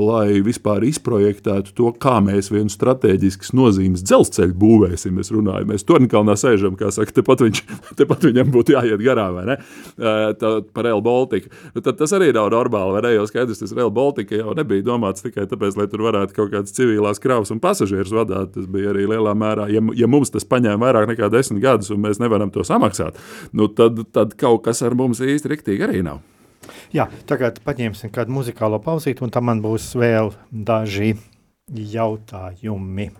lai 0.00 0.40
vispār 0.44 0.84
izprojektētu 0.88 1.74
to, 1.76 1.90
kā 2.02 2.18
mēs 2.24 2.50
vienu 2.52 2.72
strateģiskas 2.72 3.52
nozīmes 3.56 4.04
dzelzceļu 4.06 4.56
būvēsim. 4.58 5.16
Mēs 5.18 5.32
runājam, 5.34 5.70
mēs 5.72 5.86
Tornkalnā 5.88 6.36
sēžam, 6.40 6.76
kā 6.78 6.92
saka, 6.94 7.14
tepat, 7.20 7.44
viņš, 7.46 7.62
tepat 8.00 8.28
viņam 8.28 8.52
būtu 8.62 8.76
jāiet 8.76 9.02
garām, 9.04 9.36
vai 9.38 9.44
ne? 9.50 9.58
Tā, 10.38 10.52
par 10.74 10.86
Rail 10.86 11.02
Baltica. 11.04 11.50
Nu, 11.74 11.82
tad 11.84 11.98
tas 12.00 12.14
arī 12.16 12.30
nav 12.34 12.50
normāli, 12.54 12.96
vai 12.96 13.04
ne? 13.06 13.14
Jo 13.16 13.26
skaidrs, 13.28 13.60
tas 13.62 13.74
Rail 13.76 13.92
Baltica 13.94 14.38
jau 14.38 14.56
nebija 14.58 14.86
domāts 14.86 15.24
tikai 15.24 15.46
tāpēc, 15.50 15.76
lai 15.78 15.88
tur 15.90 16.06
varētu 16.06 16.36
kaut 16.38 16.52
kādas 16.54 16.76
civilās 16.76 17.22
kravas 17.22 17.52
un 17.54 17.62
pasažierus 17.62 18.14
vadīt. 18.14 18.54
Tas 18.56 18.68
bija 18.70 18.92
arī 18.94 19.06
lielā 19.10 19.34
mērā, 19.38 19.68
ja, 19.72 19.82
ja 19.98 20.10
mums 20.10 20.32
tas 20.32 20.46
paņēma 20.48 20.82
vairāk 20.86 21.10
nekā 21.12 21.30
desmit 21.32 21.62
gadus, 21.64 21.92
un 21.94 22.02
mēs 22.04 22.22
nevaram 22.22 22.52
to 22.54 22.64
samaksāt, 22.66 23.18
nu 23.56 23.68
tad, 23.72 24.04
tad 24.14 24.36
kaut 24.40 24.64
kas 24.66 24.82
ar 24.86 24.96
mums 24.98 25.22
īsti 25.22 25.52
riktīgi 25.52 25.88
arī 25.88 26.04
nav. 26.06 26.22
Jā, 26.94 27.08
tagad 27.26 27.58
paņemsim 27.64 28.12
kādu 28.14 28.34
muzikālo 28.36 28.78
pauzīti, 28.82 29.24
un 29.24 29.32
tam 29.34 29.48
man 29.50 29.62
būs 29.64 29.92
vēl 29.98 30.30
daži 30.52 31.16
jautājumi. 31.72 33.10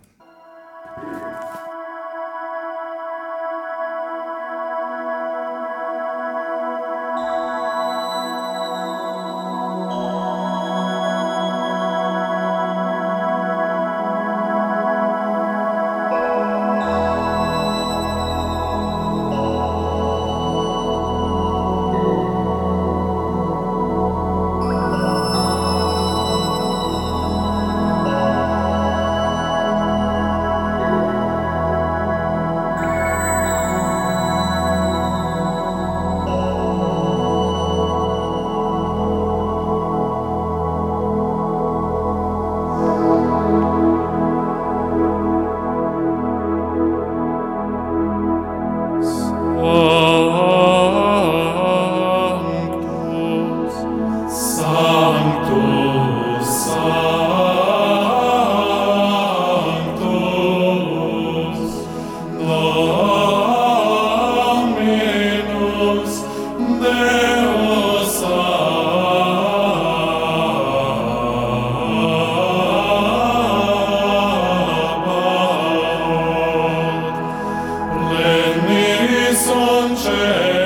Omne 78.12 78.62
mi 78.66 80.61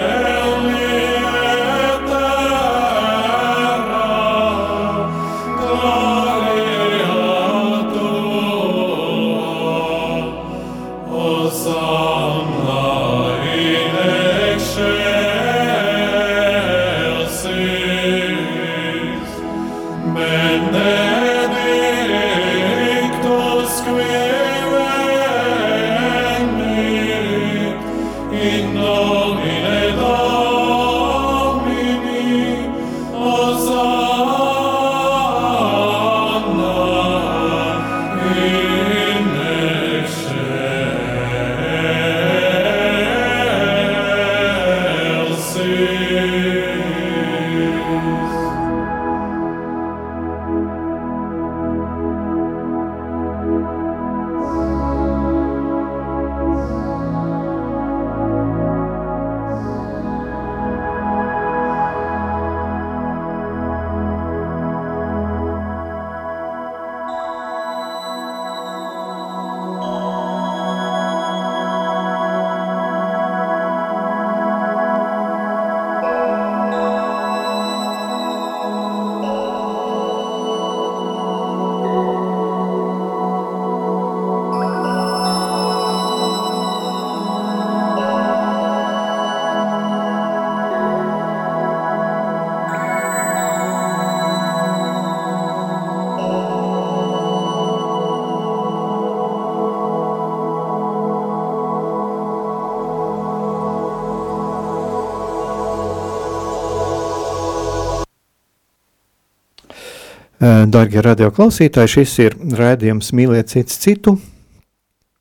Darbie 110.46 111.02
radioklausītāji, 111.02 111.90
šis 111.90 112.12
ir 112.22 112.34
raidījums 112.58 113.12
Mīliet 113.16 113.50
cits 113.50 113.78
citu. 113.82 114.16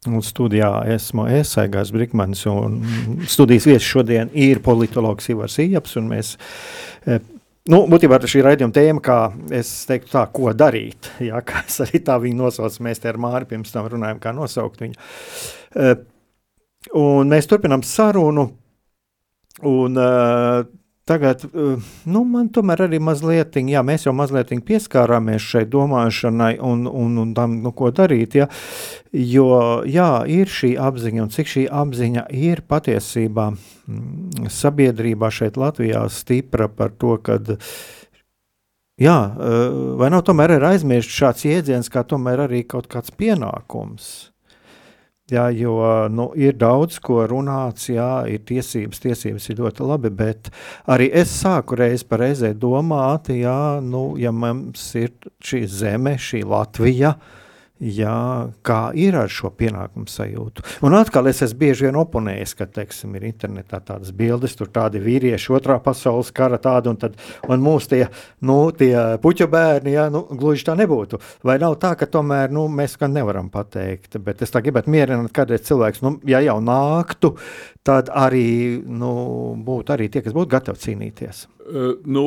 Un 0.05 0.21
studijā 0.21 0.69
esmu 0.93 1.25
es, 1.33 1.55
Aigās 1.57 1.89
Brikmanis, 1.93 2.43
un 2.51 2.75
studijas 3.29 3.65
viesis 3.65 3.87
šodien 3.87 4.29
ir 4.37 4.61
politologs 4.65 5.31
Ivars 5.33 5.55
Ijaps, 5.63 5.95
mēs, 6.05 6.35
nu, 7.71 7.79
būtībā 7.89 8.19
šī 8.21 8.43
raidījuma 8.45 8.75
tēma, 8.75 9.01
kā 9.05 9.17
es 9.55 9.71
teiktu 9.89 10.13
tā, 10.13 10.27
ko 10.35 10.53
darīt, 10.53 11.09
jā, 11.25 11.41
kā 11.47 11.63
es 11.65 11.79
arī 11.87 12.03
tā 12.05 12.19
viņu 12.21 12.37
nosaucu, 12.43 12.85
mēs 12.85 13.01
te 13.01 13.09
ar 13.09 13.17
Māri 13.21 13.49
pirms 13.49 13.73
tam 13.73 13.89
runājam, 13.89 14.21
kā 14.21 14.35
nosaukt 14.35 14.85
viņu. 14.85 14.99
Un 17.01 17.33
mēs 17.33 17.49
turpinām 17.49 17.81
sarunu, 17.81 18.51
un 19.65 19.97
uh, 19.97 20.67
Tagad, 21.05 21.43
eh, 21.45 21.77
nu, 22.09 22.23
man 22.25 22.47
tomēr 22.49 22.87
arī 22.87 22.97
mazliet, 22.97 23.59
jā, 23.61 23.83
mēs 23.85 24.07
jau 24.07 24.13
mazliet 24.17 24.49
pieskārāmies 24.65 25.43
šai 25.45 25.61
domāšanai 25.69 26.55
un, 26.57 26.87
un, 26.89 27.19
un 27.21 27.33
tam, 27.37 27.59
nu, 27.61 27.69
ko 27.77 27.91
darīt, 27.93 28.33
ja, 28.39 28.47
jo, 29.13 29.51
jā, 29.85 30.07
ir 30.25 30.49
šī 30.49 30.71
apziņa, 30.81 31.27
un 31.27 31.29
cik 31.29 31.51
šī 31.51 31.67
apziņa 31.69 32.25
ir 32.33 32.63
patiesībā 32.65 33.51
mm, 33.53 34.49
sabiedrībā 34.49 35.29
šeit 35.29 35.61
Latvijā 35.61 36.07
stipra 36.09 36.71
par 36.73 36.97
to, 36.97 37.19
kad, 37.21 37.53
jā, 38.97 39.19
eh, 39.29 39.79
vai 40.01 40.09
nav 40.09 40.25
tomēr 40.25 40.57
ir 40.57 40.69
aizmirst 40.73 41.13
šāds 41.13 41.45
jēdziens, 41.45 41.93
kā 41.93 42.01
tomēr 42.01 42.47
arī 42.47 42.65
kaut 42.65 42.89
kāds 42.89 43.13
pienākums, 43.13 44.31
Jā, 45.31 45.47
jo 45.57 45.79
nu, 46.13 46.27
ir 46.37 46.53
daudz 46.61 46.99
ko 47.01 47.23
runāts, 47.25 47.87
jā, 47.89 48.27
ir 48.29 48.43
tiesības, 48.45 48.99
tiesības 49.01 49.49
ir 49.49 49.61
ļoti 49.63 49.87
labi, 49.89 50.11
bet 50.13 50.51
arī 50.85 51.07
es 51.17 51.31
sāku 51.33 51.79
reiz 51.79 52.03
par 52.05 52.21
reizē 52.21 52.51
domāt, 52.53 53.31
jā, 53.33 53.81
nu, 53.81 54.11
ja 54.21 54.29
mums 54.29 54.83
ir 55.01 55.15
šī 55.41 55.63
zeme, 55.65 56.13
šī 56.21 56.43
Latvija, 56.45 57.15
uh, 57.15 57.44
Jā, 57.75 58.47
kā 58.63 58.93
ir 58.95 59.17
ar 59.19 59.27
šo 59.27 59.49
pienākumu 59.51 60.07
sajūtu. 60.07 60.63
Un 60.87 60.93
atkal 60.95 61.27
es 61.27 61.41
esmu 61.43 61.59
bieži 61.59 61.89
vien 61.89 61.97
oponējis, 61.99 62.53
ka, 62.55 62.69
teiksim, 62.71 63.17
ir 63.19 63.25
internetā 63.27 63.81
tādas 63.83 64.13
bildes, 64.15 64.53
tur 64.55 64.69
tādi 64.71 65.01
vīrieši, 65.03 65.49
otrā 65.57 65.75
pasaules 65.83 66.31
kara 66.31 66.55
tādi, 66.63 66.87
un, 66.93 66.99
tad, 67.01 67.17
un 67.51 67.59
mūsu 67.59 67.91
tie, 67.91 67.99
nu, 68.47 68.55
tie 68.79 68.93
puķu 69.19 69.49
bērni, 69.51 69.91
jā, 69.91 70.05
nu, 70.13 70.23
gluži 70.31 70.63
tā 70.69 70.77
nebūtu. 70.79 71.19
Vai 71.43 71.57
nav 71.59 71.75
tā, 71.81 71.91
ka 71.99 72.07
tomēr, 72.07 72.53
nu, 72.55 72.63
mēs 72.71 72.95
gan 73.01 73.11
nevaram 73.11 73.51
pateikt, 73.51 74.21
bet 74.23 74.45
es 74.45 74.55
tā 74.55 74.63
gribētu 74.63 74.95
mierināt, 74.95 75.33
kādreiz 75.35 75.67
cilvēks, 75.67 75.99
nu, 76.05 76.13
ja 76.31 76.39
jau 76.47 76.61
nāktu, 76.63 77.33
tad 77.83 78.07
arī, 78.07 78.79
nu, 78.87 79.11
būtu 79.67 79.97
arī 79.97 80.07
tie, 80.07 80.23
kas 80.23 80.37
būtu 80.37 80.53
gatavi 80.55 80.83
cīnīties. 80.87 81.43
Uh, 81.65 81.95
nu, 82.05 82.23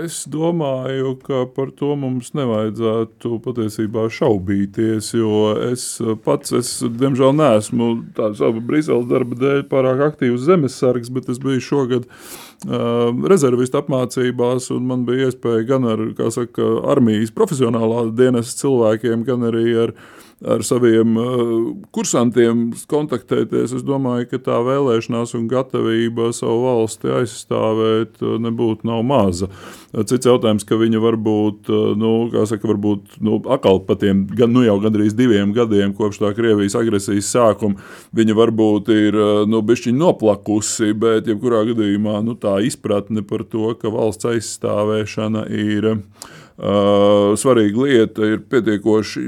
es 0.00 0.22
domāju, 0.30 1.14
ka 1.20 1.42
par 1.52 1.68
to 1.76 1.90
mums 2.00 2.30
nevajadzētu 2.32 3.36
patiesībā 3.44 4.06
šaubīties. 4.08 5.10
Jo 5.18 5.50
es 5.66 5.84
pats, 6.24 6.54
es, 6.56 6.70
diemžēl, 6.80 7.34
neesmu 7.36 7.90
tāds 8.16 8.40
Brīseles 8.64 9.04
darba 9.10 9.36
dēļ 9.42 9.62
pārāk 9.68 10.00
aktīvs 10.08 10.46
zemesargs, 10.48 11.12
bet 11.12 11.28
es 11.28 11.42
biju 11.44 11.60
šogad 11.64 12.08
uh, 12.08 13.12
rezervistu 13.28 13.82
apmācībās, 13.82 14.70
un 14.72 14.88
man 14.88 15.04
bija 15.08 15.28
iespēja 15.28 15.68
gan 15.68 15.88
ar 15.92 16.06
saka, 16.32 16.64
armijas 16.94 17.34
profesionālā 17.36 18.06
dienas 18.16 18.56
cilvēkiem, 18.62 19.28
gan 19.28 19.44
arī 19.50 19.66
ar 19.86 19.96
ar 20.44 20.62
saviem 20.66 21.16
uh, 21.16 21.52
kursantiem 21.94 22.66
kontaktēties. 22.90 23.74
Es 23.78 23.84
domāju, 23.86 24.28
ka 24.30 24.40
tā 24.44 24.58
vēlēšanās 24.64 25.34
un 25.38 25.46
gatavība 25.50 26.30
savu 26.36 26.66
valsti 26.66 27.12
aizstāvēt 27.20 28.20
uh, 28.22 28.36
nebūtu 28.42 28.88
nav 28.88 29.02
maza. 29.06 29.48
Cits 29.94 30.26
jautājums, 30.26 30.66
ka 30.66 30.78
viņa 30.80 31.00
varbūt, 31.02 31.70
uh, 31.72 31.94
nu, 31.98 32.12
saka, 32.50 32.68
varbūt 32.70 33.18
nu, 33.24 33.38
atkal 33.54 33.80
pa 33.86 33.96
tiem 34.00 34.24
gan, 34.32 34.52
nu, 34.54 34.64
jau 34.66 34.76
gandrīz 34.82 35.16
diviem 35.16 35.54
gadiem 35.56 35.94
kopš 35.96 36.20
tā 36.22 36.34
Krievijas 36.36 36.76
agresijas 36.78 37.32
sākuma, 37.34 37.80
viņa 38.16 38.38
varbūt 38.38 38.92
ir 38.94 39.18
nu, 39.50 39.62
bišķiņ 39.64 39.98
noplakusi, 40.00 40.92
bet 40.98 41.28
jebkurā 41.30 41.64
gadījumā 41.70 42.20
nu, 42.26 42.36
tā 42.38 42.58
izpratne 42.66 43.24
par 43.26 43.46
to, 43.48 43.72
ka 43.80 43.92
valsts 43.94 44.28
aizstāvēšana 44.34 45.46
ir 45.54 45.90
uh, 45.94 47.34
svarīga 47.38 47.86
lieta, 47.86 48.28
ir 48.34 48.44
pietiekoši 48.50 49.24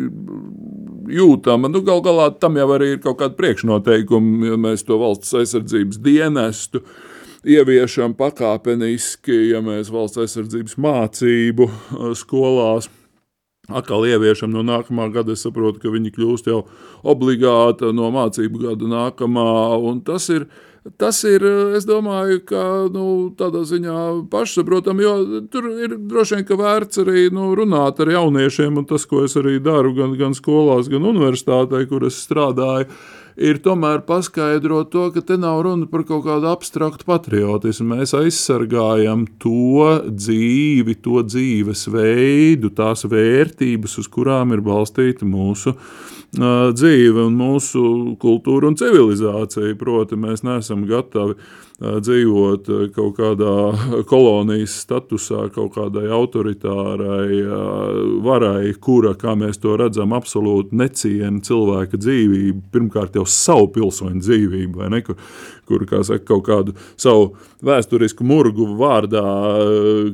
jūtama. 1.10 1.70
Nu, 1.72 1.82
Galu 1.86 2.04
galā 2.04 2.30
tam 2.40 2.58
jau 2.58 2.68
arī 2.76 2.94
ir 2.94 3.02
kaut 3.04 3.20
kāda 3.22 3.36
priekšnoteikuma, 3.38 4.52
ja 4.52 4.60
mēs 4.60 4.86
to 4.86 4.98
valsts 5.00 5.34
aizsardzības 5.36 6.00
dienestu 6.04 6.82
ieviešam 7.46 8.16
pakāpeniski, 8.18 9.52
ja 9.52 9.62
mēs 9.62 9.90
valsts 9.94 10.18
aizsardzības 10.24 10.78
mācību 10.82 11.68
uh, 11.70 12.12
skolās 12.18 12.90
atkal 13.66 14.06
ieviešam 14.06 14.52
no 14.54 14.62
nākamā 14.66 15.08
gada. 15.14 15.34
Es 15.34 15.44
saprotu, 15.46 15.80
ka 15.82 15.92
viņi 15.94 16.14
kļūst 16.14 16.50
jau 16.50 16.62
obligāti 17.06 17.90
no 17.94 18.10
mācību 18.14 18.62
gada 18.62 18.90
nākamā, 18.90 19.46
tas 20.06 20.28
ir 20.34 20.46
Tas 21.00 21.18
ir, 21.26 21.42
es 21.74 21.86
domāju, 21.88 22.38
ka 22.46 22.62
nu, 22.94 23.06
tādā 23.38 23.64
ziņā 23.66 23.98
pašsaprotami, 24.30 25.02
jo 25.02 25.42
tur 25.50 25.66
ir 25.82 25.96
droši 25.98 26.38
vien 26.38 26.60
vērts 26.60 27.02
arī 27.02 27.26
nu, 27.34 27.50
runāt 27.58 27.98
ar 28.04 28.12
jauniešiem, 28.14 28.78
un 28.78 28.86
tas, 28.86 29.06
ko 29.08 29.24
es 29.26 29.34
arī 29.40 29.58
daru 29.62 29.94
gan, 29.96 30.14
gan 30.18 30.36
skolās, 30.36 30.90
gan 30.92 31.08
universitātē, 31.10 31.82
kur 31.90 32.06
es 32.06 32.20
strādāju, 32.22 32.86
ir 33.36 33.58
tomēr 33.64 34.04
paskaidrot 34.06 34.92
to, 34.92 35.08
ka 35.14 35.24
te 35.26 35.36
nav 35.40 35.64
runa 35.66 35.88
par 35.90 36.06
kaut 36.08 36.24
kādu 36.28 36.48
abstraktu 36.52 37.08
patriotismu. 37.08 37.96
Mēs 37.96 38.14
aizsargājam 38.16 39.26
to 39.42 39.90
dzīvi, 40.06 41.00
to 41.02 41.24
dzīvesveidu, 41.26 42.70
tās 42.78 43.04
vērtības, 43.10 43.98
uz 44.02 44.12
kurām 44.12 44.54
ir 44.54 44.62
balstīta 44.64 45.26
mūsu 45.28 45.74
dzīve 46.36 47.26
un 47.26 47.36
mūsu 47.38 47.82
kultūra 48.22 48.70
un 48.70 48.76
civilizācija. 48.78 49.76
Proti, 49.80 50.18
mēs 50.20 50.44
neesam 50.46 50.84
gatavi 50.88 51.36
dzīvot 51.76 52.68
kaut 52.96 53.18
kādā 53.18 53.54
kolonijas 54.10 54.78
statusā, 54.80 55.46
kaut 55.52 55.74
kādai 55.76 56.06
autoritārai 56.08 57.42
varai, 58.24 58.72
kura, 58.80 59.12
kā 59.18 59.34
mēs 59.36 59.60
to 59.60 59.76
redzam, 59.76 60.14
absolūti 60.16 60.76
neciena 60.76 61.42
cilvēka 61.44 62.00
dzīvību, 62.00 62.62
pirmkārt 62.72 63.18
jau 63.20 63.26
savu 63.28 63.68
pilsoņu 63.74 64.22
dzīvību, 64.24 64.88
ne, 64.92 65.02
kur, 65.04 65.20
kur 65.68 65.84
kā 65.88 66.00
saka, 66.06 66.24
kaut 66.24 66.46
kādu 66.48 66.76
savu 66.96 67.34
vēsturisku 67.66 68.24
murgu 68.24 68.70
vārdā 68.78 69.24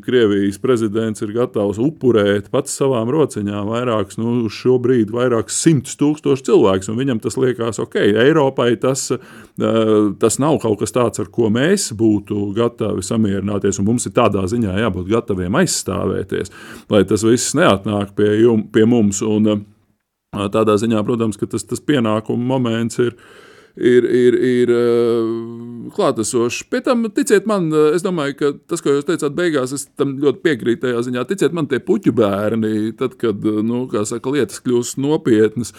Krievijas 0.02 0.58
prezidents 0.62 1.22
ir 1.22 1.34
gatavs 1.36 1.78
upurēt 1.82 2.50
pats 2.50 2.74
savām 2.74 3.10
rociņām 3.12 3.70
vairākus, 3.70 4.18
nu, 4.18 4.50
šo 4.50 4.80
brīdi 4.82 5.14
vairākus 5.14 5.62
simtus 5.62 5.94
tūkstošu 6.00 6.48
cilvēkus, 6.50 6.90
un 6.90 6.98
viņam 6.98 7.22
tas 7.22 7.38
liekas, 7.38 7.78
ok, 7.82 8.00
Eiropai 8.24 8.72
tas, 8.82 9.10
tas 9.54 10.42
nav 10.42 10.58
kaut 10.62 10.80
kas 10.82 10.94
tāds, 10.96 11.22
ar 11.22 11.30
ko 11.30 11.51
mēs 11.52 11.90
būtu 11.98 12.48
gatavi 12.56 13.04
samierināties, 13.06 13.80
un 13.80 13.88
mums 13.90 14.08
ir 14.08 14.16
tādā 14.16 14.44
ziņā 14.50 14.78
jābūt 14.80 15.12
gataviem 15.12 15.60
aizstāvēties, 15.62 16.52
lai 16.92 17.04
tas 17.08 17.26
viss 17.26 17.56
neatnāk 17.58 18.16
pie, 18.18 18.32
jum, 18.42 18.66
pie 18.72 18.86
mums. 18.88 19.22
Un, 19.26 19.64
tādā 20.32 20.78
ziņā, 20.80 21.02
protams, 21.04 21.40
tas, 21.40 21.64
tas 21.68 21.82
pienākuma 21.84 22.54
moments 22.54 23.00
ir 23.02 23.16
ir, 23.76 24.04
ir, 24.04 24.36
ir 24.36 24.72
klātesošs. 25.94 26.62
Pēc 26.70 26.86
tam, 26.88 27.06
ticiet 27.14 27.46
man, 27.48 27.70
es 27.92 28.04
domāju, 28.04 28.36
ka 28.38 28.50
tas, 28.70 28.82
ko 28.84 28.96
jūs 28.96 29.06
teicāt, 29.08 29.34
beigās, 29.36 29.74
es 29.76 29.86
tam 29.98 30.16
ļoti 30.22 30.42
piekrītu 30.44 30.84
tajā 30.86 31.04
ziņā. 31.08 31.24
Ticiet 31.28 31.56
man, 31.56 31.68
tie 31.70 31.80
puķu 31.84 32.14
bērni, 32.16 32.92
tad, 32.98 33.16
kad 33.20 33.44
nu, 33.64 33.84
saka, 34.08 34.34
lietas 34.34 34.62
kļūst 34.64 35.00
nopietnas, 35.02 35.72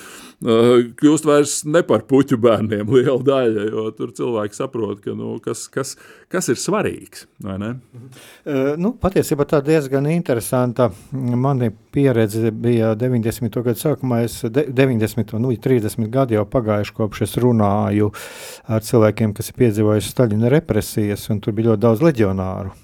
kļūst 0.43 1.27
vairs 1.27 1.53
ne 1.69 1.83
par 1.87 2.03
puķu 2.09 2.37
bērniem 2.41 2.89
liela 2.91 3.19
daļa, 3.23 3.65
jo 3.71 3.85
tur 3.95 4.11
cilvēki 4.15 4.57
saprot, 4.57 4.99
ka, 5.03 5.15
nu, 5.15 5.37
kas, 5.43 5.65
kas, 5.71 5.95
kas 6.31 6.49
ir 6.51 6.59
svarīgs. 6.59 7.25
Uh, 7.43 8.73
nu, 8.79 8.93
patiesībā 8.99 9.47
tā 9.49 9.61
diezgan 9.63 10.09
interesanta. 10.11 10.89
Mani 11.13 11.71
pieredze 11.93 12.51
bija 12.51 12.93
90. 12.99 13.59
gadu 13.63 13.79
sākumā. 13.79 14.23
Es 14.27 14.41
90. 14.43 15.35
un 15.37 15.47
nu, 15.47 15.55
30 15.55 16.11
gadi 16.11 16.37
jau 16.37 16.45
pagājuši 16.49 16.97
kopš 16.99 17.25
es 17.27 17.37
runāju 17.41 18.11
ar 18.67 18.83
cilvēkiem, 18.83 19.35
kas 19.37 19.51
ir 19.51 19.61
piedzīvojuši 19.63 20.15
Staļina 20.15 20.51
represijas, 20.53 21.29
un 21.31 21.39
tur 21.43 21.55
bija 21.55 21.71
ļoti 21.71 21.87
daudz 21.87 22.03
leģionāru. 22.03 22.82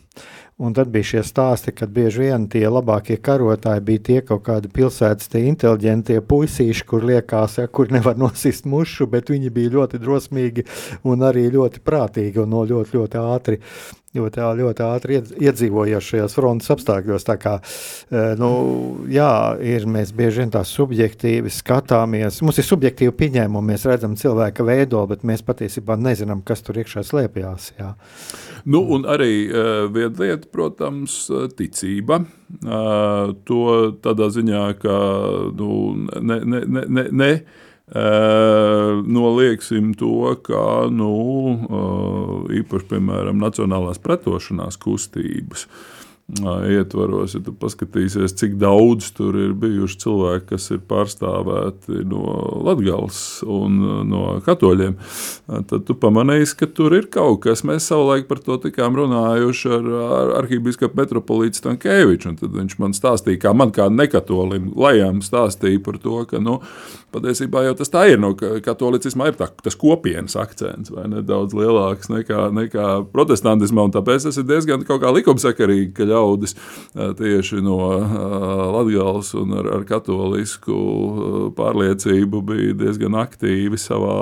Un 0.59 0.73
tad 0.75 0.89
bija 0.91 1.07
šie 1.07 1.21
stāsti, 1.23 1.71
ka 1.71 1.87
bieži 1.87 2.25
vien 2.25 2.45
tie 2.51 2.65
labākie 2.67 3.15
karotāji 3.23 3.83
bija 3.87 4.01
tie 4.07 4.17
kaut 4.27 4.41
kādi 4.43 4.67
pilsētas 4.75 5.31
inteliģentie 5.39 6.17
puisīši, 6.27 6.83
kur 6.89 7.05
liekas, 7.07 7.55
ja, 7.61 7.69
kur 7.71 7.87
nevar 7.95 8.19
nosist 8.19 8.67
mušu, 8.67 9.07
bet 9.07 9.31
viņi 9.31 9.53
bija 9.55 9.71
ļoti 9.77 10.01
drosmīgi 10.03 10.65
un 11.07 11.23
arī 11.23 11.45
ļoti 11.53 11.79
prātīgi 11.79 12.43
un 12.43 12.51
no 12.51 12.65
ļoti, 12.67 12.91
ļoti 12.97 13.21
ātri 13.23 13.61
ļoti, 14.17 14.41
ļoti 14.59 14.83
ātri 14.85 15.19
iedzīvojies 15.19 16.07
šajos 16.11 16.35
frontes 16.37 16.71
apstākļos. 16.73 17.25
Tā 17.27 17.35
kā, 17.41 17.55
nu, 18.39 18.49
jā, 19.11 19.31
ir, 19.61 19.85
mēs 19.89 20.13
bieži 20.15 20.43
vien 20.43 20.53
tā 20.53 20.63
subjektīvi 20.65 21.51
skatāmies. 21.53 22.41
Mums 22.45 22.61
ir 22.61 22.67
subjektīvi 22.67 23.15
pieņēmumi, 23.19 23.73
mēs 23.73 23.85
redzam 23.89 24.17
cilvēka 24.19 24.65
veidolu, 24.65 25.11
bet 25.13 25.25
mēs 25.27 25.45
patiesībā 25.45 25.99
nezinām, 25.99 26.43
kas 26.45 26.65
tur 26.65 26.81
iekšā 26.81 27.05
slēpjas. 27.05 27.71
Nu, 28.69 28.83
un 28.95 29.05
arī 29.09 29.33
uh, 29.47 29.85
viena 29.93 30.15
lieta, 30.19 30.49
protams, 30.51 31.21
ticība. 31.57 32.23
Uh, 32.59 33.35
to 33.45 33.63
tādā 34.01 34.31
ziņā, 34.33 34.65
ka 34.81 34.99
nu, 35.53 35.73
ne, 36.17 36.39
ne, 36.41 36.63
ne, 36.65 37.09
ne 37.13 37.33
nolieksim 37.89 39.95
to, 39.97 40.35
ka 40.45 40.65
nu, 40.93 41.13
īpaši, 42.59 42.89
piemēram, 42.91 43.39
Nacionālās 43.41 44.01
pretošanās 44.03 44.77
kustības 44.81 45.65
ietvaros, 46.69 47.33
ja 47.33 47.41
tu 47.43 47.53
paskatīsies, 47.57 48.35
cik 48.37 48.55
daudz 48.61 49.09
tur 49.17 49.37
ir 49.39 49.53
bijuši 49.57 49.97
cilvēki, 50.03 50.45
kas 50.51 50.67
ir 50.75 50.81
pārstāvēti 50.89 52.03
no 52.09 52.21
Latvijas 52.67 53.21
un 53.49 53.79
no 54.09 54.23
katoļiem, 54.45 54.97
tad 55.47 55.87
tu 55.87 55.97
pamanīsi, 55.97 56.55
ka 56.59 56.69
tur 56.69 56.93
ir 56.97 57.09
kaut 57.11 57.41
kas. 57.47 57.65
Mēs 57.67 57.89
savulaik 57.89 58.29
par 58.29 58.43
to 58.45 58.59
tikām 58.61 58.97
runājuši 58.99 59.73
ar, 59.79 59.91
ar 60.19 60.35
arhībīskapu 60.43 61.01
metropolītu 61.01 61.63
Stankēviču, 61.63 62.35
tad 62.43 62.57
viņš 62.61 62.79
man 62.81 62.95
stāstīja, 62.97 63.41
kā 63.47 63.55
man 63.57 63.73
kā 63.75 63.89
nekatolim 63.89 64.73
lejām 64.77 65.23
stāstīja 65.25 65.81
par 65.85 65.97
to, 66.03 66.23
ka, 66.29 66.43
nu, 66.43 66.59
patiesībā 67.13 67.63
jau 67.65 67.75
tas 67.79 67.91
tā 67.91 68.05
ir, 68.11 68.19
no 68.21 68.31
katolicismā 68.37 69.29
ir 69.31 69.37
tā, 69.39 69.49
tas 69.63 69.77
kopienas 69.79 70.37
akcents, 70.39 70.91
vai 70.93 71.07
ne, 71.11 71.23
daudz 71.25 71.55
lielāks 71.57 72.11
nekā, 72.11 72.47
nekā 72.55 72.87
protestantismā, 73.13 73.87
tāpēc 73.95 74.27
tas 74.27 74.39
ir 74.39 74.47
diezgan 74.49 74.85
likumsakarīgi, 74.85 75.91
ka 75.97 76.09
ļaudis 76.09 76.55
tieši 77.19 77.61
no 77.65 77.79
Latgales 78.75 79.33
un 79.39 79.55
ar, 79.59 79.69
ar 79.79 79.85
katolisku 79.89 80.79
pārliecību 81.57 82.43
bija 82.51 82.75
diezgan 82.83 83.17
aktīvi 83.19 83.79
savā 83.79 84.19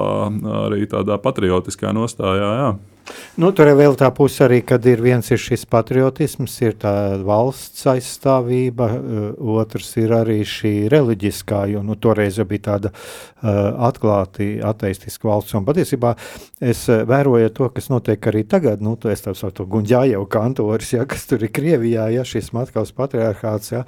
arī 0.67 0.85
tādā 0.89 1.19
patriotiskā 1.21 1.93
nostājā. 1.95 2.51
Jā. 2.61 2.69
Nu, 3.37 3.51
tur 3.53 3.69
ir 3.69 3.75
vēl 3.77 3.93
tā 3.93 4.07
puse 4.17 4.41
arī, 4.47 4.63
kad 4.65 4.81
ir 4.89 4.97
viens 5.05 5.27
ir 5.29 5.37
šis 5.37 5.67
patriotisms, 5.69 6.55
ir 6.65 6.73
tā 6.81 6.91
valsts 7.21 7.85
aizstāvība, 7.85 8.87
eh, 8.89 9.27
otrs 9.61 9.91
ir 10.01 10.15
arī 10.17 10.39
šī 10.41 10.71
reliģiskā, 10.89 11.67
jo 11.69 11.83
nu, 11.85 11.93
toreiz 12.01 12.39
jau 12.41 12.47
bija 12.49 12.63
tāda 12.71 12.89
uh, 12.89 13.85
atklāti 13.87 14.57
ateistiska 14.65 15.29
valsts. 15.29 15.53
Un 15.53 15.67
patiesībā 15.67 16.15
es 16.57 16.87
eh, 16.89 17.03
vēroju 17.05 17.51
to, 17.53 17.69
kas 17.75 17.91
notiek 17.93 18.25
arī 18.31 18.41
tagad, 18.49 18.81
nu, 18.81 18.95
to 18.97 19.13
es 19.13 19.21
tā 19.21 19.35
saucu 19.37 19.67
Guņģājau 19.69 20.23
kantoris, 20.33 20.95
ja, 20.97 21.05
kas 21.05 21.29
tur 21.29 21.45
ir 21.45 21.53
Krievijā, 21.53 22.09
ja 22.15 22.25
šis 22.25 22.49
Matkavas 22.57 22.95
patriarchāts, 22.97 23.75
ja, 23.75 23.83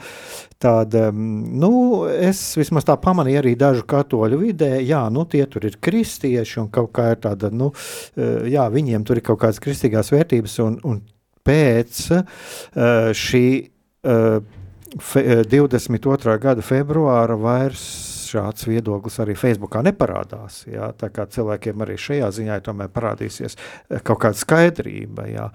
tad, 0.62 0.94
nu, 0.94 1.72
es 2.06 2.44
vismaz 2.60 2.86
tā 2.86 3.00
pamanīju 3.02 3.42
arī 3.42 3.56
dažu 3.58 3.88
katoļu 3.90 4.42
vidē, 4.44 4.76
jā, 4.86 5.02
nu, 5.10 5.26
tie 5.26 5.42
tur 5.50 5.66
ir 5.66 5.80
kristieši 5.82 6.62
un 6.62 6.70
kaut 6.70 6.94
kā 6.94 7.10
ir 7.16 7.22
tāda, 7.24 7.50
nu, 7.50 7.72
jā, 8.20 8.70
viņiem 8.70 9.09
tur 9.10 9.18
ir 9.18 9.26
kaut 9.26 9.42
kādas 9.42 9.62
kristīgās 9.64 10.14
vērtības, 10.14 10.60
un, 10.66 10.78
un 10.86 11.02
pēc 11.50 12.06
uh, 12.14 13.10
šī 13.18 13.46
uh, 14.06 14.40
fe, 15.02 15.26
22. 15.50 16.38
gada 16.42 16.66
februāra 16.66 17.38
vairs 17.40 17.84
šāds 18.30 18.68
viedoklis 18.70 19.18
arī 19.24 19.34
Facebookā 19.34 19.82
neparādās. 19.88 20.62
Jā, 20.70 20.92
tā 20.94 21.10
kā 21.14 21.26
cilvēkiem 21.34 21.82
arī 21.82 21.96
šajā 21.98 22.28
ziņā 22.38 22.60
tomēr 22.68 22.92
parādīsies 22.94 23.58
kaut 24.06 24.22
kāda 24.22 24.38
skaidrība. 24.38 25.30
Jā. 25.34 25.48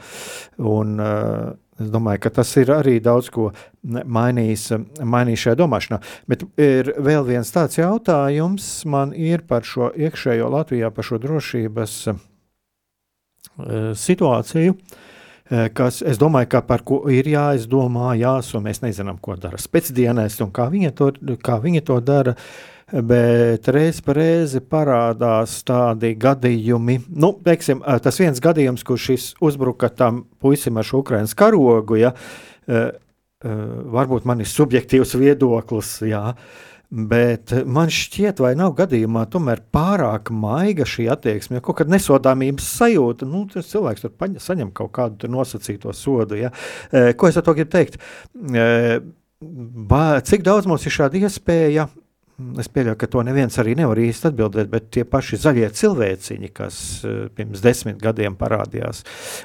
Un, 0.62 0.98
uh, 1.02 1.52
Es 1.74 1.88
domāju, 1.90 2.20
ka 2.22 2.30
tas 2.30 2.52
ir 2.60 2.68
arī 2.70 2.92
daudz 3.02 3.32
ko 3.34 3.48
mainījis, 3.82 4.68
mainījis 5.02 5.42
šajā 5.42 5.58
domāšanā. 5.58 5.98
Bet 6.30 6.44
ir 6.54 6.92
vēl 7.02 7.26
viens 7.26 7.50
tāds 7.50 7.80
jautājums 7.80 8.68
man 8.86 9.10
ir 9.10 9.42
par 9.42 9.66
šo 9.66 9.88
iekšējo 9.90 10.52
Latvijā, 10.54 10.92
par 10.94 11.08
šo 11.08 11.18
drošības 11.24 11.96
uh, 12.12 12.22
Eh, 12.22 12.33
situāciju, 13.94 14.74
eh, 15.50 15.68
kas, 15.74 16.02
es 16.02 16.18
domāju, 16.18 16.48
ka 16.48 16.62
par 16.66 16.82
ko 16.82 17.04
ir 17.10 17.24
jāizdomā, 17.24 18.14
jās, 18.18 18.54
un 18.54 18.64
mēs 18.64 18.82
nezinām, 18.82 19.20
ko 19.20 19.36
dara 19.36 19.58
spēcdienēs 19.60 20.40
un 20.42 20.50
kā 20.50 20.68
viņi 20.70 20.94
to, 20.94 21.12
kā 21.42 21.60
viņi 21.62 21.84
to 21.84 22.00
dara. 22.00 22.36
Bet 22.94 23.66
reiz 23.72 24.02
pa 24.04 24.12
reizi 24.12 24.60
parādās 24.60 25.64
tādi 25.64 26.12
gadījumi, 26.20 27.00
nu, 27.16 27.32
teiksim, 27.44 27.82
eh, 27.86 27.98
tas 27.98 28.18
viens 28.18 28.40
gadījums, 28.40 28.84
kur 28.84 28.98
šis 28.98 29.34
uzbruka 29.40 29.88
tam 29.88 30.24
puisim 30.40 30.76
ar 30.76 30.84
šo 30.84 31.02
Ukraiņas 31.02 31.34
karogu, 31.34 31.98
ja, 31.98 32.12
varbūt 33.44 34.24
man 34.24 34.40
ir 34.40 34.46
subjektīvs 34.48 35.18
viedoklis, 35.20 35.98
jā, 36.08 36.30
uh, 36.32 36.73
Bet 36.90 37.50
man 37.66 37.90
šķiet, 37.90 38.38
vai 38.44 38.52
nav 38.58 38.74
gadījumā 38.78 39.24
tomēr 39.32 39.62
pārāk 39.74 40.30
maiga 40.34 40.86
šī 40.86 41.08
attieksme, 41.14 41.58
ja 41.58 41.64
kaut 41.64 41.80
kāda 41.80 41.94
nesodāmības 41.96 42.68
sajūta, 42.78 43.26
nu, 43.26 43.44
tas 43.50 43.70
cilvēks 43.72 44.04
tur 44.04 44.12
paņa, 44.14 44.42
saņem 44.44 44.70
kaut 44.76 44.92
kādu 44.94 45.30
nosacīto 45.32 45.94
sodu. 45.96 46.38
Ja? 46.38 46.52
E, 46.92 47.12
ko 47.18 47.30
es 47.30 47.40
ar 47.40 47.46
to 47.46 47.56
gribu 47.56 47.72
teikt? 47.74 47.98
E, 48.34 49.00
ba, 49.90 50.04
cik 50.24 50.46
daudz 50.46 50.68
mums 50.70 50.86
ir 50.86 50.94
šāda 50.94 51.24
iespēja 51.24 51.88
Es 52.58 52.66
pieļauju, 52.66 52.96
ka 52.98 53.06
to 53.06 53.20
neviens 53.22 53.54
arī 53.62 53.76
nevar 53.78 54.00
īsti 54.02 54.26
atbildēt, 54.32 54.66
bet 54.72 54.88
tie 54.96 55.04
paši 55.06 55.38
zaļie 55.38 55.68
cilvēciņi, 55.78 56.50
kas 56.56 56.76
eh, 57.06 57.20
pirms 57.30 57.62
desmit 57.62 58.00
gadiem 58.02 58.34
parādījās 58.40 59.04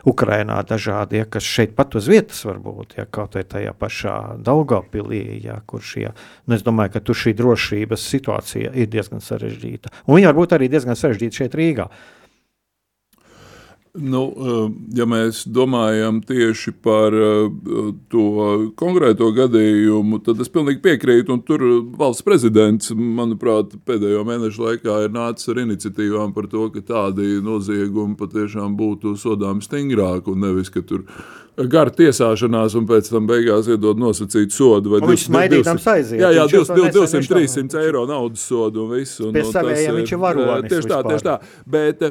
Ukrajinā, 0.09 0.57
dažādi, 0.65 1.19
ja, 1.21 1.27
kas 1.29 1.45
šeit 1.45 1.75
pat 1.77 1.93
uz 1.99 2.09
vietas 2.09 2.41
var 2.49 2.57
būt, 2.63 2.97
ja 2.97 3.05
kaut 3.05 3.37
vai 3.37 3.45
tajā 3.45 3.75
pašā 3.77 4.17
Daugavpilī, 4.41 5.21
ja, 5.45 5.59
kur 5.69 5.85
šie, 5.85 6.07
nu 6.49 6.57
es 6.57 6.65
domāju, 6.65 6.95
ka 6.97 7.05
tur 7.05 7.21
šī 7.21 7.35
drošības 7.37 8.09
situācija 8.15 8.73
ir 8.73 8.89
diezgan 8.89 9.21
sarežģīta. 9.21 9.93
Un 10.07 10.17
viņa 10.17 10.31
var 10.31 10.41
būt 10.41 10.57
arī 10.57 10.73
diezgan 10.73 10.97
sarežģīta 10.97 11.43
šeit 11.43 11.61
Rīgā. 11.61 11.85
Uh, 11.85 12.18
Nu, 13.99 14.21
eh, 14.31 14.71
ja 14.95 15.05
mēs 15.09 15.41
domājam 15.47 16.21
tieši 16.23 16.71
par 16.83 17.15
eh, 17.15 17.49
to 18.11 18.25
konkrēto 18.79 19.27
gadījumu, 19.35 20.21
tad 20.23 20.39
es 20.39 20.51
pilnīgi 20.53 20.81
piekrītu. 20.85 21.35
Tur 21.47 21.65
valsts 21.99 22.23
prezidents, 22.23 22.93
manuprāt, 22.95 23.75
pēdējo 23.89 24.23
mēnešu 24.27 24.65
laikā 24.67 25.01
ir 25.05 25.13
nācis 25.15 25.51
ar 25.51 25.63
iniciatīvām 25.65 26.33
par 26.35 26.47
to, 26.51 26.69
ka 26.73 26.85
tādi 26.93 27.41
noziegumi 27.43 28.15
patiešām 28.19 28.77
būtu 28.79 29.17
sodāmi 29.19 29.65
stingrāk 29.65 30.31
un 30.31 30.47
nevis, 30.47 30.71
ka 30.71 30.85
tur 30.85 31.03
gara 31.67 31.91
tiesāšanās, 31.91 32.75
un 32.79 32.85
pēc 32.87 33.09
tam 33.11 33.27
beigās 33.29 33.67
iedod 33.71 33.99
nosacītu 33.99 34.55
sodu. 34.55 34.95
Viņš 35.03 35.25
smaidīdams 35.27 35.87
aiziet? 35.91 36.21
Jā, 36.21 36.31
jā 36.37 36.45
200, 36.51 37.23
300 37.27 37.81
eiro 37.83 38.05
naudas 38.09 38.43
sodu 38.47 38.85
un 38.85 38.93
viss. 38.93 39.19
Un, 39.23 39.33
un 39.33 39.49
savējiem 39.51 39.97
viņš 39.99 40.13
ir 40.15 40.21
varonis. 40.21 40.69
Tieši 40.71 40.91
tā, 40.91 40.99
tieši 41.07 41.27
tā. 41.27 41.37
Bet 41.69 42.03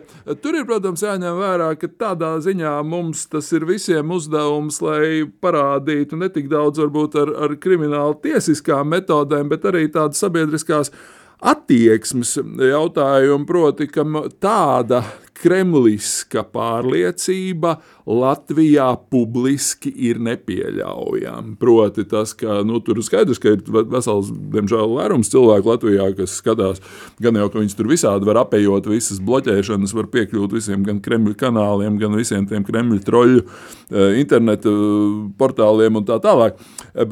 tur 0.42 0.58
ir, 0.58 0.66
protams, 0.68 1.04
jāņem 1.06 1.38
vērā, 1.40 1.70
ka 1.80 1.90
tādā 2.04 2.34
ziņā 2.44 2.74
mums 2.88 3.24
tas 3.32 3.48
ir 3.56 3.68
visiem 3.68 4.12
uzdevums, 4.14 4.82
lai 4.84 5.22
parādītu 5.42 6.18
ne 6.20 6.28
tik 6.34 6.50
daudz 6.52 6.82
varbūt 6.84 7.16
ar, 7.22 7.32
ar 7.46 7.56
kriminālu 7.62 8.18
tiesiskām 8.24 8.92
metodēm, 8.92 9.48
bet 9.52 9.64
arī 9.70 9.86
tādas 9.94 10.20
sabiedriskās 10.24 10.92
attieksmes 11.38 12.34
jautājumu, 12.58 13.46
proti, 13.46 13.86
ka 13.90 14.04
tāda 14.42 15.04
kremliska 15.38 16.42
pārliecība 16.50 17.76
Latvijā 18.08 18.88
publiski 19.12 19.90
ir 20.08 20.16
nepieļaujama. 20.24 21.58
Proti, 21.60 22.06
tas, 22.08 22.32
ka 22.38 22.62
nu, 22.64 22.80
tur 22.84 23.02
skaidrs, 23.04 23.40
ka 23.42 23.52
ir 23.52 23.60
vesels, 23.92 24.30
diemžēl, 24.54 24.94
lērums 24.96 25.28
cilvēku 25.28 25.68
Latvijā, 25.74 26.06
kas 26.16 26.38
skatās, 26.40 26.80
gan 27.20 27.36
jau, 27.36 27.50
ka 27.52 27.60
viņas 27.60 27.76
tur 27.76 27.90
visādi 27.90 28.28
var 28.28 28.40
apējot 28.46 28.88
visas 28.88 29.20
bloķēšanas, 29.20 29.92
var 29.98 30.08
piekļūt 30.14 30.56
visiem 30.56 30.86
gan 30.86 31.02
Kremļa 31.04 31.36
kanāliem, 31.42 31.98
gan 32.00 32.16
visiem 32.16 32.48
tiem 32.48 32.64
Kremļa 32.64 33.02
troļu 33.04 33.42
eh, 33.44 34.16
interneta 34.22 34.72
eh, 34.72 35.20
portāliem 35.40 36.00
un 36.00 36.08
tā 36.08 36.16
tālāk. 36.24 36.56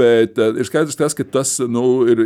Bet 0.01 0.41
eh, 0.41 0.57
ir 0.57 0.69
skaidrs, 0.69 0.97
tas, 0.97 1.17
ka 1.19 1.29
tas 1.29 1.59
nu, 1.61 1.85
ir, 2.09 2.25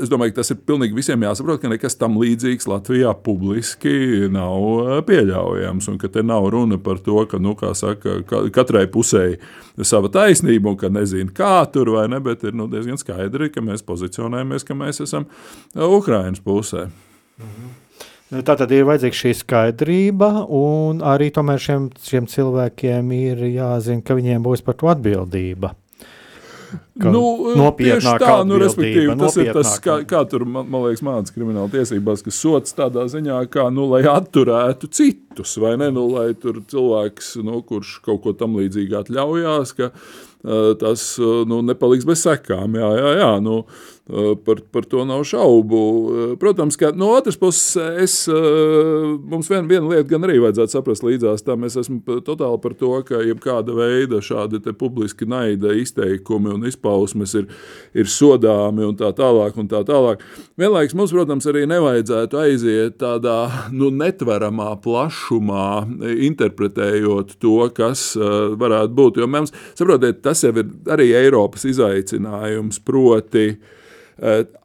es 0.00 0.08
domāju, 0.12 0.32
ka 0.32 0.40
tas 0.40 0.54
ir 0.54 0.62
pilnīgi 0.64 0.96
visiem 0.96 1.28
jāsaprot, 1.28 1.60
ka 1.60 1.74
nekas 1.74 2.00
tam 2.00 2.16
līdzīgs 2.22 2.70
Latvijā 2.70 3.12
publiski 3.28 4.24
nav 4.32 5.04
pieļaujams, 5.04 5.92
un 5.92 6.00
ka 6.00 6.08
te 6.08 6.24
nav 6.24 6.48
runa 6.54 6.80
par 6.80 7.04
to, 7.04 7.20
ka, 7.28 7.42
nu, 7.42 7.52
kā 7.60 7.73
saka, 7.78 8.20
katrai 8.54 8.86
pusē 8.90 9.24
sava 9.82 10.10
taisnība, 10.12 10.72
un 10.72 10.80
ka 10.80 10.90
nezinu, 10.92 11.32
kā 11.34 11.56
tur 11.72 11.92
vai 11.96 12.08
ne, 12.10 12.20
bet 12.24 12.44
ir 12.46 12.56
nu, 12.56 12.68
diezgan 12.70 13.00
skaidri, 13.00 13.50
ka 13.54 13.64
mēs 13.64 13.84
pozicionējamies, 13.86 14.66
ka 14.66 14.76
mēs 14.78 15.02
esam 15.04 15.28
Ukraiņas 15.74 16.44
pusē. 16.44 16.88
Mhm. 17.40 17.72
Tā 18.34 18.56
tad 18.58 18.72
ir 18.74 18.86
vajadzīga 18.88 19.14
šī 19.14 19.30
skaidrība, 19.36 20.28
un 20.50 21.02
arī 21.04 21.28
šiem, 21.30 21.90
šiem 22.02 22.26
cilvēkiem 22.26 23.12
ir 23.12 23.44
jāzina, 23.52 24.02
ka 24.02 24.16
viņiem 24.16 24.42
būs 24.42 24.64
par 24.64 24.74
to 24.74 24.88
atbildība. 24.90 25.74
Nu, 27.00 27.22
nopietnāk, 27.58 28.20
tā, 28.22 28.34
nu, 28.46 28.58
respektīvi, 28.62 29.16
tas 29.18 29.38
ir 29.40 29.50
tas, 29.56 29.72
kā, 29.82 29.96
kā 30.08 30.22
tur, 30.30 30.46
man, 30.46 30.68
man 30.70 30.86
liekas, 30.86 31.02
mācās 31.06 31.34
krimināla 31.34 31.72
tiesībās, 31.72 32.22
ka 32.24 32.34
sots 32.34 32.76
tādā 32.76 33.06
ziņā, 33.10 33.40
kā, 33.52 33.66
nu, 33.74 33.88
lai 33.90 34.04
atturētu 34.10 34.90
citus, 34.94 35.56
vai 35.62 35.74
ne, 35.80 35.90
nu, 35.94 36.06
lai 36.12 36.30
tur 36.38 36.62
cilvēks, 36.70 37.34
nu, 37.46 37.62
kurš 37.66 37.98
kaut 38.06 38.22
ko 38.26 38.36
tam 38.38 38.54
līdzīgi 38.60 39.00
atļaujās, 39.00 39.74
ka 39.80 39.90
uh, 39.90 40.70
tas, 40.80 41.08
uh, 41.22 41.42
nu, 41.50 41.64
nepaliks 41.66 42.06
bez 42.08 42.22
sekām, 42.26 42.78
jā, 42.78 42.94
jā, 43.00 43.12
jā, 43.22 43.32
nu, 43.42 43.62
uh, 43.64 43.93
par, 44.44 44.60
par 44.72 44.84
to 44.84 45.04
nav 45.04 45.22
šaubu. 45.24 46.10
Eh, 46.32 46.36
protams, 46.36 46.76
ka 46.76 46.90
no 46.92 47.08
otras 47.16 47.36
puses, 47.36 47.76
es, 48.02 48.28
eh, 48.28 48.32
mums 49.24 49.48
vien, 49.48 49.68
viena 49.68 49.88
lieta 49.88 50.08
gan 50.08 50.26
arī 50.26 50.36
vajadzētu 50.42 50.76
saprast 50.76 51.04
līdzās 51.06 51.44
tam. 51.44 51.64
Es 51.64 51.76
esmu 51.80 52.02
totāli 52.04 52.60
par 52.60 52.74
to, 52.76 52.92
ka 53.02 53.22
jebkāda 53.24 53.72
veida 53.72 54.20
šādi 54.20 54.60
publiski 54.76 55.24
naida 55.24 55.72
izteikumi 55.72 56.52
un 56.52 56.66
izpausmes 56.68 57.34
ir, 57.34 57.46
ir 57.94 58.04
sodāmi 58.04 58.84
un 58.84 58.96
tā 58.96 59.08
tālāk. 59.16 59.56
Un 59.56 59.68
tā 59.68 59.80
tālāk. 59.88 60.20
Vienlaikus 60.60 60.94
mums, 60.94 61.14
protams, 61.14 61.46
arī 61.48 61.64
nevajadzētu 61.70 62.40
aiziet 62.42 62.98
tādā 63.00 63.70
nu, 63.72 63.88
netveramā 63.88 64.74
plašumā, 64.84 65.68
interpretējot 66.28 67.38
to, 67.40 67.70
kas 67.72 68.12
varētu 68.18 68.92
būt. 68.92 69.22
Jo 69.22 69.30
mums, 69.30 69.54
saprotiet, 69.78 70.20
tas 70.20 70.44
jau 70.44 70.52
ir 70.52 70.68
arī 70.92 71.14
Eiropas 71.16 71.64
izaicinājums, 71.64 72.82
proti, 72.84 73.54
Eh, 73.54 73.82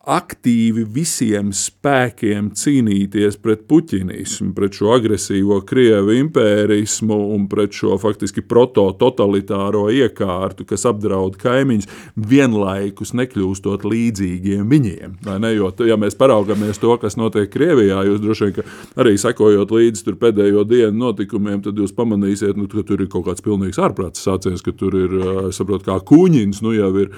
aktīvi 0.09 0.83
visiem 0.89 1.49
spēkiem 1.53 2.51
cīnīties 2.57 3.37
pret 3.41 3.65
puķinismu, 3.69 4.51
pret 4.57 4.77
šo 4.77 4.93
agresīvo 4.95 5.59
krievu 5.67 6.15
impērismu 6.17 7.17
un 7.35 7.47
pret 7.49 7.73
šo 7.77 7.97
faktiski 8.01 8.43
proto-totalitāro 8.45 9.87
iekārtu, 9.93 10.65
kas 10.69 10.85
apdraud 10.89 11.37
kaimiņus, 11.41 11.89
vienlaikus 12.29 13.13
nekļūstot 13.17 13.85
līdzīgiem 13.89 14.69
viņiem. 14.69 15.17
Ne? 15.29 15.53
Jo, 15.55 15.71
ja 15.85 15.97
mēs 15.99 16.17
paraugamies 16.19 16.81
to, 16.81 16.95
kas 17.01 17.17
notiek 17.19 17.49
Krievijā, 17.53 18.01
jūs 18.07 18.21
droši 18.23 18.49
vien 18.49 18.73
arī 19.01 19.15
sekojot 19.19 19.73
līdzi 19.73 20.15
pēdējo 20.19 20.63
dienu 20.69 21.05
notikumiem, 21.07 21.61
tad 21.65 21.77
jūs 21.77 21.93
pamanīsiet, 21.97 22.57
nu, 22.57 22.69
ka 22.69 22.85
tur 22.85 23.01
ir 23.01 23.09
kaut 23.11 23.27
kāds 23.29 23.45
pilnīgs 23.45 23.81
ārprāts 23.81 24.23
sācies, 24.25 24.63
ka 24.65 24.73
tur 24.77 24.95
ir, 24.97 25.17
eh, 25.19 25.41
saprot, 25.55 25.85
kā 25.85 25.99
kuņins, 26.01 26.63
nu 26.65 26.73
jau 26.77 26.93
ir, 27.01 27.13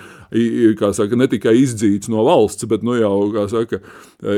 kā 0.79 0.91
saka, 0.95 1.17
ne 1.19 1.27
tikai 1.31 1.55
izdzīts 1.59 2.11
no 2.11 2.20
valsts, 2.25 2.67
bet 2.69 2.83
nu 2.85 2.97
jau 2.99 3.47
saka, 3.51 3.81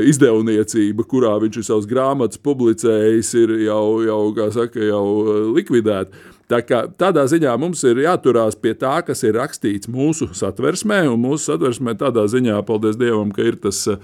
izdevniecība, 0.10 1.06
kurā 1.10 1.34
viņš 1.44 1.60
ir 1.60 1.68
savus 1.68 1.90
grāmatas 1.90 2.42
publicējis, 2.44 3.34
ir 3.42 3.58
jau, 3.68 3.88
jau, 4.08 4.22
saka, 4.56 4.84
jau 4.90 5.08
likvidēta. 5.56 6.32
Tā 6.52 6.60
kā, 6.68 6.84
tādā 7.00 7.24
ziņā 7.32 7.54
mums 7.58 7.82
ir 7.88 8.04
jāturās 8.04 8.58
pie 8.60 8.74
tā, 8.78 8.98
kas 9.08 9.24
ir 9.24 9.38
rakstīts 9.40 9.90
mūsu 9.90 10.28
satversmē, 10.36 11.06
un 11.10 11.22
mūsu 11.24 11.48
satversmē 11.48 11.96
tādā 11.98 12.28
ziņā, 12.30 12.60
paldies 12.68 13.00
Dievam, 13.00 13.32
ka 13.34 13.46
ir 13.48 13.58
tas 13.64 13.80
uh, 13.90 14.02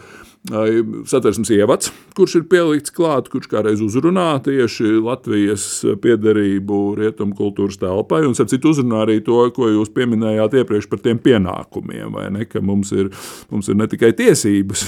satversmes 0.47 1.49
ievads, 1.51 1.89
kurš 2.15 2.37
ir 2.39 2.45
pielikts 2.49 2.93
klāt, 2.95 3.27
kurš 3.29 3.49
kādreiz 3.51 3.81
uzrunā 3.83 4.39
tieši 4.45 4.95
Latvijas 5.03 5.65
piederību 6.01 6.79
rietumu 6.97 7.35
kultūras 7.35 7.77
telpai, 7.81 8.21
un 8.25 8.33
ap 8.39 8.49
citu 8.49 8.71
uzrunā 8.71 9.03
arī 9.03 9.19
to, 9.25 9.41
ko 9.55 9.67
jūs 9.67 9.91
pieminējāt 9.93 10.55
iepriekš 10.61 10.87
par 10.89 11.03
tiem 11.03 11.19
pienākumiem, 11.21 12.15
ne, 12.31 12.47
mums 12.63 12.93
ir, 12.95 13.11
mums 13.51 13.67
ir 13.69 13.77
ne 13.77 13.89
tikai 13.91 14.13
tiesības, 14.15 14.85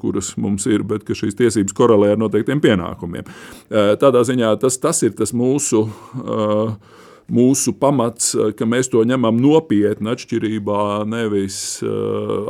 kuras 0.00 0.32
mums 0.40 0.66
ir, 0.66 0.86
bet 0.88 1.04
ka 1.04 1.16
šīs 1.18 1.36
tiesības 1.36 1.76
korelē 1.76 2.14
ar 2.14 2.22
noteiktiem 2.24 2.62
pienākumiem. 2.64 3.28
Tādā 4.00 4.24
ziņā 4.24 4.56
tas, 4.62 4.80
tas 4.80 5.04
ir 5.04 5.12
tas 5.20 5.36
mūsu 5.36 5.84
uh, 5.84 6.72
mūsu 7.32 7.74
pamats, 7.76 8.32
eh, 8.34 8.52
ka 8.56 8.66
mēs 8.68 8.90
to 8.90 9.02
ņemam 9.04 9.38
nopietni, 9.40 10.12
atšķirībā, 10.14 10.80
nevis, 11.08 11.82
eh, 11.82 11.86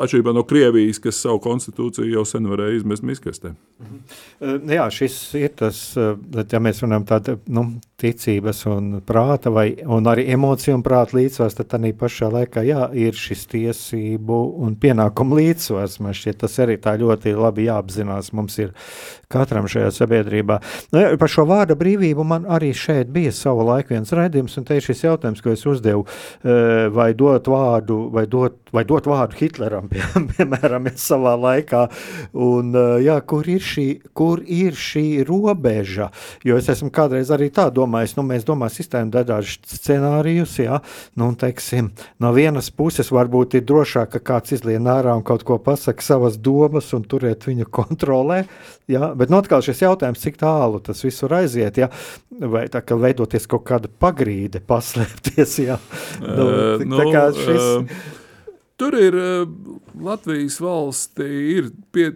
atšķirībā 0.05 0.35
no 0.35 0.45
Krievijas, 0.45 1.01
kas 1.03 1.20
savu 1.24 1.41
konstitūciju 1.45 2.12
jau 2.12 2.24
sen 2.26 2.47
varēja 2.47 2.83
izmest 2.83 3.03
miskastē. 3.03 3.55
Mhm. 3.81 3.99
Eh, 4.41 4.59
jā, 4.76 4.87
šis 4.91 5.35
ir 5.35 5.49
tas, 5.49 5.95
ja 5.97 6.61
mēs 6.61 6.83
runājam 6.83 7.07
tāda 7.07 7.39
nu, 7.49 7.81
ticības 7.99 8.61
un 8.70 8.90
prāta, 9.07 9.51
vai 9.51 9.72
un 9.82 10.07
arī 10.11 10.28
emociju 10.30 10.76
un 10.78 10.84
prāta 10.86 11.16
līdzsvars, 11.18 11.57
tad 11.59 11.70
tādā 11.72 11.90
pašā 11.99 12.28
laikā 12.30 12.62
jā, 12.66 12.86
ir 12.94 13.16
šis 13.18 13.46
tiesību 13.51 14.38
un 14.62 14.76
pienākumu 14.78 15.40
līdzsvars. 15.40 15.99
Man 16.05 16.14
šķiet, 16.14 16.38
tas 16.44 16.59
arī 16.62 16.78
tā 16.82 16.94
ļoti 17.01 17.34
labi 17.34 17.66
jāapzinās. 17.66 18.30
Mums 18.38 18.59
ir 18.62 18.74
katram 19.32 19.66
šajā 19.68 19.90
sabiedrībā. 19.92 20.59
Nu, 20.94 21.03
par 21.20 21.32
šo 21.32 21.44
vārda 21.49 21.76
brīvību 21.78 22.24
man 22.26 22.46
arī 22.49 22.70
šeit 22.76 23.11
bija 23.12 23.32
savu 23.34 23.66
laiku 23.68 23.92
viens 23.92 24.12
raidījums, 24.14 24.57
un 24.61 24.68
te 24.68 24.78
ir 24.78 24.84
šis 24.84 25.05
jautājums, 25.05 25.42
ko 25.44 25.53
es 25.53 25.64
uzdevu, 25.68 26.07
eh, 26.44 26.86
vai 26.94 27.11
dot 27.18 27.51
vārdu, 27.51 27.99
vai 28.14 28.24
dot, 28.30 28.57
vai 28.72 28.84
dot 28.88 29.09
vārdu 29.11 29.36
Hitleram, 29.40 29.88
pie, 29.92 30.05
piemēram, 30.32 30.88
savā 30.96 31.34
laikā, 31.36 31.84
un 32.46 32.72
eh, 32.72 32.94
jā, 33.09 33.18
kur 33.28 33.49
ir 33.49 33.64
šī, 33.64 33.88
kur 34.16 34.42
ir 34.44 34.78
šī 34.78 35.07
robeža, 35.28 36.09
jo 36.46 36.57
es 36.57 36.70
esmu 36.72 36.90
kādreiz 36.94 37.32
arī 37.34 37.51
tā 37.53 37.68
domājis, 37.68 37.88
nu, 38.18 38.24
mēs 38.26 38.47
domājam 38.49 38.74
sistēmu 38.74 39.12
dažādus 39.14 39.59
scenārijus, 39.78 40.57
jā, 40.61 40.80
nu, 41.18 41.30
un, 41.30 41.39
teiksim, 41.39 41.91
no 42.22 42.32
vienas 42.36 42.70
puses 42.74 43.12
varbūt 43.14 43.59
ir 43.59 43.66
drošāk, 43.68 44.14
ka 44.16 44.22
kāds 44.32 44.57
izlien 44.59 44.89
ārā 44.91 45.16
un 45.18 45.24
kaut 45.26 45.45
ko 45.49 45.59
pasaka 45.62 46.05
savas 46.05 46.39
domas 46.39 46.93
un 46.97 47.07
turēt 47.09 47.49
viņu 47.49 47.68
kontrolē, 47.80 48.45
jā, 48.91 49.12
bet 49.18 49.32
nu, 49.32 49.41
atkal 49.43 49.64
šis 49.64 49.84
jautājums, 49.86 50.22
cik 50.24 50.41
tālu 50.41 50.82
tas 50.84 51.03
viss 51.05 51.24
var 51.26 51.41
aiziet, 51.43 51.80
jā, 51.80 51.91
vai 52.39 52.66
tā 52.72 52.84
kā 52.84 52.99
veidoties 52.99 53.49
kaut 53.51 53.66
kāda 53.68 53.91
pagrīde, 53.91 54.62
paslēpties. 54.70 55.59
Jā. 55.64 55.80
Nu, 56.22 56.49
uh, 56.49 56.86
nu, 56.86 57.05
šis... 57.36 57.66
uh, 57.66 58.16
Tur 58.79 58.95
ir 58.95 59.16
Latvijas 59.99 60.61
valstī 60.62 61.29
ir 61.57 61.70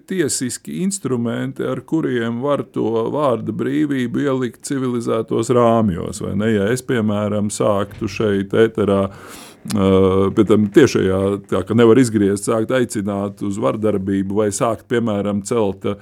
tiesiski 0.07 0.77
instrumenti, 0.85 1.65
ar 1.67 1.81
kuriem 1.83 2.39
var 2.45 2.63
to 2.71 3.09
vārda 3.11 3.51
brīvību 3.51 4.23
ielikt 4.23 4.63
civilizētos 4.71 5.51
rāmjos. 5.51 6.23
Ja 6.23 6.69
es, 6.71 6.85
piemēram, 6.87 7.51
sāktu 7.51 8.11
šeit 8.11 8.55
ēterā 8.55 9.09
Uh, 9.63 10.27
pēc 10.35 10.49
tam 10.51 10.65
tiešajā, 10.75 11.19
tā 11.47 11.61
ka 11.63 11.75
nevar 11.79 12.01
izgriezt, 12.03 12.49
sākt 12.49 12.73
aicināt 12.75 13.45
uz 13.47 13.61
vardarbību 13.63 14.41
vai 14.41 14.49
sākt, 14.51 14.89
piemēram, 14.91 15.45
celt 15.47 15.87
uh, 15.87 16.01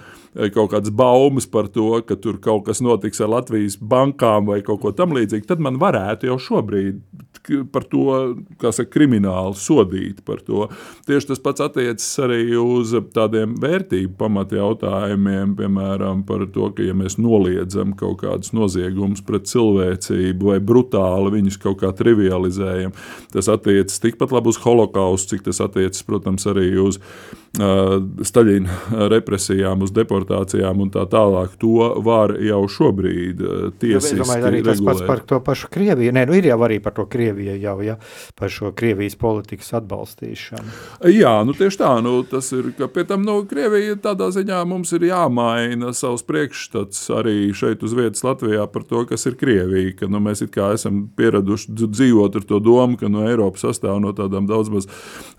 kaut 0.54 0.70
kādas 0.70 0.92
baumas 0.94 1.48
par 1.50 1.68
to, 1.74 1.96
ka 2.06 2.14
tur 2.14 2.38
kaut 2.42 2.68
kas 2.68 2.82
notiks 2.84 3.20
ar 3.22 3.32
Latvijas 3.32 3.76
bankām 3.80 4.46
vai 4.50 4.60
kaut 4.66 4.82
ko 4.84 4.92
tamlīdzīgu, 4.94 5.48
tad 5.48 5.62
man 5.62 5.80
varētu 5.80 6.30
jau 6.30 6.38
šobrīd 6.38 7.00
par 7.72 7.86
to, 7.88 8.36
saka, 8.60 8.86
krimināli 8.92 9.56
sodīt. 9.58 10.20
Tieši 11.08 11.30
tas 11.30 11.40
pats 11.42 11.64
attiecas 11.64 12.06
arī 12.22 12.42
uz 12.60 12.92
tādiem 13.14 13.56
vērtību 13.60 14.14
pamata 14.20 14.58
jautājumiem, 14.60 15.56
piemēram, 15.58 16.22
par 16.28 16.44
to, 16.52 16.68
ka 16.76 16.84
ja 16.84 16.94
mēs 16.94 17.16
noliedzam 17.18 17.96
kaut 17.98 18.20
kādus 18.22 18.52
noziegumus 18.56 19.24
pret 19.26 19.48
cilvēcību 19.50 20.52
vai 20.52 20.60
brutāli 20.60 21.34
viņus 21.38 21.58
kaut 21.64 21.80
kā 21.82 21.94
trivializējam, 21.96 22.94
tas 23.32 23.50
attiecas 23.50 24.02
tikpat 24.04 24.36
labi 24.36 24.52
uz 24.52 24.60
holokaustu, 24.62 25.34
cik 25.34 25.48
tas 25.48 25.62
attiecas, 25.64 26.04
protams, 26.06 26.46
arī 26.50 26.74
uz 26.82 27.00
Staļina 27.50 29.06
represijām, 29.10 29.80
uz 29.82 29.90
deportācijām 29.90 30.84
un 30.84 30.90
tā 30.94 31.02
tālāk. 31.10 31.56
To 31.58 31.88
var 32.06 32.36
jau 32.38 32.60
šobrīd 32.70 33.40
uh, 33.42 33.64
tiesiski 33.74 34.20
regulēt. 34.20 34.44
Arī 34.46 34.60
tas 34.62 34.82
pats 34.86 35.02
par 35.08 35.22
to 35.26 35.40
pašu 35.42 35.66
Krieviju. 35.74 36.12
Nē, 36.14 36.22
nu 36.30 36.36
ir 36.38 36.46
jau 36.46 36.60
arī 36.62 36.78
par 36.82 36.94
to 36.94 37.08
Krieviju 37.10 37.56
jau, 37.58 37.74
ja, 37.82 37.96
par 38.38 38.54
šo 38.54 38.70
Krievijas 38.76 39.18
politikas 39.18 39.72
atbalstīšanu. 39.80 40.76
Jā, 41.10 41.32
nu 41.46 41.56
tieši 41.58 41.80
tā, 41.82 41.90
nu 42.06 42.20
tas 42.30 42.52
ir, 42.54 42.70
ka 42.78 42.86
pie 42.86 43.04
tam, 43.08 43.26
nu, 43.26 43.40
Krievija 43.50 43.98
tādā 43.98 44.30
ziņā 44.30 44.62
mums 44.70 44.94
ir 44.94 45.08
jāmaina 45.10 45.90
savs 45.96 46.22
priekšstats 46.30 47.02
arī 47.18 47.50
šeit 47.50 47.82
uz 47.82 47.98
vietas 47.98 48.22
Latvijā 48.26 48.68
par 48.70 48.86
to, 48.86 49.02
kas 49.10 49.26
ir 49.26 49.34
Krievija, 49.40 49.96
ka, 49.98 50.10
nu, 50.12 50.22
mēs 50.22 50.44
it 50.46 50.54
kā 50.54 50.70
esam 50.78 51.02
pieraduši 51.18 51.74
dzīvot 51.82 52.38
ar 52.38 52.46
to 52.46 52.62
domu, 52.62 52.94
ka, 53.00 53.10
nu, 53.10 53.26
Eiropa 53.26 53.58
sastāv 53.66 53.98
no 54.06 54.14
tādām 54.14 54.46
daudz 54.46 54.70
maz 54.70 54.86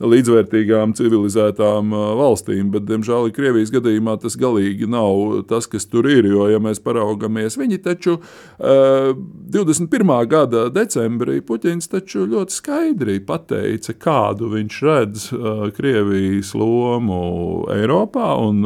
līdzvērtīgām, 0.03 0.97
civilizētām 0.99 2.00
valstīm, 2.19 2.71
bet, 2.73 2.85
diemžēl, 2.89 3.31
Krievijas 3.35 3.71
gadījumā 3.73 4.17
tas 4.21 4.37
galīgi 4.39 4.89
nav 4.89 5.41
tas, 5.49 5.67
kas 5.71 5.87
tur 5.89 6.09
ir. 6.09 6.27
Jo, 6.31 6.47
ja 6.51 6.59
mēs 6.63 6.81
paraugamies, 6.83 7.57
viņi 7.59 7.81
taču 7.83 8.17
uh, 8.17 9.11
21. 9.51 10.13
gada 10.31 10.67
decembrī 10.73 11.39
Puķins 11.45 11.89
taču 11.91 12.25
ļoti 12.29 12.55
skaidri 12.55 13.17
pateica, 13.25 13.95
kādu 13.97 14.51
viņš 14.53 14.79
redz 14.87 15.27
uh, 15.35 15.65
Krievijas 15.75 16.53
lomu 16.57 17.65
Eiropā 17.73 18.33
un 18.41 18.63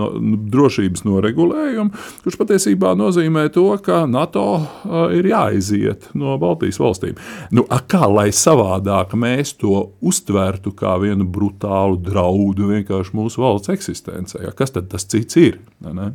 drošības 0.51 1.05
noregulējumu, 1.07 2.05
kurš 2.23 2.39
patiesībā 2.41 2.93
nozīmē 2.99 3.47
to, 3.55 3.67
ka 3.85 4.03
NATO 4.09 4.47
uh, 4.59 5.07
ir 5.15 5.31
jāiziet 5.31 6.09
no 6.17 6.37
Baltijas 6.41 6.79
valstīm. 6.81 7.17
Nu, 7.55 7.65
kā 7.89 8.05
lai 8.09 8.29
savādāk 8.35 9.15
mēs 9.17 9.55
to 9.59 9.75
uztvertu 10.05 10.73
kā 10.77 10.95
vienu 11.01 11.25
brutālu 11.27 11.97
draudu 12.01 12.69
vienkārši 12.71 13.15
mūsu 13.17 13.24
valsts 13.41 13.71
eksistencē. 13.73 14.43
Ja? 14.45 14.53
Kas 14.55 14.71
tad 14.75 14.89
tas 14.91 15.07
cits 15.09 15.37
ir? 15.41 15.59
Ne? 15.81 16.11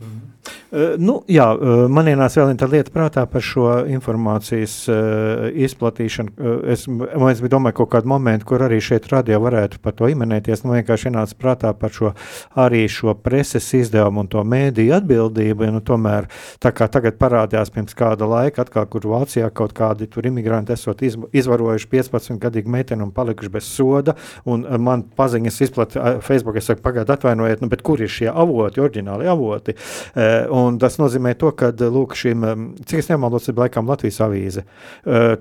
Mhm. 0.00 0.33
Uh, 0.44 0.94
nu, 0.98 1.20
jā, 1.30 1.46
uh, 1.54 1.84
man 1.92 2.08
ienāca 2.10 2.40
vēl 2.40 2.50
viena 2.50 2.68
lieta 2.72 2.92
prātā 2.94 3.22
par 3.30 3.44
šo 3.44 3.68
informācijas 3.94 4.74
uh, 4.90 5.44
izplatīšanu. 5.64 6.34
Es, 6.74 6.84
es 6.88 7.42
domāju, 7.46 7.74
ka 7.74 7.84
kaut 7.84 7.92
kādu 7.94 8.10
momentu, 8.10 8.48
kur 8.50 8.64
arī 8.66 8.80
šeit 8.82 9.06
radio 9.12 9.38
varētu 9.44 9.78
par 9.84 9.94
to 9.96 10.08
iminēties, 10.10 10.64
nu 10.64 10.74
vienkārši 10.74 11.10
ienāca 11.12 11.38
prātā 11.38 11.70
par 11.78 11.94
šo 11.94 12.10
arī 12.58 12.82
šo 12.90 13.14
preses 13.14 13.68
izdevumu 13.78 14.24
un 14.24 14.30
to 14.32 14.42
mēdīju 14.42 14.96
atbildību. 14.98 15.68
Ja, 15.68 15.74
nu, 15.76 15.82
tomēr 15.84 16.28
tā 16.62 16.74
kā 16.74 16.88
tagad 16.90 17.20
parādījās 17.22 17.72
pirms 17.74 17.96
kāda 17.96 18.28
laika, 18.28 18.66
atkal, 18.66 18.88
kur 18.90 19.06
Vācijā 19.14 19.52
kaut 19.54 19.76
kādi 19.78 20.10
tur 20.10 20.26
imigranti 20.26 20.74
esot 20.74 21.06
iz, 21.06 21.16
izvarojuši 21.32 21.90
15 21.94 22.42
gadīgu 22.42 22.72
meiteni 22.74 23.06
un 23.06 23.14
palikuši 23.14 23.54
bez 23.54 23.70
soda, 23.70 24.16
un 24.50 24.66
man 24.82 25.06
paziņas 25.16 25.62
izplatīja 25.68 26.18
Facebook, 26.24 26.58
es 26.58 26.66
saku, 26.68 26.82
pagaidiet 26.84 27.14
atvainojiet, 27.14 27.62
nu, 27.62 27.70
bet 27.70 27.86
kur 27.86 28.02
ir 28.02 28.10
šie 28.10 28.30
avoti, 28.32 28.82
oriģināli 28.82 29.30
avoti? 29.30 29.78
Uh, 30.14 30.33
Un 30.54 30.78
tas 30.82 30.98
nozīmē, 31.00 31.34
to, 31.38 31.50
ka 31.56 31.70
lūk, 31.74 32.16
šim, 32.18 32.44
cik 32.86 33.02
es 33.02 33.10
nemaldos, 33.10 33.48
ir 33.50 33.58
laikam 33.58 33.88
Latvijas 33.90 34.20
avīze. 34.24 34.64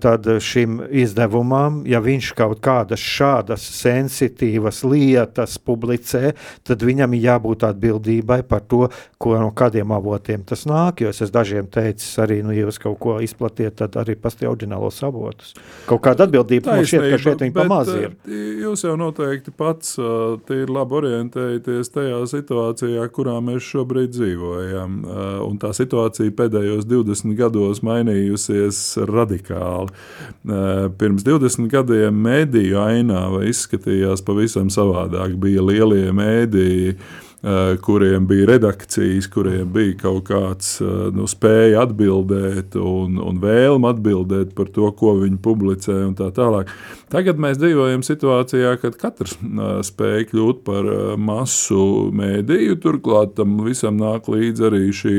Tad 0.04 0.28
šim 0.44 0.82
izdevumam, 1.04 1.82
ja 1.90 2.02
viņš 2.04 2.32
kaut 2.38 2.62
kādas 2.64 3.02
šādas 3.04 3.66
sensitīvas 3.78 4.84
lietas 4.88 5.58
publicē, 5.62 6.34
tad 6.68 6.84
viņam 6.86 7.16
ir 7.18 7.28
jābūt 7.30 7.66
atbildībai 7.70 8.42
par 8.48 8.64
to, 8.68 8.88
ko 9.22 9.36
no 9.40 9.52
kādiem 9.56 9.94
avotiem 9.96 10.44
tas 10.48 10.66
nāk. 10.70 11.04
Jo 11.04 11.14
es 11.14 11.22
esmu 11.24 11.34
dažiem 11.38 11.70
teicis, 11.72 12.12
arī, 12.22 12.42
nu, 12.46 12.52
ja 12.56 12.68
jūs 12.68 12.80
kaut 12.84 13.00
ko 13.04 13.18
izplatiet, 13.24 13.78
tad 13.80 13.96
arī 14.02 14.16
pastāv 14.20 14.54
oriģinālos 14.54 15.00
avotus. 15.08 15.54
Kaut 15.90 16.02
kāda 16.04 16.28
atbildība 16.28 16.76
man 16.76 16.88
šķiet, 16.88 17.08
ka 17.14 17.22
šeit 17.22 17.44
viņi 17.46 17.56
pamaz 17.56 17.88
ir. 17.96 18.12
Jūs 18.64 18.84
jau 18.86 18.96
noteikti 19.00 19.54
pats 19.56 19.96
tīri 20.48 20.70
labi 20.74 21.00
orientējaties 21.00 21.94
tajā 21.94 22.20
situācijā, 22.34 23.08
kurā 23.14 23.38
mēs 23.44 23.64
šobrīd 23.72 24.12
dzīvojam 24.14 24.83
Uh, 24.84 25.42
un 25.48 25.58
tā 25.62 25.74
situācija 25.76 26.34
pēdējos 26.38 26.88
20 26.90 27.36
gados 27.40 27.84
mainījusies 27.86 28.80
radikāli. 29.10 29.92
Pirms 31.00 31.26
20 31.26 31.70
gadiem 31.72 32.18
mēdīju 32.26 32.80
ainava 32.82 33.44
izskatījās 33.50 34.24
pavisam 34.26 34.72
savādāk. 34.74 35.38
Bija 35.42 35.64
lielie 35.66 36.12
mēdīji 36.16 36.98
kuriem 37.84 38.28
bija 38.28 38.46
redakcijas, 38.46 39.28
kuriem 39.28 39.68
bija 39.74 39.98
kaut 40.00 40.30
kāds 40.30 40.78
eh, 40.80 40.92
nu, 41.12 41.26
spēja 41.28 41.82
atbildēt 41.84 42.78
un, 42.80 43.18
un 43.20 43.42
vēlme 43.44 43.90
atbildēt 43.92 44.54
par 44.56 44.70
to, 44.72 44.88
ko 44.96 45.18
viņi 45.20 45.42
publicē 45.44 45.98
un 46.06 46.14
tā 46.16 46.30
tālāk. 46.36 46.72
Tagad 47.12 47.42
mēs 47.44 47.60
dzīvojam 47.60 48.06
situācijā, 48.08 48.78
kad 48.80 48.96
katrs 49.02 49.36
eh, 49.42 49.76
spēj 49.84 50.30
kļūt 50.32 50.64
par 50.64 50.88
masu 51.20 52.14
mēdīju, 52.16 52.80
turklāt 52.84 53.36
tam 53.42 53.60
visam 53.68 54.00
nāk 54.00 54.32
līdzi 54.32 54.70
arī 54.70 54.86
šī 54.96 55.18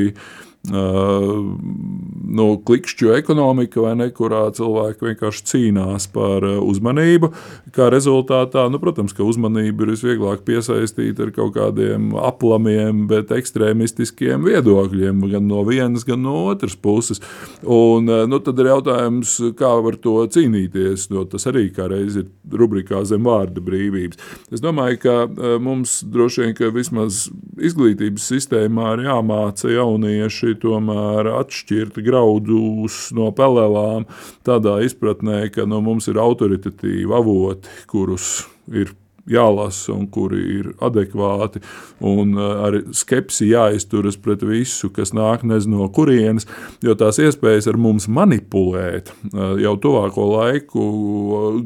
nu, 0.69 2.45
klikšķu 2.65 3.11
ekonomika, 3.15 3.93
ne, 3.97 4.07
kurā 4.15 4.45
cilvēki 4.55 5.09
vienkārši 5.09 5.43
cīnās 5.51 6.07
par 6.13 6.45
uzmanību. 6.45 7.29
Kā 7.75 7.89
rezultātā, 7.93 8.65
nu, 8.71 8.79
protams, 8.81 9.13
ka 9.15 9.25
uzmanību 9.25 9.85
ir 9.85 9.93
visvieglāk 9.93 10.45
piesaistīt 10.47 11.19
ar 11.21 11.31
kaut 11.35 11.53
kādiem 11.57 12.13
aplamiem, 12.17 13.05
bet 13.11 13.33
ekstrēmistiskiem 13.35 14.45
viedokļiem, 14.47 15.21
gan 15.35 15.47
no 15.49 15.61
vienas, 15.67 16.05
gan 16.07 16.23
no 16.25 16.47
otras 16.49 16.75
puses. 16.75 17.21
Un, 17.61 18.09
nu, 18.29 18.41
tad 18.43 18.59
ir 18.61 18.71
jautājums, 18.73 19.37
kā 19.59 19.75
var 19.85 19.99
to 20.01 20.17
cīnīties. 20.31 21.09
No, 21.13 21.27
tas 21.29 21.45
arī 21.51 21.67
kā 21.75 21.89
reiz 21.91 22.17
ir 22.21 22.29
rubrikā 22.49 23.03
zem 23.05 23.27
vārda 23.27 23.61
brīvības. 23.63 24.21
Es 24.53 24.63
domāju, 24.63 25.01
ka 25.05 25.15
mums 25.61 25.99
droši 26.09 26.45
vien, 26.45 26.57
vismaz 26.75 27.25
izglītības 27.61 28.25
sistēmā 28.33 28.95
ir 28.95 29.05
jāmāca 29.09 29.69
jaunieši 29.69 30.54
tomēr 30.61 31.29
atšķirt 31.41 32.01
graudus 32.05 33.09
no 33.15 33.31
pelēlām, 33.35 34.07
tādā 34.47 34.79
izpratnē, 34.85 35.45
ka 35.53 35.67
nu, 35.69 35.81
mums 35.85 36.09
ir 36.11 36.21
autoritatīvi 36.21 37.15
avoti, 37.15 37.71
kurus 37.91 38.45
ir 38.73 38.93
jālasa 39.29 39.93
un 39.95 40.05
kuri 40.11 40.41
ir 40.59 40.71
adekvāti. 40.83 41.61
Un 42.05 42.35
uh, 42.37 42.65
ar 42.67 42.77
skepsi 42.95 43.49
jāizturas 43.49 44.17
pret 44.21 44.43
visu, 44.45 44.91
kas 44.93 45.13
nāk 45.15 45.45
nezinu 45.47 45.81
no 45.81 45.89
kurienes, 45.93 46.47
jo 46.85 46.95
tās 46.97 47.19
iespējas 47.21 47.69
ar 47.71 47.79
mums 47.81 48.07
manipulēt 48.11 49.11
uh, 49.31 49.55
jau 49.61 49.75
tuvāko 49.81 50.27
laiku, 50.33 50.85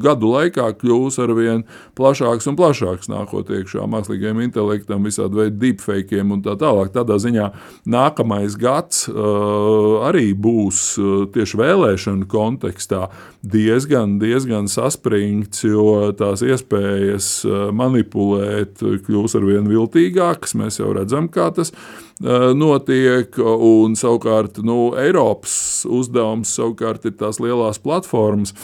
gadu 0.00 0.30
laikā 0.32 0.70
kļūs 0.80 1.20
ar 1.22 1.34
vien 1.36 1.64
plašāks 1.98 2.48
un 2.50 2.58
plašāks 2.58 3.10
nākot 3.12 3.50
iekšā 3.52 3.86
mākslīgiem 3.90 4.40
intelektam, 4.46 5.04
visādi 5.06 5.42
veidi 5.42 5.60
deepfakiem 5.66 6.32
un 6.34 6.44
tā 6.44 6.56
tālāk. 6.60 6.92
Tādā 6.94 7.18
ziņā 7.20 7.50
nākamais 7.90 8.56
gads 8.60 9.06
arī 9.10 10.30
būs 10.34 10.94
tieši 11.34 11.60
vēlēšanu 11.60 12.28
kontekstā 12.30 13.08
diezgan, 13.42 14.18
diezgan 14.20 14.68
saspringts, 14.70 15.64
jo 15.64 16.10
tās 16.16 16.44
iespējas 16.44 17.30
manipulēt 17.76 18.82
kļūs 19.06 19.36
ar 19.38 19.46
vien 19.48 19.68
viltīgākas. 19.70 20.56
Mēs 20.58 20.80
jau 20.80 20.92
redzam, 20.96 21.28
kā 21.32 21.50
tas 21.56 21.74
notiek. 22.20 23.38
Un 23.40 23.96
savukārt 23.98 24.62
nu, 24.66 24.92
Eiropas 25.00 25.86
uzdevums 25.88 26.54
savukārt 26.56 27.06
ir 27.08 27.18
tās 27.20 27.40
lielās 27.42 27.82
platformas. 27.82 28.54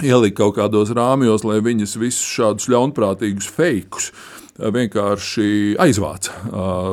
Ielikt 0.00 0.38
kaut 0.38 0.56
kādos 0.56 0.92
rāmjos, 0.96 1.44
lai 1.44 1.58
viņas 1.64 1.98
visus 2.00 2.28
šādus 2.38 2.70
ļaunprātīgus 2.72 3.50
fejkus 3.52 4.12
vienkārši 4.60 5.76
aizvāca 5.80 6.34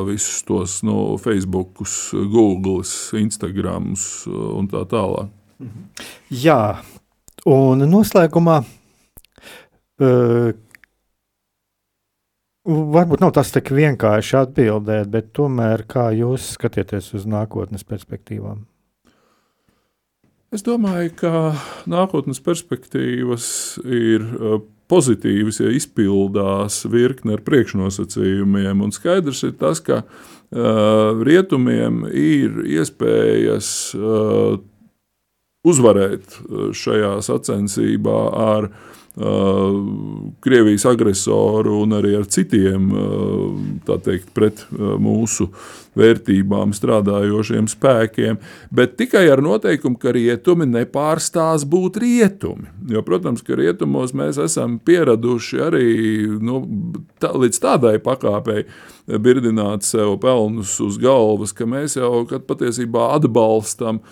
visus 0.06 0.42
tos 0.48 0.78
no 0.86 0.94
nu, 0.94 1.18
Facebook, 1.20 1.82
Google, 2.12 2.82
Instagram 3.18 3.92
un 4.28 4.68
tā 4.70 4.84
tālāk. 4.88 5.28
Jā, 6.32 6.78
un 7.48 7.84
noslēgumā 7.90 8.62
Varbūt 12.68 13.22
nav 13.24 13.30
tas 13.32 13.48
tik 13.48 13.70
vienkārši 13.72 14.34
atbildēt, 14.42 15.06
bet 15.08 15.30
tomēr 15.36 15.86
kā 15.88 16.10
jūs 16.12 16.50
skatieties 16.58 17.14
uz 17.16 17.22
nākotnes 17.24 17.86
perspektīvām? 17.88 18.66
Es 20.52 20.64
domāju, 20.66 21.14
ka 21.16 21.30
nākotnes 21.88 22.42
perspektīvas 22.44 23.46
ir 23.84 24.26
uh, 24.36 24.58
pozitīvas, 24.92 25.62
ja 25.62 25.72
izpildās 25.72 26.82
virkne 26.92 27.38
ar 27.38 27.44
priekšnosacījumiem. 27.46 28.84
Un 28.84 28.92
skaidrs 28.92 29.40
ir 29.48 29.56
tas, 29.60 29.80
ka 29.84 30.02
uh, 30.04 31.24
rietumiem 31.24 32.04
ir 32.12 32.60
iespējas 32.68 33.72
uh, 33.96 34.60
uzvarēt 35.64 36.36
šajā 36.76 37.16
sacensībā 37.32 38.20
ar 38.44 38.68
uh, 38.68 38.94
Krievijas 40.40 40.84
agresoru 40.86 41.80
un 41.82 41.96
arī 41.98 42.14
ar 42.18 42.26
citiem 42.30 42.90
teikt, 43.86 44.28
pret 44.36 44.62
mūsu 44.70 45.48
vērtībām 45.98 46.70
strādājošiem 46.76 47.66
spēkiem, 47.70 48.38
bet 48.70 48.94
tikai 49.00 49.24
ar 49.32 49.42
noteikumu, 49.42 49.98
ka 49.98 50.12
rietumi 50.14 50.68
nepārstās 50.70 51.66
būt 51.68 51.98
rietumi. 52.04 52.70
Jo, 52.92 53.02
protams, 53.06 53.42
ka 53.42 53.58
rietumos 53.58 54.14
mēs 54.14 54.38
esam 54.44 54.78
pieraduši 54.78 55.64
arī 55.66 55.88
nu, 56.38 56.62
tā, 57.18 57.32
līdz 57.34 57.64
tādai 57.64 57.96
pakāpei 58.04 58.68
birdināt 59.08 59.86
sev 59.88 60.18
pelnus 60.20 60.74
uz 60.84 60.98
galvas, 61.00 61.54
ka 61.56 61.64
mēs 61.68 61.96
jau 61.96 62.26
patiesībā 62.28 63.08
atbalstam 63.16 64.02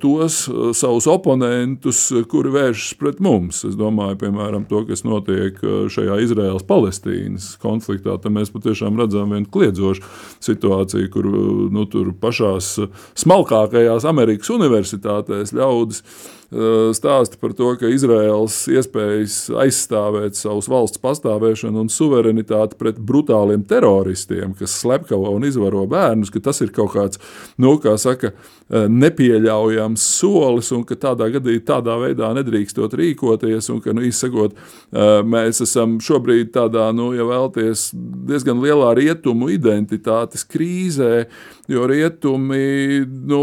tos 0.00 0.44
savus 0.78 1.08
oponentus, 1.10 2.04
kuri 2.30 2.52
vēršas 2.54 2.94
pret 3.00 3.18
mums. 3.24 3.64
Es 3.68 3.74
domāju, 3.76 4.20
piemēram, 4.22 4.64
to, 4.70 4.84
kas 4.88 5.02
notiek 5.04 5.58
šajā 5.92 6.20
Izraels-Palestīnas 6.24 7.56
konfliktā, 7.62 8.16
tad 8.22 8.32
mēs 8.36 8.54
patiešām 8.54 8.96
redzam 9.00 9.34
vienu 9.34 9.50
kliedzošu 9.52 10.06
situāciju, 10.46 11.10
kur 11.12 11.28
nu, 11.74 11.84
tur 11.90 12.14
pašās 12.22 12.76
smalkākajās 13.18 14.06
Amerikas 14.08 14.54
universitātēs 14.54 15.52
ļaudis 15.56 16.04
Eh, 16.46 16.92
stāsta 16.94 17.40
par 17.42 17.50
to, 17.58 17.72
ka 17.74 17.88
Izraels 17.90 18.54
iespējas 18.70 19.48
aizstāvēt 19.64 20.38
savus 20.38 20.68
valsts 20.70 21.00
pastāvēšanu 21.02 21.80
un 21.82 21.88
suverenitāti 21.90 22.78
pret 22.78 23.00
brutāliem 23.02 23.64
teroristiem, 23.66 24.52
kas 24.54 24.76
slepkavo 24.78 25.32
un 25.34 25.48
izvaro 25.48 25.82
bērnus, 25.90 26.30
ka 26.30 26.44
tas 26.46 26.62
ir 26.62 26.70
kaut 26.76 26.92
kāds, 26.94 27.18
nu, 27.58 27.72
kā 27.82 27.96
saka, 27.98 28.30
eh, 28.70 28.86
nepieļaujams 28.86 30.04
solis 30.20 30.70
un 30.70 30.84
ka 30.86 30.94
tādā 30.94 31.32
gadījumā 31.34 31.66
tādā 31.66 31.98
veidā 31.98 32.30
nedrīkstot 32.38 32.94
rīkoties 32.94 33.70
un 33.74 33.82
ka, 33.82 33.90
nu, 33.90 34.06
izsakot, 34.06 34.54
eh, 34.54 35.26
mēs 35.26 35.60
esam 35.66 35.98
šobrīd 35.98 36.54
tādā, 36.54 36.94
nu, 36.94 37.10
ja 37.18 37.26
vēlties, 37.26 37.90
diezgan 38.30 38.62
lielā 38.62 38.94
rietumu 38.94 39.50
identitātes 39.50 40.46
krīzē, 40.46 41.26
Jo 41.66 41.86
rietumi, 41.90 43.00
nu, 43.26 43.40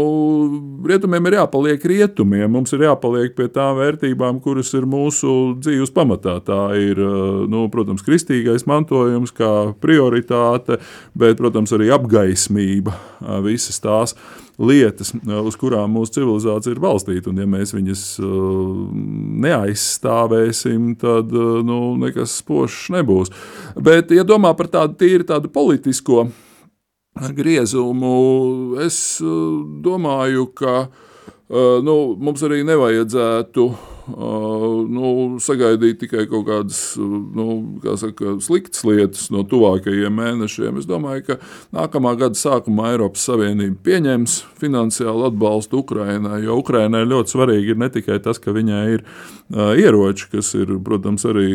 rietumiem 0.88 1.26
ir 1.28 1.34
jāpaliek 1.36 1.82
rietumiem. 1.90 2.46
Mums 2.48 2.72
ir 2.72 2.86
jāpaliek 2.86 3.34
pie 3.36 3.50
tām 3.52 3.76
vērtībām, 3.76 4.38
kuras 4.44 4.70
ir 4.72 4.86
mūsu 4.88 5.52
dzīves 5.60 5.92
pamatā. 5.92 6.38
Tā 6.46 6.60
ir, 6.80 7.00
nu, 7.52 7.66
protams, 7.72 8.04
kristīgais 8.06 8.64
mantojums 8.70 9.34
kā 9.36 9.50
prioritāte, 9.76 10.78
bet, 11.12 11.36
protams, 11.36 11.74
arī 11.76 11.90
apgaismība 11.92 12.96
visas 13.44 13.76
tās 13.84 14.16
lietas, 14.56 15.10
uz 15.44 15.58
kurām 15.60 15.92
mūsu 15.98 16.16
civilizācija 16.16 16.72
ir 16.72 16.80
balstīta. 16.80 17.28
Un, 17.28 17.42
ja 17.42 17.48
mēs 17.50 17.74
viņas 17.76 18.06
neaizstāvēsim, 19.44 20.94
tad 21.02 21.28
nu, 21.68 21.82
nekas 22.00 22.38
spožs 22.40 22.88
nebūs. 22.94 23.34
Bet, 23.76 24.16
ja 24.16 24.24
domā 24.24 24.54
par 24.56 24.72
tādu 24.72 24.96
tīri 25.04 25.28
tādu 25.28 25.52
politisko 25.52 26.30
griezumu, 27.14 28.76
es 28.82 29.20
domāju, 29.84 30.48
ka 30.58 30.76
nu, 31.84 31.96
mums 32.18 32.42
arī 32.42 32.64
nevajadzētu 32.66 33.68
nu, 34.06 35.10
sagaidīt 35.40 36.02
tikai 36.02 36.26
kaut 36.28 36.44
kādas 36.48 36.80
nu, 36.98 37.78
kā 37.82 37.94
saka, 38.00 38.36
sliktas 38.44 38.84
lietas 38.84 39.28
no 39.32 39.44
tuvākajiem 39.48 40.12
mēnešiem. 40.12 40.80
Es 40.80 40.88
domāju, 40.88 41.24
ka 41.28 41.36
nākamā 41.74 42.14
gada 42.20 42.38
sākumā 42.38 42.92
Eiropas 42.92 43.24
Savienība 43.24 43.78
pieņems 43.86 44.36
finansiālu 44.60 45.28
atbalstu 45.30 45.80
Ukrainai, 45.80 46.42
jo 46.44 46.58
Ukrainai 46.60 47.04
ļoti 47.08 47.34
svarīgi 47.36 47.74
ir 47.74 47.80
ne 47.80 47.88
tikai 47.94 48.18
tas, 48.24 48.40
ka 48.42 48.52
viņai 48.54 48.82
ir 48.96 49.04
uh, 49.04 49.72
ieroči, 49.72 50.28
kas 50.34 50.52
ir, 50.58 50.74
protams, 50.84 51.24
arī 51.30 51.48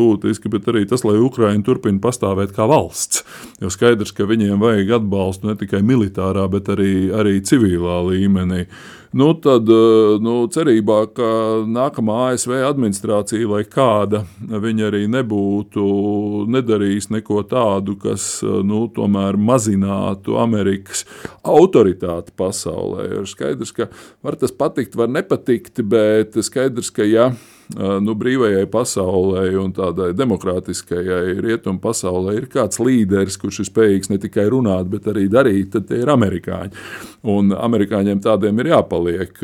būtiski, 0.00 0.52
bet 0.52 0.70
arī 0.72 0.86
tas, 0.88 1.04
lai 1.04 1.18
Ukraina 1.20 1.64
turpina 1.66 2.00
pastāvēt 2.02 2.54
kā 2.56 2.68
valsts. 2.70 3.24
Jo 3.60 3.72
skaidrs, 3.72 4.14
ka 4.16 4.28
viņiem 4.28 4.56
vajag 4.62 4.96
atbalstu 5.00 5.50
ne 5.50 5.58
tikai 5.60 5.84
militārā, 5.84 6.46
bet 6.52 6.72
arī, 6.72 7.10
arī 7.12 7.38
civilā 7.44 8.00
līmenī. 8.08 8.64
Uh, 8.64 8.99
Nu, 9.12 9.32
tad 9.34 9.66
eh, 9.66 10.20
nu, 10.22 10.34
cerībā, 10.54 11.00
ka 11.16 11.28
nākamā 11.66 12.28
ASV 12.28 12.52
administrācija, 12.68 13.48
lai 13.50 13.64
kāda 13.66 14.20
viņa 14.38 14.84
arī 14.86 15.00
nebūtu, 15.10 15.86
nedarīs 16.46 17.10
neko 17.10 17.42
tādu, 17.50 17.96
kas 17.98 18.28
eh, 18.46 18.60
nu, 18.62 18.84
tomēr 18.94 19.34
mazinātu 19.34 20.38
Amerikas 20.38 21.02
autoritāti 21.42 22.36
pasaulē. 22.38 23.08
Ir 23.18 23.26
skaidrs, 23.26 23.74
ka 23.74 23.88
var 24.22 24.38
tas 24.38 24.54
patikt, 24.54 24.94
var 24.94 25.10
nepatikt, 25.10 25.82
bet 25.90 26.38
skaidrs, 26.46 26.94
ka 26.94 27.02
ja 27.02 27.32
nu, 27.76 28.14
brīvajai 28.18 28.64
pasaulē 28.70 29.44
un 29.60 29.74
tādai 29.76 30.10
demokrātiskajai 30.18 31.36
rietumu 31.44 31.80
pasaulē 31.82 32.34
ir 32.38 32.48
kāds 32.50 32.80
līderis, 32.82 33.38
kurš 33.40 33.62
ir 33.62 33.68
spējīgs 33.68 34.10
ne 34.10 34.18
tikai 34.22 34.48
runāt, 34.50 34.88
bet 34.90 35.06
arī 35.10 35.28
darīt, 35.30 35.70
tad 35.74 35.86
tie 35.90 36.00
ir 36.02 36.10
amerikāņi. 36.10 36.72
Un 37.30 37.54
amerikāņiem 37.54 38.22
tādiem 38.24 38.58
ir 38.62 38.72
jāpaliek. 38.72 39.38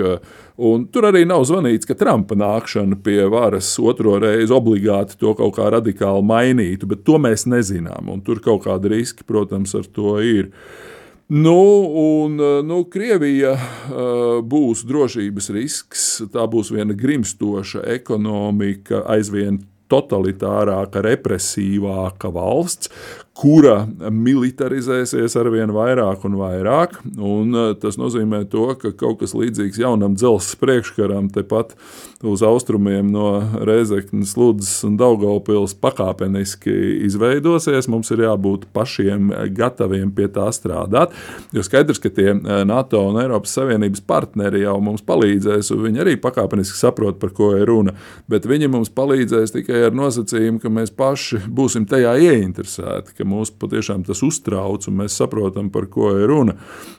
Un 0.67 0.89
tur 0.89 1.11
arī 1.11 1.27
nav 1.29 1.45
zvanīts, 1.47 1.87
ka 1.89 1.99
Trumpa 1.99 2.39
nākšana 2.39 2.99
pie 3.05 3.21
varas 3.31 3.75
otro 3.79 4.17
reizi 4.23 4.55
obligāti 4.57 5.19
to 5.21 5.37
kaut 5.37 5.59
kā 5.59 5.69
radikāli 5.77 6.25
mainītu, 6.27 6.89
bet 6.89 7.05
to 7.07 7.21
mēs 7.23 7.45
nezinām. 7.51 8.09
Un 8.13 8.25
tur 8.25 8.41
kaut 8.45 8.65
kādi 8.65 8.97
riski, 8.97 9.27
protams, 9.29 9.77
ar 9.77 9.89
to 9.93 10.19
ir. 10.25 10.51
Uh, 10.51 10.96
Nu, 11.27 11.91
un, 12.25 12.41
eh, 12.41 12.63
nu, 12.63 12.85
Krievija 12.87 13.57
uh, 13.57 14.45
būs 14.47 14.85
drošības 14.87 15.49
risks, 15.51 16.05
tā 16.31 16.45
būs 16.47 16.71
viena 16.71 16.95
grimstoša 16.95 17.83
ekonomika, 17.97 19.01
aizvien 19.11 19.59
totalitārāka, 19.91 21.03
represīvāka 21.03 22.31
valsts, 22.31 22.93
kura 23.37 23.83
militarizēsies 24.01 25.37
ar 25.37 25.51
vien 25.53 25.73
vairāk 25.75 26.25
un 26.25 26.39
vairāk. 26.41 26.97
Un 27.21 27.53
eh, 27.53 27.71
tas 27.81 27.99
nozīmē, 28.01 28.45
to, 28.53 28.71
ka 28.81 28.95
kaut 28.97 29.21
kas 29.21 29.37
līdzīgs 29.37 29.81
jaunam 29.83 30.17
dzelzceļa 30.17 30.61
priekškaram 30.63 31.29
tepat 31.35 31.75
uz 32.27 32.41
austrumiem 32.47 33.11
no 33.13 33.43
Reizeknas, 33.67 34.33
Ludzes 34.41 34.81
un 34.89 34.95
Daugaupils 34.97 35.75
pakāpeniski 35.83 36.73
izveidosies. 37.05 37.91
Mums 37.93 38.11
ir 38.15 38.25
jābūt 38.25 38.65
pašiem 38.77 39.29
gataviem 39.57 40.15
pie 40.17 40.31
tā 40.33 40.49
strādāt. 40.57 41.13
Jo 41.53 41.65
skaidrs, 41.67 42.01
ka 42.01 42.13
tie 42.17 42.33
eh, 42.33 42.63
NATO 42.69 43.05
un 43.11 43.21
Eiropas 43.21 43.53
Savienības 43.59 44.05
partneri 44.09 44.65
jau 44.65 44.79
mums 44.81 45.05
palīdzēs, 45.07 45.75
un 45.77 45.85
viņi 45.85 46.05
arī 46.07 46.17
pakāpeniski 46.23 46.81
saprot, 46.81 47.21
par 47.21 47.35
ko 47.37 47.53
ir 47.59 47.69
runa. 47.69 47.97
Bet 48.33 48.49
viņi 48.49 48.73
mums 48.73 48.93
palīdzēs 48.97 49.53
tikai 49.59 49.85
ar 49.91 49.97
nosacījumu, 49.97 50.63
ka 50.63 50.73
mēs 50.73 50.95
paši 50.97 51.45
būsim 51.53 51.85
tajā 51.91 52.17
ieinteresēti 52.31 53.26
ka 53.27 53.33
mūs 53.35 53.51
patiešām 53.59 54.05
tas 54.07 54.23
uztrauc 54.23 54.87
un 54.89 55.01
mēs 55.03 55.19
saprotam, 55.19 55.71
par 55.71 55.87
ko 55.91 56.15
ir 56.15 56.29
runa. 56.31 56.57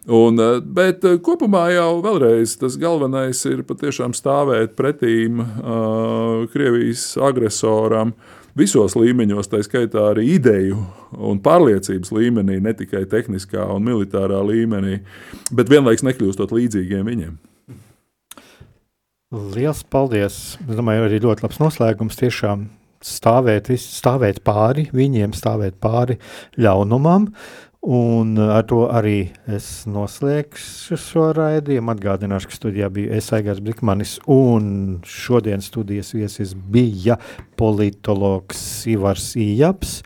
Un, 0.08 0.40
eh, 0.40 0.60
bet 0.62 1.06
eh, 1.06 1.18
kopumā 1.20 1.72
jau 1.74 2.02
vēlreiz 2.04 2.58
tas 2.60 2.78
galvenais 2.78 3.46
ir 3.46 3.64
patiešām 3.64 4.14
stāvēt 4.14 4.76
pretīm 4.76 5.40
uh, 5.40 6.48
Krievijas 6.52 7.18
agresoram 7.18 8.14
visos 8.58 8.96
līmeņos, 8.98 9.50
tā 9.52 9.62
skaitā 9.64 10.12
arī 10.12 10.34
ideju 10.36 10.80
un 11.18 11.40
pārliecības 11.40 12.12
līmenī, 12.12 12.60
ne 12.62 12.74
tikai 12.74 13.06
tehniskā 13.06 13.68
un 13.74 13.86
militārā 13.86 14.42
līmenī, 14.44 15.04
bet 15.54 15.70
vienlaikus 15.70 16.06
nekļūstot 16.08 16.52
līdzīgiem 16.52 17.06
viņiem. 17.06 17.38
Lielas 19.54 19.84
paldies! 19.84 20.58
Es 20.64 20.76
domāju, 20.80 21.06
arī 21.06 21.20
ļoti 21.22 21.44
labs 21.44 21.60
noslēgums. 21.60 22.18
Tiešām 22.18 22.70
stāvēt, 23.04 23.72
stāvēt 23.82 24.44
pāri 24.48 24.88
viņiem, 24.96 25.36
stāvēt 25.38 25.80
pāri 25.84 26.18
ļaunumam. 26.58 27.32
Un 27.88 28.34
ar 28.42 28.66
to 28.68 28.82
arī 28.92 29.30
es 29.54 29.86
noslēgšu 29.88 30.98
šo 31.00 31.28
raidījumu. 31.38 31.94
Atgādināšu, 31.94 32.50
ka 32.50 32.58
studijā 32.58 32.90
bija 32.92 33.16
es 33.16 33.30
Aigars 33.38 33.62
Brikmanis 33.64 34.18
un 34.28 34.98
šodien 35.08 35.64
studijas 35.64 36.12
viesis 36.18 36.52
bija 36.58 37.16
politologs 37.56 38.60
Ivars 38.92 39.30
Ījaps. 39.40 40.02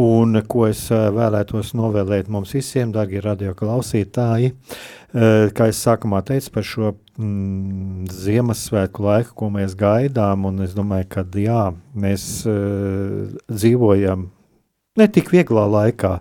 Un 0.00 0.38
ko 0.48 0.64
es 0.70 0.86
eh, 0.88 1.08
vēlētos 1.12 1.74
novēlēt 1.76 2.30
mums 2.32 2.54
visiem, 2.56 2.94
darbie 2.94 3.20
radioklausītāji, 3.20 4.52
eh, 4.52 5.50
kā 5.52 5.66
es 5.68 5.82
sākumā 5.84 6.22
teicu 6.24 6.52
par 6.54 6.64
šo 6.64 6.92
mm, 7.20 8.06
Ziemassvētku 8.08 9.04
laiku, 9.04 9.34
ko 9.36 9.50
mēs 9.52 9.76
gaidām. 9.76 10.48
Es 10.64 10.72
domāju, 10.76 11.10
ka 11.12 11.26
jā, 11.36 11.66
mēs 11.92 12.24
uh, 12.48 13.28
dzīvojam 13.52 14.30
ne 14.96 15.08
tik 15.12 15.28
vieglā 15.32 15.66
laikā, 15.68 16.14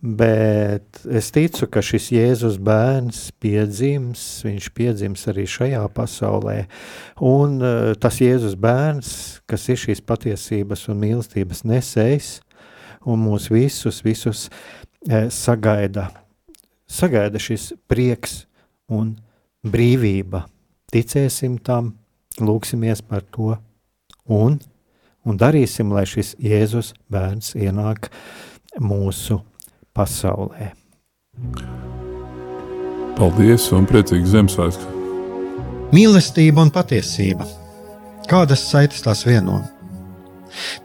bet 0.00 1.00
es 1.08 1.32
ticu, 1.32 1.70
ka 1.72 1.80
šis 1.84 2.10
Jēzus 2.12 2.60
bērns 2.60 3.30
piedzims, 3.40 4.26
viņš 4.44 4.68
piedzims 4.76 5.24
arī 5.32 5.46
šajā 5.48 5.86
pasaulē. 5.96 6.58
Un 7.32 7.56
uh, 7.64 7.96
tas 7.96 8.20
Jēzus 8.20 8.60
bērns, 8.60 9.10
kas 9.48 9.66
ir 9.72 9.80
šīs 9.86 10.04
patiesības 10.04 10.86
un 10.92 11.00
mīlestības 11.00 11.64
nesējs, 11.64 12.36
un 13.06 13.22
mūs 13.24 13.48
visus, 13.52 14.02
visus 14.04 14.48
uh, 14.48 15.28
sagaida, 15.32 16.08
sagaida 16.90 17.40
šis 17.40 17.72
prieks 17.88 18.44
un 18.90 19.14
brīvība. 19.66 20.44
Ticēsim 20.90 21.58
tam, 21.62 21.94
lūksimies 22.40 23.02
par 23.06 23.22
to 23.30 23.54
un, 24.30 24.58
un 25.24 25.40
darīsim, 25.40 25.92
lai 25.94 26.06
šis 26.08 26.34
Jēzus 26.42 26.94
bērns 27.10 27.54
ienāk 27.58 28.10
mūsu 28.80 29.40
pasaulē. 29.96 30.72
Paldies 33.18 33.66
un 33.76 33.86
priecīgs 33.88 34.32
Ziemassvētku! 34.32 34.96
Mīlestība 35.90 36.62
un 36.62 36.70
patiesība. 36.70 37.46
Kādas 38.30 38.62
saites 38.70 39.02
tās 39.02 39.24
vieno? 39.26 39.58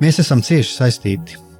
Mēs 0.01 0.18
esam 0.24 0.41
cieši 0.45 0.72
saistīti 0.74 1.44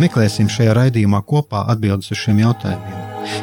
Meklēsim 0.00 0.48
šajā 0.48 0.74
raidījumā 0.78 1.20
kopā 1.28 1.66
atbildes 1.68 2.12
uz 2.14 2.20
šiem 2.22 2.38
jautājumiem. 2.40 3.00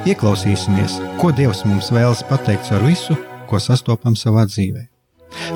Ieklausīsimies, 0.10 0.96
ko 1.22 1.30
Dievs 1.36 1.62
mums 1.70 1.92
vēlas 1.94 2.24
pateikt 2.26 2.72
ar 2.74 2.86
visu, 2.88 3.18
ko 3.50 3.60
sastopam 3.62 4.18
savā 4.18 4.48
dzīvē. 4.50 4.88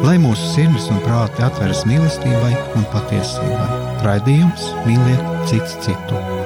Lai 0.04 0.18
mūsu 0.22 0.52
sirds 0.52 0.92
un 0.94 1.02
prāti 1.06 1.42
atveras 1.48 1.86
mīlestībai 1.90 2.54
un 2.78 2.86
patiesībai, 2.94 3.82
raidījums 4.06 4.70
mīliet 4.86 5.26
citu 5.50 5.86
citu. 5.88 6.41